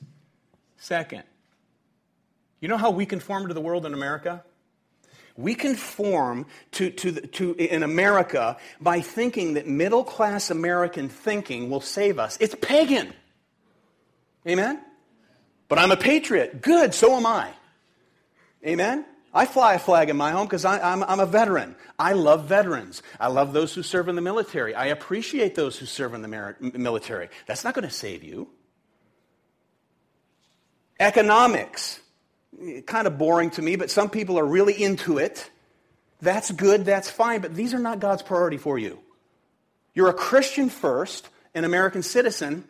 second. 0.76 1.22
You 2.58 2.66
know 2.66 2.78
how 2.78 2.90
we 2.90 3.06
conform 3.06 3.46
to 3.46 3.54
the 3.54 3.60
world 3.60 3.86
in 3.86 3.94
America? 3.94 4.42
We 5.36 5.54
conform 5.54 6.46
to, 6.72 6.90
to, 6.90 7.12
to, 7.12 7.52
in 7.52 7.84
America 7.84 8.56
by 8.80 9.02
thinking 9.02 9.54
that 9.54 9.68
middle 9.68 10.02
class 10.02 10.50
American 10.50 11.08
thinking 11.08 11.70
will 11.70 11.80
save 11.80 12.18
us. 12.18 12.36
It's 12.40 12.56
pagan. 12.56 13.12
Amen? 14.48 14.80
But 15.68 15.78
I'm 15.78 15.92
a 15.92 15.96
patriot. 15.96 16.60
Good, 16.60 16.92
so 16.92 17.14
am 17.14 17.24
I. 17.24 17.52
Amen? 18.66 19.06
I 19.32 19.46
fly 19.46 19.74
a 19.74 19.78
flag 19.78 20.10
in 20.10 20.16
my 20.16 20.32
home 20.32 20.46
because 20.46 20.64
I'm, 20.64 21.04
I'm 21.04 21.20
a 21.20 21.26
veteran. 21.26 21.76
I 21.98 22.14
love 22.14 22.46
veterans. 22.46 23.02
I 23.20 23.28
love 23.28 23.52
those 23.52 23.72
who 23.72 23.82
serve 23.82 24.08
in 24.08 24.16
the 24.16 24.22
military. 24.22 24.74
I 24.74 24.86
appreciate 24.86 25.54
those 25.54 25.78
who 25.78 25.86
serve 25.86 26.14
in 26.14 26.22
the 26.22 26.56
military. 26.60 27.28
That's 27.46 27.62
not 27.62 27.74
going 27.74 27.86
to 27.86 27.94
save 27.94 28.24
you. 28.24 28.48
Economics 30.98 32.00
kind 32.86 33.06
of 33.06 33.18
boring 33.18 33.50
to 33.50 33.62
me, 33.62 33.76
but 33.76 33.90
some 33.90 34.10
people 34.10 34.38
are 34.38 34.44
really 34.44 34.82
into 34.82 35.18
it. 35.18 35.48
That's 36.20 36.50
good, 36.50 36.84
that's 36.84 37.08
fine, 37.08 37.40
but 37.40 37.54
these 37.54 37.72
are 37.72 37.78
not 37.78 38.00
God's 38.00 38.22
priority 38.22 38.58
for 38.58 38.78
you. 38.78 38.98
You're 39.94 40.08
a 40.08 40.14
Christian 40.14 40.68
first, 40.68 41.28
an 41.54 41.64
American 41.64 42.02
citizen 42.02 42.64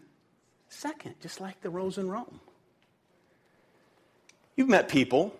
second, 0.68 1.16
just 1.20 1.40
like 1.40 1.61
the 1.62 1.70
rose 1.70 1.98
in 1.98 2.08
Rome. 2.08 2.40
You've 4.56 4.68
met 4.68 4.88
people, 4.88 5.34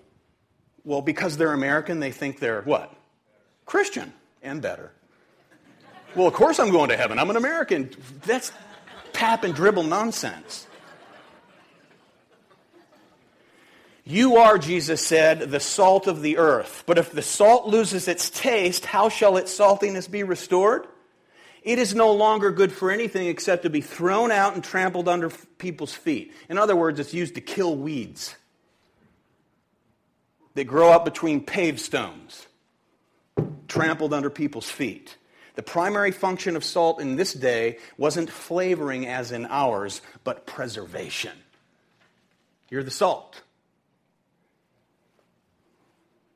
well, 0.84 1.02
because 1.02 1.36
they're 1.36 1.52
American, 1.52 2.00
they 2.00 2.12
think 2.12 2.38
they're 2.38 2.62
what? 2.62 2.94
Christian 3.66 4.12
and 4.42 4.60
better. 4.62 4.92
Well, 6.14 6.26
of 6.26 6.34
course 6.34 6.58
I'm 6.58 6.70
going 6.70 6.88
to 6.90 6.96
heaven. 6.96 7.18
I'm 7.18 7.30
an 7.30 7.36
American. 7.36 7.90
That's 8.24 8.52
tap 9.12 9.44
and 9.44 9.54
dribble 9.54 9.84
nonsense. 9.84 10.66
You 14.04 14.38
are, 14.38 14.58
Jesus 14.58 15.06
said, 15.06 15.52
the 15.52 15.60
salt 15.60 16.08
of 16.08 16.20
the 16.20 16.38
earth. 16.38 16.82
But 16.86 16.98
if 16.98 17.12
the 17.12 17.22
salt 17.22 17.68
loses 17.68 18.08
its 18.08 18.28
taste, 18.28 18.84
how 18.84 19.08
shall 19.08 19.36
its 19.36 19.56
saltiness 19.56 20.10
be 20.10 20.24
restored? 20.24 20.86
It 21.62 21.78
is 21.78 21.94
no 21.94 22.12
longer 22.12 22.50
good 22.50 22.72
for 22.72 22.90
anything 22.90 23.28
except 23.28 23.62
to 23.62 23.70
be 23.70 23.82
thrown 23.82 24.32
out 24.32 24.54
and 24.54 24.64
trampled 24.64 25.06
under 25.06 25.30
people's 25.58 25.92
feet. 25.92 26.34
In 26.48 26.58
other 26.58 26.74
words, 26.74 26.98
it's 26.98 27.14
used 27.14 27.36
to 27.36 27.40
kill 27.40 27.76
weeds 27.76 28.34
that 30.55 30.64
grow 30.64 30.90
up 30.90 31.05
between 31.05 31.44
paved 31.44 31.80
stones, 31.80 32.46
trampled 33.68 34.12
under 34.12 34.30
people's 34.30 34.70
feet. 34.70 35.16
The 35.55 35.62
primary 35.62 36.11
function 36.11 36.57
of 36.57 36.64
salt 36.64 37.01
in 37.01 37.16
this 37.16 37.32
day 37.32 37.78
wasn't 37.98 38.30
flavoring 38.30 39.07
as 39.07 39.32
in 39.32 39.46
ours, 39.46 40.01
but 40.24 40.46
preservation. 40.46 41.36
You're 42.70 42.82
the 42.82 42.90
salt. 42.90 43.42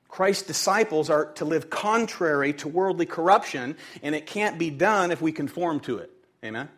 Christ's 0.09 0.47
disciples 0.47 1.11
are 1.11 1.33
to 1.33 1.45
live 1.45 1.71
contrary 1.71 2.53
to 2.55 2.69
worldly 2.69 3.07
corruption, 3.07 3.77
and 4.03 4.15
it 4.15 4.27
can't 4.27 4.59
be 4.59 4.71
done 4.71 5.11
if 5.11 5.21
we 5.21 5.33
conform 5.33 5.81
to 5.81 5.99
it. 5.99 6.11
Amen? 6.45 6.69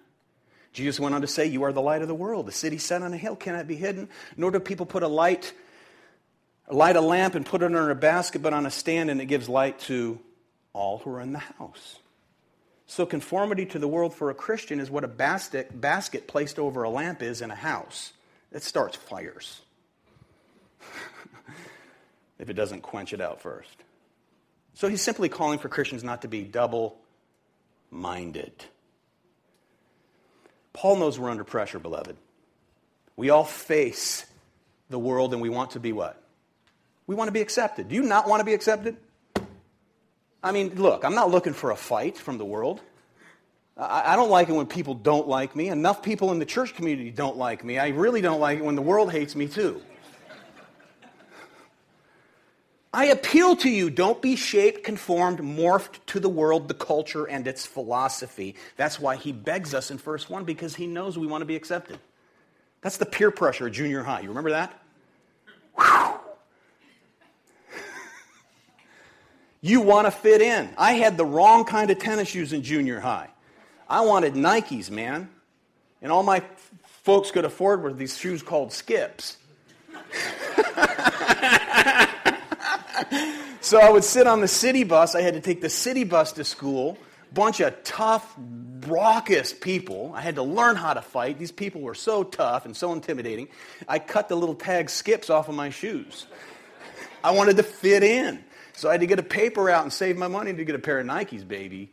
Jesus 0.73 1.01
went 1.01 1.15
on 1.15 1.23
to 1.23 1.27
say, 1.27 1.47
You 1.47 1.65
are 1.65 1.73
the 1.73 1.83
light 1.83 2.03
of 2.03 2.09
the 2.09 2.15
world. 2.15 2.47
The 2.47 2.53
city 2.53 2.79
set 2.79 3.03
on 3.03 3.13
a 3.13 3.17
hill 3.17 3.37
cannot 3.37 3.67
be 3.67 3.77
hidden, 3.77 4.09
nor 4.37 4.51
do 4.51 4.61
people 4.61 4.87
put 4.87 5.03
a 5.03 5.09
light, 5.09 5.53
light 6.69 6.97
a 6.97 7.01
lamp 7.01 7.35
and 7.35 7.47
put 7.47 7.63
it 7.63 7.67
under 7.67 7.91
a 7.91 7.95
basket, 7.95 8.43
but 8.43 8.53
on 8.53 8.67
a 8.67 8.71
stand, 8.71 9.11
and 9.11 9.21
it 9.21 9.27
gives 9.27 9.49
light 9.49 9.79
to 9.81 10.19
all 10.73 10.99
who 10.99 11.11
are 11.11 11.21
in 11.21 11.33
the 11.33 11.39
house. 11.39 11.99
So, 12.87 13.05
conformity 13.05 13.67
to 13.67 13.79
the 13.79 13.89
world 13.89 14.15
for 14.15 14.31
a 14.31 14.35
Christian 14.35 14.79
is 14.79 14.91
what 14.91 15.03
a 15.03 15.09
basket, 15.09 15.81
basket 15.81 16.29
placed 16.29 16.59
over 16.59 16.85
a 16.85 16.91
lamp 16.91 17.23
is 17.23 17.41
in 17.41 17.51
a 17.51 17.57
house. 17.57 18.13
It 18.53 18.63
starts 18.63 18.97
fires 18.97 19.61
if 22.39 22.49
it 22.49 22.55
doesn't 22.55 22.83
quench 22.83 23.13
it 23.13 23.21
out 23.21 23.41
first. 23.41 23.77
So, 24.75 24.89
he's 24.89 25.03
simply 25.03 25.29
calling 25.29 25.59
for 25.59 25.69
Christians 25.69 26.05
not 26.05 26.23
to 26.23 26.29
be 26.29 26.43
double 26.43 26.99
minded. 27.91 28.53
Paul 30.73 30.97
knows 30.97 31.19
we're 31.19 31.31
under 31.31 31.45
pressure, 31.45 31.79
beloved. 31.79 32.17
We 33.17 33.31
all 33.31 33.45
face 33.45 34.27
the 34.91 34.99
world 34.99 35.33
and 35.33 35.41
we 35.41 35.49
want 35.49 35.71
to 35.73 35.81
be 35.81 35.93
what? 35.93 36.23
We 37.07 37.15
want 37.15 37.29
to 37.29 37.33
be 37.33 37.41
accepted. 37.41 37.89
Do 37.89 37.95
you 37.95 38.03
not 38.03 38.29
want 38.29 38.41
to 38.41 38.45
be 38.45 38.55
accepted? 38.55 38.97
I 40.43 40.53
mean, 40.53 40.75
look, 40.75 41.05
I'm 41.05 41.15
not 41.15 41.31
looking 41.31 41.53
for 41.53 41.71
a 41.71 41.77
fight 41.77 42.17
from 42.17 42.39
the 42.39 42.45
world. 42.45 42.81
I, 43.79 44.17
don't 44.17 44.31
like 44.31 44.49
it 44.49 44.53
when 44.53 44.67
people 44.67 44.95
don't 44.95 45.29
like 45.29 45.55
me. 45.55 45.69
Enough 45.69 46.03
people 46.03 46.33
in 46.33 46.39
the 46.39 46.47
church 46.47 46.75
community 46.75 47.11
don't 47.11 47.37
like 47.37 47.63
me. 47.63 47.79
I 47.79 47.89
really 47.89 48.23
don't 48.23 48.41
like 48.41 48.59
it 48.59 48.65
when 48.65 48.75
the 48.75 48.83
world 48.83 49.13
hates 49.13 49.37
me 49.37 49.49
too. 49.49 49.83
I 52.91 53.07
appeal 53.07 53.57
to 53.57 53.69
you, 53.69 53.91
don't 53.91 54.23
be 54.23 54.37
shaped, 54.37 54.83
conformed, 54.83 55.41
morphed 55.41 55.99
to 56.07 56.21
the 56.21 56.31
world, 56.31 56.69
the 56.69 56.75
culture, 56.75 57.27
and 57.27 57.47
its 57.47 57.67
philosophy. 57.67 58.55
That's 58.77 58.99
why 58.99 59.17
he 59.17 59.33
begs 59.33 59.75
us 59.75 59.91
in 59.91 59.99
verse 59.99 60.31
1 60.31 60.45
because 60.45 60.75
he 60.75 60.87
knows 60.87 61.19
we 61.19 61.27
want 61.27 61.43
to 61.43 61.47
be 61.47 61.57
accepted. 61.57 61.99
That's 62.81 62.97
the 62.97 63.05
peer 63.05 63.31
pressure 63.31 63.67
at 63.67 63.75
junior 63.75 64.03
high. 64.03 64.21
You 64.21 64.29
remember 64.29 64.51
that? 64.51 64.81
Whew. 65.77 66.16
You 69.61 69.81
want 69.81 70.07
to 70.07 70.11
fit 70.11 70.43
in. 70.43 70.71
I 70.77 70.93
had 70.93 71.17
the 71.17 71.25
wrong 71.25 71.65
kind 71.65 71.91
of 71.91 71.99
tennis 71.99 72.29
shoes 72.29 72.53
in 72.53 72.63
junior 72.63 73.01
high. 73.01 73.31
I 73.89 74.03
wanted 74.03 74.35
Nikes, 74.35 74.91
man. 74.91 75.31
And 76.03 76.13
all 76.13 76.23
my 76.23 76.43
folks 76.85 77.31
could 77.31 77.45
afford 77.45 77.83
were 77.83 77.93
these 77.93 78.17
shoes 78.19 78.43
called 78.43 78.73
skips. 78.73 79.39
so 83.61 83.81
I 83.81 83.91
would 83.91 84.05
sit 84.05 84.27
on 84.27 84.41
the 84.41 84.49
city 84.49 84.85
bus. 84.85 85.15
I 85.15 85.21
had 85.21 85.35
to 85.35 85.41
take 85.41 85.61
the 85.61 85.71
city 85.71 86.05
bus 86.05 86.33
to 86.33 86.45
school. 86.45 86.99
Bunch 87.33 87.61
of 87.61 87.83
tough, 87.83 88.35
raucous 88.87 89.53
people. 89.53 90.13
I 90.15 90.21
had 90.21 90.37
to 90.37 90.43
learn 90.43 90.77
how 90.77 90.95
to 90.95 91.03
fight. 91.03 91.39
These 91.39 91.53
people 91.53 91.81
were 91.81 91.95
so 91.95 92.23
tough 92.23 92.67
and 92.67 92.77
so 92.77 92.93
intimidating. 92.93 93.49
I 93.89 93.99
cut 93.99 94.29
the 94.29 94.37
little 94.37 94.55
tag 94.55 94.91
skips 94.91 95.29
off 95.29 95.49
of 95.49 95.55
my 95.55 95.71
shoes. 95.71 96.27
I 97.25 97.33
wanted 97.33 97.57
to 97.57 97.63
fit 97.63 98.03
in. 98.03 98.45
So 98.77 98.91
I 98.91 98.93
had 98.93 99.01
to 99.01 99.07
get 99.07 99.19
a 99.19 99.23
paper 99.23 99.71
out 99.71 99.85
and 99.85 99.93
save 99.93 100.19
my 100.19 100.29
money 100.29 100.53
to 100.53 100.65
get 100.65 100.75
a 100.75 100.79
pair 100.79 100.99
of 100.99 101.07
Nikes, 101.07 101.47
baby. 101.49 101.91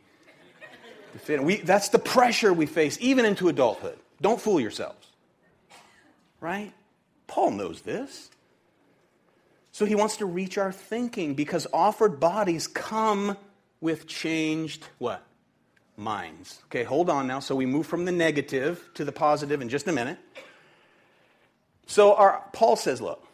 We, 1.28 1.56
that's 1.56 1.88
the 1.88 1.98
pressure 1.98 2.52
we 2.52 2.66
face, 2.66 2.98
even 3.00 3.24
into 3.24 3.48
adulthood. 3.48 3.98
Don't 4.20 4.40
fool 4.40 4.60
yourselves. 4.60 5.08
Right? 6.40 6.72
Paul 7.26 7.52
knows 7.52 7.80
this. 7.80 8.28
So 9.72 9.86
he 9.86 9.94
wants 9.94 10.18
to 10.18 10.26
reach 10.26 10.58
our 10.58 10.72
thinking 10.72 11.34
because 11.34 11.66
offered 11.72 12.20
bodies 12.20 12.66
come 12.66 13.38
with 13.80 14.06
changed 14.06 14.86
what? 14.98 15.24
Minds. 15.96 16.60
Okay, 16.66 16.84
hold 16.84 17.08
on 17.08 17.26
now. 17.26 17.40
So 17.40 17.54
we 17.54 17.64
move 17.64 17.86
from 17.86 18.04
the 18.04 18.12
negative 18.12 18.90
to 18.94 19.04
the 19.04 19.12
positive 19.12 19.62
in 19.62 19.68
just 19.70 19.88
a 19.88 19.92
minute. 19.92 20.18
So 21.86 22.14
our, 22.14 22.42
Paul 22.52 22.76
says, 22.76 23.00
look, 23.00 23.26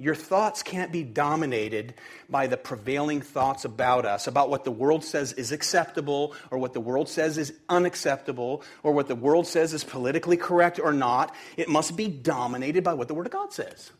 your 0.00 0.14
thoughts 0.14 0.62
can't 0.62 0.90
be 0.90 1.04
dominated 1.04 1.92
by 2.30 2.46
the 2.46 2.56
prevailing 2.56 3.20
thoughts 3.20 3.66
about 3.66 4.06
us, 4.06 4.26
about 4.26 4.48
what 4.48 4.64
the 4.64 4.70
world 4.70 5.04
says 5.04 5.34
is 5.34 5.52
acceptable, 5.52 6.34
or 6.50 6.56
what 6.56 6.72
the 6.72 6.80
world 6.80 7.06
says 7.06 7.36
is 7.36 7.52
unacceptable, 7.68 8.64
or 8.82 8.92
what 8.92 9.08
the 9.08 9.14
world 9.14 9.46
says 9.46 9.74
is 9.74 9.84
politically 9.84 10.38
correct 10.38 10.80
or 10.80 10.94
not. 10.94 11.34
It 11.58 11.68
must 11.68 11.96
be 11.98 12.08
dominated 12.08 12.82
by 12.82 12.94
what 12.94 13.08
the 13.08 13.14
Word 13.14 13.26
of 13.26 13.32
God 13.32 13.52
says. 13.52 13.90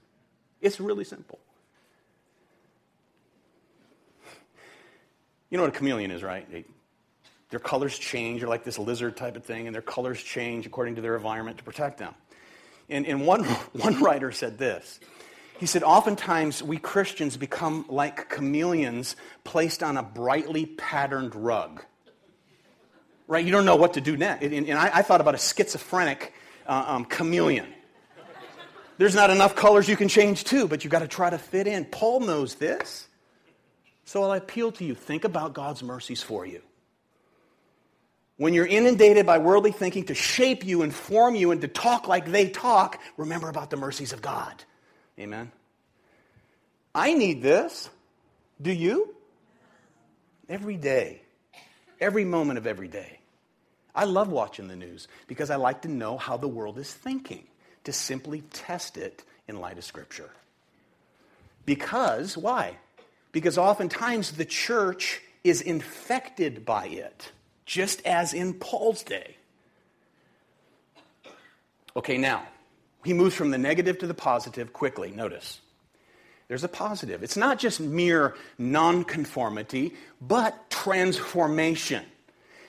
It's 0.62 0.80
really 0.80 1.04
simple. 1.04 1.38
You 5.50 5.58
know 5.58 5.64
what 5.64 5.74
a 5.74 5.76
chameleon 5.76 6.12
is, 6.12 6.22
right? 6.22 6.50
They, 6.50 6.64
their 7.50 7.60
colors 7.60 7.98
change. 7.98 8.40
They're 8.40 8.48
like 8.48 8.64
this 8.64 8.78
lizard 8.78 9.18
type 9.18 9.36
of 9.36 9.44
thing, 9.44 9.66
and 9.66 9.74
their 9.74 9.82
colors 9.82 10.22
change 10.22 10.64
according 10.64 10.94
to 10.94 11.02
their 11.02 11.14
environment 11.14 11.58
to 11.58 11.64
protect 11.64 11.98
them. 11.98 12.14
And, 12.88 13.06
and 13.06 13.26
one, 13.26 13.44
one 13.74 14.02
writer 14.02 14.32
said 14.32 14.56
this 14.56 14.98
he 15.60 15.66
said, 15.66 15.82
Oftentimes 15.82 16.62
we 16.62 16.78
Christians 16.78 17.36
become 17.36 17.84
like 17.90 18.30
chameleons 18.30 19.14
placed 19.44 19.82
on 19.82 19.98
a 19.98 20.02
brightly 20.02 20.64
patterned 20.64 21.34
rug. 21.34 21.84
Right? 23.28 23.44
You 23.44 23.52
don't 23.52 23.66
know 23.66 23.76
what 23.76 23.92
to 23.94 24.00
do 24.00 24.16
next. 24.16 24.42
And, 24.42 24.66
and 24.66 24.78
I, 24.78 25.02
thought 25.02 25.20
about 25.20 25.34
a 25.34 25.38
schizophrenic 25.38 26.32
uh, 26.66 26.84
um, 26.86 27.04
chameleon. 27.04 27.66
There's 28.96 29.14
not 29.14 29.28
enough 29.28 29.54
colors 29.54 29.86
you 29.86 29.98
can 29.98 30.08
change 30.08 30.44
to, 30.44 30.66
but 30.66 30.82
you've 30.82 30.90
got 30.90 31.00
to 31.00 31.08
try 31.08 31.28
to 31.28 31.36
fit 31.36 31.66
in. 31.66 31.84
Paul 31.84 32.20
knows 32.20 32.54
this. 32.54 33.06
So 34.06 34.22
I'll 34.22 34.32
appeal 34.32 34.72
to 34.72 34.84
you 34.84 34.94
think 34.94 35.24
about 35.24 35.52
God's 35.52 35.82
mercies 35.82 36.22
for 36.22 36.46
you. 36.46 36.62
When 38.38 38.54
you're 38.54 38.66
inundated 38.66 39.26
by 39.26 39.36
worldly 39.36 39.72
thinking 39.72 40.04
to 40.04 40.14
shape 40.14 40.64
you, 40.64 40.80
inform 40.80 41.34
you, 41.34 41.50
and 41.50 41.60
to 41.60 41.68
talk 41.68 42.08
like 42.08 42.30
they 42.30 42.48
talk, 42.48 42.98
remember 43.18 43.50
about 43.50 43.68
the 43.68 43.76
mercies 43.76 44.14
of 44.14 44.22
God. 44.22 44.64
Amen. 45.20 45.52
I 46.94 47.12
need 47.12 47.42
this. 47.42 47.90
Do 48.60 48.72
you? 48.72 49.14
Every 50.48 50.76
day. 50.76 51.20
Every 52.00 52.24
moment 52.24 52.58
of 52.58 52.66
every 52.66 52.88
day. 52.88 53.18
I 53.94 54.04
love 54.04 54.30
watching 54.30 54.68
the 54.68 54.76
news 54.76 55.08
because 55.26 55.50
I 55.50 55.56
like 55.56 55.82
to 55.82 55.88
know 55.88 56.16
how 56.16 56.36
the 56.36 56.48
world 56.48 56.78
is 56.78 56.92
thinking, 56.92 57.44
to 57.84 57.92
simply 57.92 58.40
test 58.52 58.96
it 58.96 59.22
in 59.46 59.60
light 59.60 59.76
of 59.78 59.84
Scripture. 59.84 60.30
Because, 61.66 62.36
why? 62.36 62.78
Because 63.32 63.58
oftentimes 63.58 64.32
the 64.32 64.44
church 64.44 65.20
is 65.44 65.60
infected 65.60 66.64
by 66.64 66.86
it, 66.86 67.30
just 67.66 68.04
as 68.06 68.32
in 68.32 68.54
Paul's 68.54 69.02
day. 69.02 69.36
Okay, 71.96 72.16
now, 72.16 72.46
he 73.04 73.12
moves 73.12 73.34
from 73.34 73.50
the 73.50 73.58
negative 73.58 73.98
to 73.98 74.06
the 74.06 74.14
positive 74.14 74.72
quickly. 74.72 75.10
Notice. 75.10 75.60
There's 76.48 76.64
a 76.64 76.68
positive. 76.68 77.22
It's 77.22 77.36
not 77.36 77.60
just 77.60 77.78
mere 77.78 78.34
nonconformity, 78.58 79.94
but 80.20 80.68
transformation. 80.68 82.04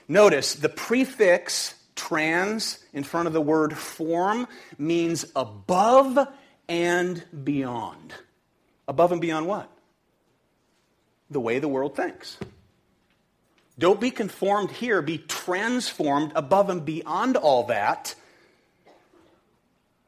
Notice 0.06 0.54
the 0.54 0.68
prefix 0.68 1.74
trans 1.96 2.78
in 2.92 3.02
front 3.02 3.26
of 3.26 3.32
the 3.32 3.40
word 3.40 3.76
form 3.76 4.46
means 4.78 5.26
above 5.34 6.28
and 6.68 7.24
beyond. 7.44 8.14
Above 8.86 9.12
and 9.12 9.20
beyond 9.20 9.46
what? 9.46 9.68
The 11.30 11.40
way 11.40 11.58
the 11.58 11.68
world 11.68 11.96
thinks. 11.96 12.38
Don't 13.78 14.00
be 14.00 14.10
conformed 14.10 14.70
here, 14.70 15.02
be 15.02 15.18
transformed 15.18 16.32
above 16.36 16.70
and 16.70 16.84
beyond 16.84 17.36
all 17.36 17.64
that 17.64 18.14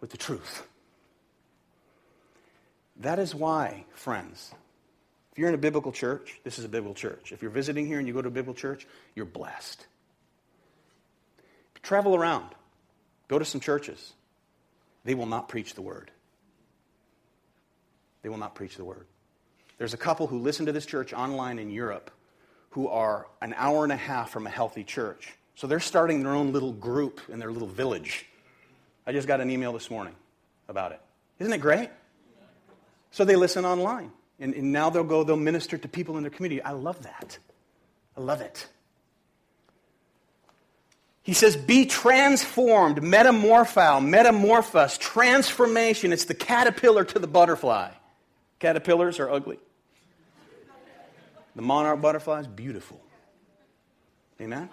with 0.05 0.11
the 0.11 0.18
truth. 0.18 0.66
That 2.96 3.18
is 3.18 3.34
why, 3.34 3.86
friends, 3.94 4.52
if 5.32 5.38
you're 5.38 5.48
in 5.48 5.55
a 5.55 5.57
biblical 5.57 5.92
church, 5.92 6.42
this 6.44 6.59
is 6.59 6.66
a 6.66 6.68
biblical 6.68 6.94
church. 6.94 7.32
If 7.32 7.40
you're 7.40 7.50
visiting 7.50 7.86
here 7.86 7.98
and 7.98 8.07
you 8.07 8.12
go 8.12 8.20
to 8.20 8.28
a 8.28 8.30
biblical 8.30 8.52
church, 8.52 8.86
you're 9.14 9.24
blessed. 9.24 9.86
Travel 11.82 12.14
around, 12.14 12.50
go 13.28 13.38
to 13.38 13.46
some 13.46 13.62
churches. 13.62 14.12
They 15.07 15.14
will 15.14 15.24
not 15.24 15.48
preach 15.48 15.72
the 15.72 15.80
word. 15.80 16.11
They 18.20 18.28
will 18.28 18.36
not 18.36 18.55
preach 18.55 18.76
the 18.76 18.84
word. 18.84 19.07
There's 19.78 19.94
a 19.94 19.98
couple 19.98 20.26
who 20.26 20.38
listen 20.38 20.66
to 20.66 20.72
this 20.72 20.84
church 20.84 21.14
online 21.14 21.59
in 21.59 21.70
Europe 21.70 22.11
who 22.72 22.88
are 22.88 23.26
an 23.40 23.55
hour 23.57 23.84
and 23.84 23.92
a 23.92 23.96
half 23.96 24.28
from 24.28 24.46
a 24.46 24.50
healthy 24.50 24.84
church. 24.84 25.32
So 25.55 25.66
they're 25.66 25.80
starting 25.80 26.22
their 26.22 26.34
own 26.34 26.52
little 26.52 26.74
group 26.74 27.22
in 27.30 27.38
their 27.38 27.50
little 27.50 27.68
village 27.68 28.26
I 29.07 29.12
just 29.12 29.28
got 29.28 29.40
an 29.40 29.50
email 29.50 29.72
this 29.72 29.90
morning 29.90 30.14
about 30.68 30.92
it. 30.92 31.00
Isn't 31.38 31.52
it 31.52 31.61
great? 31.61 31.90
So 33.11 33.24
they 33.24 33.36
listen 33.36 33.64
online. 33.64 34.11
And, 34.40 34.55
and, 34.55 34.72
now 34.72 34.90
they'll 34.90 35.05
go, 35.05 35.22
they'll 35.22 35.36
minister 35.36 35.78
to 35.78 35.88
people 35.88 36.16
in 36.16 36.24
their 36.24 36.30
community. 36.30 36.61
I 36.61 36.72
love 36.72 37.02
that. 37.05 37.38
I 38.16 38.20
love 38.20 38.40
it. 38.40 38.66
He 41.22 41.32
says, 41.32 41.57
be 41.57 41.86
transformed, 41.86 42.98
metamorpho, 42.98 44.05
metamorphos, 44.05 44.98
transformation. 44.98 46.12
It's 46.12 46.24
the 46.24 46.34
caterpillar 46.34 47.05
to 47.05 47.18
the 47.18 47.26
butterfly. 47.26 47.92
Caterpillars 48.59 49.20
are 49.20 49.30
ugly. 49.30 49.59
The 51.55 51.62
monarch 51.62 52.00
butterfly 52.00 52.40
is 52.40 52.46
beautiful. 52.46 53.00
Amen? 54.40 54.68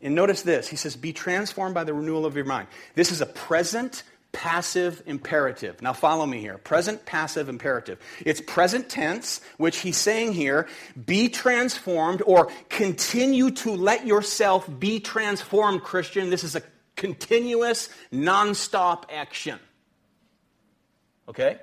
And 0.00 0.14
notice 0.14 0.42
this. 0.42 0.68
He 0.68 0.76
says, 0.76 0.96
Be 0.96 1.12
transformed 1.12 1.74
by 1.74 1.84
the 1.84 1.94
renewal 1.94 2.26
of 2.26 2.36
your 2.36 2.44
mind. 2.44 2.68
This 2.94 3.10
is 3.10 3.20
a 3.20 3.26
present 3.26 4.02
passive 4.32 5.02
imperative. 5.06 5.80
Now 5.82 5.92
follow 5.92 6.26
me 6.26 6.40
here. 6.40 6.58
Present 6.58 7.04
passive 7.06 7.48
imperative. 7.48 7.98
It's 8.24 8.40
present 8.40 8.88
tense, 8.88 9.40
which 9.56 9.78
he's 9.78 9.96
saying 9.96 10.34
here, 10.34 10.68
be 11.06 11.28
transformed 11.28 12.22
or 12.24 12.50
continue 12.68 13.50
to 13.52 13.72
let 13.72 14.06
yourself 14.06 14.68
be 14.78 15.00
transformed, 15.00 15.82
Christian. 15.82 16.30
This 16.30 16.44
is 16.44 16.54
a 16.54 16.62
continuous, 16.94 17.88
nonstop 18.12 19.04
action. 19.10 19.58
Okay? 21.28 21.58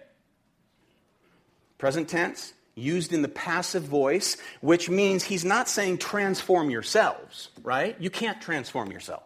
Present 1.78 2.10
tense, 2.10 2.54
used 2.76 3.14
in 3.14 3.22
the 3.22 3.30
passive 3.30 3.84
voice, 3.84 4.38
which 4.62 4.90
means 4.90 5.24
he's 5.24 5.46
not 5.46 5.70
saying 5.70 5.98
transform 5.98 6.70
yourselves, 6.70 7.50
right? 7.64 7.96
You 8.00 8.10
can't 8.10 8.42
transform 8.42 8.92
yourself. 8.92 9.24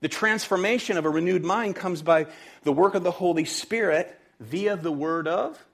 The 0.00 0.08
transformation 0.08 0.96
of 0.96 1.04
a 1.04 1.10
renewed 1.10 1.44
mind 1.44 1.76
comes 1.76 2.02
by 2.02 2.26
the 2.64 2.72
work 2.72 2.94
of 2.94 3.04
the 3.04 3.10
Holy 3.10 3.44
Spirit 3.44 4.18
via 4.40 4.76
the 4.76 4.90
Word 4.90 5.28
of 5.28 5.64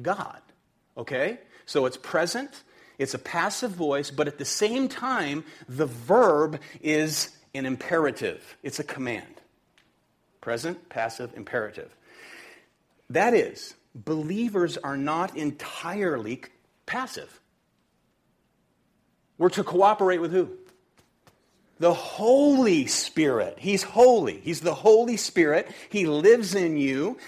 God. 0.00 0.40
Okay? 0.96 1.38
So 1.66 1.84
it's 1.84 1.96
present, 1.96 2.62
it's 2.98 3.12
a 3.12 3.18
passive 3.18 3.72
voice, 3.72 4.10
but 4.10 4.28
at 4.28 4.38
the 4.38 4.44
same 4.44 4.88
time, 4.88 5.44
the 5.68 5.86
verb 5.86 6.60
is 6.80 7.36
an 7.54 7.66
imperative, 7.66 8.56
it's 8.62 8.78
a 8.78 8.84
command. 8.84 9.42
Present, 10.40 10.88
passive, 10.88 11.36
imperative. 11.36 11.94
That 13.10 13.34
is, 13.34 13.74
believers 14.04 14.76
are 14.76 14.96
not 14.96 15.36
entirely 15.36 16.42
passive. 16.84 17.40
We're 19.38 19.50
to 19.50 19.64
cooperate 19.64 20.18
with 20.18 20.32
who? 20.32 20.50
The 21.78 21.92
Holy 21.92 22.86
Spirit. 22.86 23.56
He's 23.58 23.82
holy. 23.82 24.40
He's 24.40 24.60
the 24.60 24.74
Holy 24.74 25.16
Spirit. 25.16 25.70
He 25.90 26.06
lives 26.06 26.54
in 26.54 26.76
you. 26.76 27.18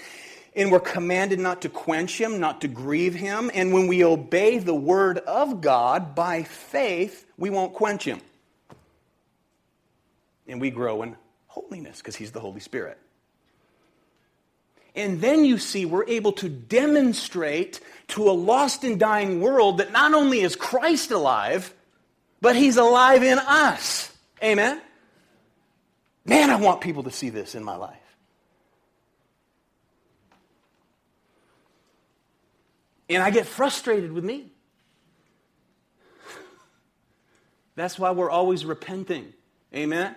And 0.55 0.71
we're 0.71 0.79
commanded 0.79 1.39
not 1.39 1.61
to 1.61 1.69
quench 1.69 2.19
him, 2.19 2.39
not 2.39 2.61
to 2.61 2.67
grieve 2.67 3.13
him. 3.13 3.51
And 3.53 3.71
when 3.71 3.87
we 3.87 4.03
obey 4.03 4.57
the 4.57 4.73
word 4.73 5.19
of 5.19 5.61
God 5.61 6.15
by 6.15 6.43
faith, 6.43 7.25
we 7.37 7.51
won't 7.51 7.73
quench 7.73 8.03
him. 8.03 8.21
And 10.47 10.59
we 10.59 10.71
grow 10.71 11.03
in 11.03 11.15
holiness 11.47 11.99
because 11.99 12.15
he's 12.15 12.31
the 12.31 12.39
Holy 12.39 12.59
Spirit. 12.59 12.97
And 14.99 15.21
then 15.21 15.45
you 15.45 15.57
see 15.59 15.85
we're 15.85 16.05
able 16.09 16.33
to 16.33 16.49
demonstrate 16.49 17.79
to 18.09 18.29
a 18.29 18.33
lost 18.33 18.83
and 18.83 18.99
dying 18.99 19.39
world 19.39 19.77
that 19.77 19.93
not 19.93 20.13
only 20.13 20.41
is 20.41 20.57
Christ 20.57 21.11
alive, 21.11 21.73
but 22.41 22.57
he's 22.57 22.75
alive 22.75 23.23
in 23.23 23.39
us. 23.39 24.11
Amen? 24.43 24.81
Man, 26.25 26.49
I 26.49 26.57
want 26.57 26.81
people 26.81 27.03
to 27.03 27.11
see 27.11 27.29
this 27.29 27.55
in 27.55 27.63
my 27.63 27.77
life. 27.77 27.95
And 33.09 33.23
I 33.23 33.31
get 33.31 33.45
frustrated 33.45 34.11
with 34.11 34.25
me. 34.25 34.51
That's 37.75 37.97
why 37.97 38.11
we're 38.11 38.29
always 38.29 38.65
repenting. 38.65 39.31
Amen? 39.73 40.13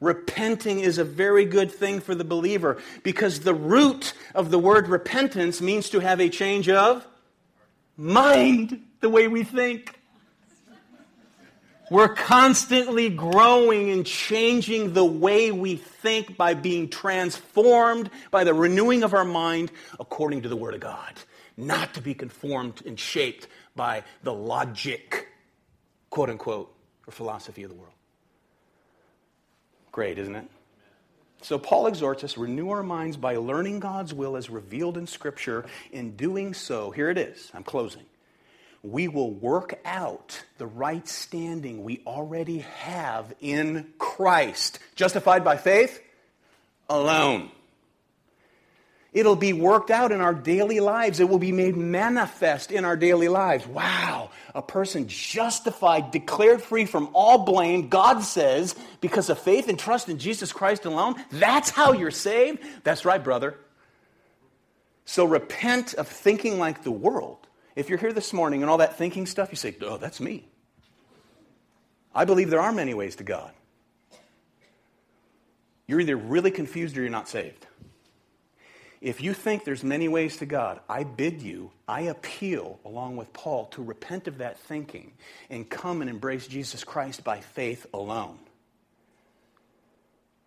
Repenting 0.00 0.80
is 0.80 0.96
a 0.96 1.04
very 1.04 1.44
good 1.44 1.70
thing 1.70 2.00
for 2.00 2.14
the 2.14 2.24
believer 2.24 2.78
because 3.02 3.40
the 3.40 3.54
root 3.54 4.14
of 4.34 4.50
the 4.50 4.58
word 4.58 4.88
repentance 4.88 5.60
means 5.60 5.90
to 5.90 6.00
have 6.00 6.20
a 6.20 6.30
change 6.30 6.68
of 6.70 7.06
mind, 7.96 8.82
the 9.00 9.10
way 9.10 9.28
we 9.28 9.44
think. 9.44 10.00
We're 11.90 12.14
constantly 12.14 13.10
growing 13.10 13.90
and 13.90 14.06
changing 14.06 14.94
the 14.94 15.04
way 15.04 15.50
we 15.50 15.74
think 15.74 16.36
by 16.36 16.54
being 16.54 16.88
transformed 16.88 18.10
by 18.30 18.44
the 18.44 18.54
renewing 18.54 19.02
of 19.02 19.12
our 19.12 19.24
mind 19.24 19.72
according 19.98 20.42
to 20.42 20.48
the 20.48 20.56
Word 20.56 20.74
of 20.74 20.80
God, 20.80 21.14
not 21.56 21.92
to 21.94 22.00
be 22.00 22.14
conformed 22.14 22.80
and 22.86 22.98
shaped 22.98 23.48
by 23.74 24.04
the 24.22 24.32
logic, 24.32 25.28
quote 26.10 26.30
unquote, 26.30 26.72
or 27.08 27.12
philosophy 27.12 27.64
of 27.64 27.70
the 27.70 27.76
world. 27.76 27.92
Great, 30.00 30.18
isn't 30.18 30.34
it? 30.34 30.46
So 31.42 31.58
Paul 31.58 31.86
exhorts 31.86 32.24
us 32.24 32.38
renew 32.38 32.70
our 32.70 32.82
minds 32.82 33.18
by 33.18 33.36
learning 33.36 33.80
God's 33.80 34.14
will 34.14 34.34
as 34.34 34.48
revealed 34.48 34.96
in 34.96 35.06
Scripture. 35.06 35.66
In 35.92 36.16
doing 36.16 36.54
so, 36.54 36.90
here 36.90 37.10
it 37.10 37.18
is. 37.18 37.50
I'm 37.52 37.64
closing 37.64 38.06
we 38.82 39.08
will 39.08 39.30
work 39.30 39.78
out 39.84 40.42
the 40.56 40.66
right 40.66 41.06
standing 41.06 41.84
we 41.84 42.00
already 42.06 42.60
have 42.60 43.34
in 43.42 43.92
Christ. 43.98 44.78
Justified 44.94 45.44
by 45.44 45.58
faith 45.58 46.02
alone. 46.88 47.50
It'll 49.12 49.36
be 49.36 49.52
worked 49.52 49.90
out 49.90 50.12
in 50.12 50.20
our 50.20 50.34
daily 50.34 50.78
lives. 50.78 51.18
It 51.18 51.28
will 51.28 51.40
be 51.40 51.50
made 51.50 51.76
manifest 51.76 52.70
in 52.70 52.84
our 52.84 52.96
daily 52.96 53.28
lives. 53.28 53.66
Wow, 53.66 54.30
a 54.54 54.62
person 54.62 55.08
justified, 55.08 56.12
declared 56.12 56.62
free 56.62 56.84
from 56.84 57.10
all 57.12 57.38
blame, 57.44 57.88
God 57.88 58.20
says, 58.20 58.76
because 59.00 59.28
of 59.28 59.38
faith 59.38 59.68
and 59.68 59.78
trust 59.78 60.08
in 60.08 60.18
Jesus 60.18 60.52
Christ 60.52 60.84
alone. 60.84 61.16
That's 61.32 61.70
how 61.70 61.92
you're 61.92 62.12
saved. 62.12 62.62
That's 62.84 63.04
right, 63.04 63.22
brother. 63.22 63.58
So 65.04 65.24
repent 65.24 65.94
of 65.94 66.06
thinking 66.06 66.58
like 66.58 66.84
the 66.84 66.92
world 66.92 67.48
if 67.76 67.88
you're 67.88 67.98
here 67.98 68.12
this 68.12 68.32
morning 68.32 68.62
and 68.62 68.70
all 68.70 68.78
that 68.78 68.96
thinking 68.96 69.26
stuff, 69.26 69.48
you 69.50 69.56
say, 69.56 69.74
oh, 69.82 69.96
that's 69.96 70.20
me. 70.20 70.44
I 72.14 72.24
believe 72.24 72.50
there 72.50 72.60
are 72.60 72.72
many 72.72 72.94
ways 72.94 73.16
to 73.16 73.24
God. 73.24 73.52
You're 75.86 76.00
either 76.00 76.16
really 76.16 76.50
confused 76.50 76.96
or 76.96 77.00
you're 77.00 77.10
not 77.10 77.28
saved. 77.28 77.66
If 79.00 79.22
you 79.22 79.32
think 79.32 79.64
there's 79.64 79.82
many 79.82 80.08
ways 80.08 80.36
to 80.38 80.46
God, 80.46 80.80
I 80.88 81.04
bid 81.04 81.40
you, 81.40 81.70
I 81.88 82.02
appeal, 82.02 82.78
along 82.84 83.16
with 83.16 83.32
Paul, 83.32 83.66
to 83.68 83.82
repent 83.82 84.28
of 84.28 84.38
that 84.38 84.58
thinking 84.58 85.12
and 85.48 85.68
come 85.68 86.02
and 86.02 86.10
embrace 86.10 86.46
Jesus 86.46 86.84
Christ 86.84 87.24
by 87.24 87.40
faith 87.40 87.86
alone. 87.94 88.38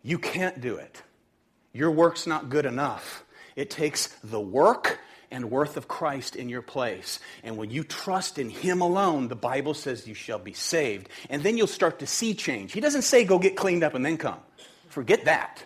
You 0.04 0.20
can't 0.20 0.62
do 0.62 0.76
it. 0.76 1.02
Your 1.72 1.90
work's 1.90 2.28
not 2.28 2.50
good 2.50 2.68
enough. 2.68 3.24
It 3.56 3.72
takes 3.72 4.08
the 4.24 4.40
work 4.42 5.00
and 5.32 5.50
worth 5.50 5.76
of 5.76 5.88
Christ 5.88 6.36
in 6.36 6.48
your 6.48 6.62
place. 6.62 7.20
And 7.44 7.58
when 7.58 7.72
you 7.72 7.84
trust 7.84 8.38
in 8.38 8.52
Him 8.52 8.82
alone, 8.82 9.30
the 9.30 9.36
Bible 9.36 9.74
says 9.74 10.08
you 10.08 10.14
shall 10.14 10.38
be 10.38 10.54
saved. 10.54 11.10
And 11.32 11.42
then 11.42 11.58
you'll 11.58 11.66
start 11.66 12.00
to 12.00 12.08
see 12.08 12.36
change. 12.36 12.72
He 12.72 12.82
doesn't 12.82 13.02
say 13.02 13.26
go 13.26 13.40
get 13.40 13.56
cleaned 13.56 13.84
up 13.84 13.96
and 13.96 14.06
then 14.06 14.18
come. 14.18 14.40
Forget 14.90 15.26
that. 15.26 15.66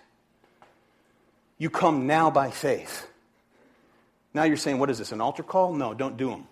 You 1.57 1.69
come 1.69 2.07
now 2.07 2.29
by 2.29 2.51
faith. 2.51 3.07
Now 4.33 4.43
you're 4.43 4.57
saying, 4.57 4.77
what 4.79 4.89
is 4.89 4.99
this, 4.99 5.11
an 5.11 5.21
altar 5.21 5.43
call? 5.43 5.73
No, 5.73 5.93
don't 5.93 6.17
do 6.17 6.29
them. 6.29 6.47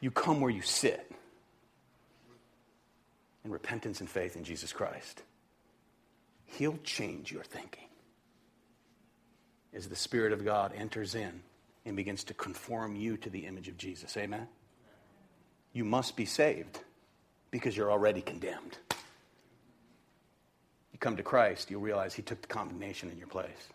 You 0.00 0.10
come 0.10 0.40
where 0.40 0.50
you 0.50 0.62
sit 0.62 1.10
in 3.44 3.50
repentance 3.50 4.00
and 4.00 4.08
faith 4.08 4.36
in 4.36 4.44
Jesus 4.44 4.72
Christ. 4.72 5.22
He'll 6.46 6.78
change 6.84 7.30
your 7.30 7.42
thinking 7.42 7.88
as 9.74 9.88
the 9.88 9.96
Spirit 9.96 10.32
of 10.32 10.44
God 10.44 10.72
enters 10.74 11.14
in 11.14 11.42
and 11.84 11.96
begins 11.96 12.24
to 12.24 12.34
conform 12.34 12.96
you 12.96 13.16
to 13.18 13.30
the 13.30 13.46
image 13.46 13.68
of 13.68 13.76
Jesus. 13.76 14.16
Amen? 14.16 14.48
You 15.72 15.84
must 15.84 16.16
be 16.16 16.24
saved 16.24 16.80
because 17.50 17.76
you're 17.76 17.90
already 17.90 18.20
condemned. 18.20 18.78
You 20.98 21.00
come 21.00 21.16
to 21.16 21.22
Christ, 21.22 21.70
you'll 21.70 21.80
realize 21.80 22.14
He 22.14 22.22
took 22.22 22.40
the 22.42 22.48
condemnation 22.48 23.08
in 23.08 23.18
your 23.18 23.28
place. 23.28 23.68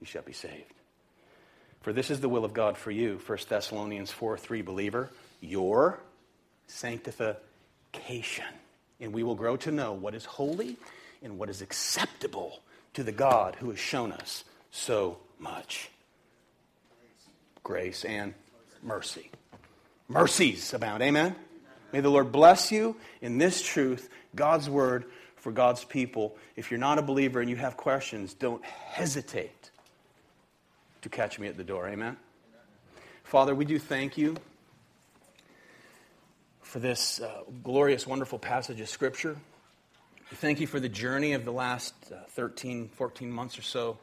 You 0.00 0.06
shall 0.06 0.22
be 0.22 0.32
saved. 0.32 0.72
For 1.82 1.92
this 1.92 2.10
is 2.10 2.20
the 2.20 2.28
will 2.30 2.46
of 2.46 2.54
God 2.54 2.78
for 2.78 2.90
you, 2.90 3.20
1 3.26 3.38
Thessalonians 3.46 4.10
4 4.10 4.38
3, 4.38 4.62
believer, 4.62 5.10
your 5.42 6.00
sanctification. 6.66 8.46
And 8.98 9.12
we 9.12 9.22
will 9.22 9.34
grow 9.34 9.58
to 9.58 9.70
know 9.70 9.92
what 9.92 10.14
is 10.14 10.24
holy 10.24 10.78
and 11.22 11.38
what 11.38 11.50
is 11.50 11.60
acceptable 11.60 12.60
to 12.94 13.02
the 13.02 13.12
God 13.12 13.56
who 13.56 13.68
has 13.68 13.78
shown 13.78 14.10
us 14.10 14.44
so 14.70 15.18
much 15.38 15.90
grace 17.62 18.06
and 18.06 18.32
mercy. 18.82 19.30
Mercies 20.08 20.72
abound. 20.72 21.02
Amen? 21.02 21.36
May 21.92 22.00
the 22.00 22.08
Lord 22.08 22.32
bless 22.32 22.72
you 22.72 22.96
in 23.20 23.36
this 23.36 23.60
truth, 23.60 24.08
God's 24.34 24.70
word 24.70 25.04
for 25.38 25.52
God's 25.52 25.84
people. 25.84 26.36
If 26.56 26.70
you're 26.70 26.80
not 26.80 26.98
a 26.98 27.02
believer 27.02 27.40
and 27.40 27.48
you 27.48 27.56
have 27.56 27.76
questions, 27.76 28.34
don't 28.34 28.64
hesitate 28.64 29.70
to 31.02 31.08
catch 31.08 31.38
me 31.38 31.48
at 31.48 31.56
the 31.56 31.64
door. 31.64 31.88
Amen? 31.88 32.16
Father, 33.24 33.54
we 33.54 33.64
do 33.64 33.78
thank 33.78 34.18
you 34.18 34.36
for 36.62 36.78
this 36.78 37.20
uh, 37.20 37.42
glorious, 37.62 38.06
wonderful 38.06 38.38
passage 38.38 38.80
of 38.80 38.88
Scripture. 38.88 39.36
We 40.30 40.36
thank 40.36 40.60
you 40.60 40.66
for 40.66 40.80
the 40.80 40.88
journey 40.88 41.32
of 41.32 41.44
the 41.44 41.52
last 41.52 41.94
uh, 42.12 42.16
13, 42.30 42.88
14 42.88 43.30
months 43.30 43.58
or 43.58 43.62
so 43.62 43.98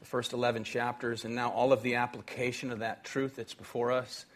the 0.00 0.06
first 0.06 0.32
11 0.32 0.64
chapters, 0.64 1.24
and 1.24 1.34
now 1.34 1.50
all 1.50 1.72
of 1.72 1.82
the 1.82 1.96
application 1.96 2.70
of 2.70 2.80
that 2.80 3.04
truth 3.04 3.36
that's 3.36 3.54
before 3.54 3.90
us. 3.92 4.26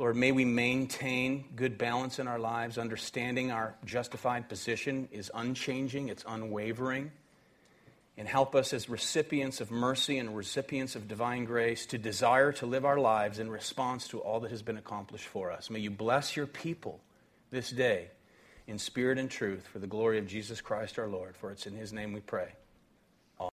Lord, 0.00 0.16
may 0.16 0.32
we 0.32 0.46
maintain 0.46 1.44
good 1.54 1.76
balance 1.76 2.18
in 2.18 2.26
our 2.26 2.38
lives, 2.38 2.78
understanding 2.78 3.52
our 3.52 3.74
justified 3.84 4.48
position 4.48 5.10
is 5.12 5.30
unchanging, 5.34 6.08
it's 6.08 6.24
unwavering. 6.26 7.12
And 8.16 8.26
help 8.26 8.54
us 8.54 8.72
as 8.72 8.88
recipients 8.88 9.60
of 9.60 9.70
mercy 9.70 10.16
and 10.16 10.34
recipients 10.34 10.96
of 10.96 11.06
divine 11.06 11.44
grace 11.44 11.84
to 11.86 11.98
desire 11.98 12.50
to 12.52 12.64
live 12.64 12.86
our 12.86 12.98
lives 12.98 13.38
in 13.38 13.50
response 13.50 14.08
to 14.08 14.20
all 14.20 14.40
that 14.40 14.50
has 14.50 14.62
been 14.62 14.78
accomplished 14.78 15.26
for 15.26 15.52
us. 15.52 15.68
May 15.68 15.80
you 15.80 15.90
bless 15.90 16.34
your 16.34 16.46
people 16.46 16.98
this 17.50 17.68
day 17.68 18.08
in 18.66 18.78
spirit 18.78 19.18
and 19.18 19.30
truth 19.30 19.66
for 19.66 19.80
the 19.80 19.86
glory 19.86 20.18
of 20.18 20.26
Jesus 20.26 20.62
Christ 20.62 20.98
our 20.98 21.08
Lord. 21.08 21.36
For 21.36 21.50
it's 21.50 21.66
in 21.66 21.76
his 21.76 21.92
name 21.92 22.14
we 22.14 22.20
pray. 22.20 22.54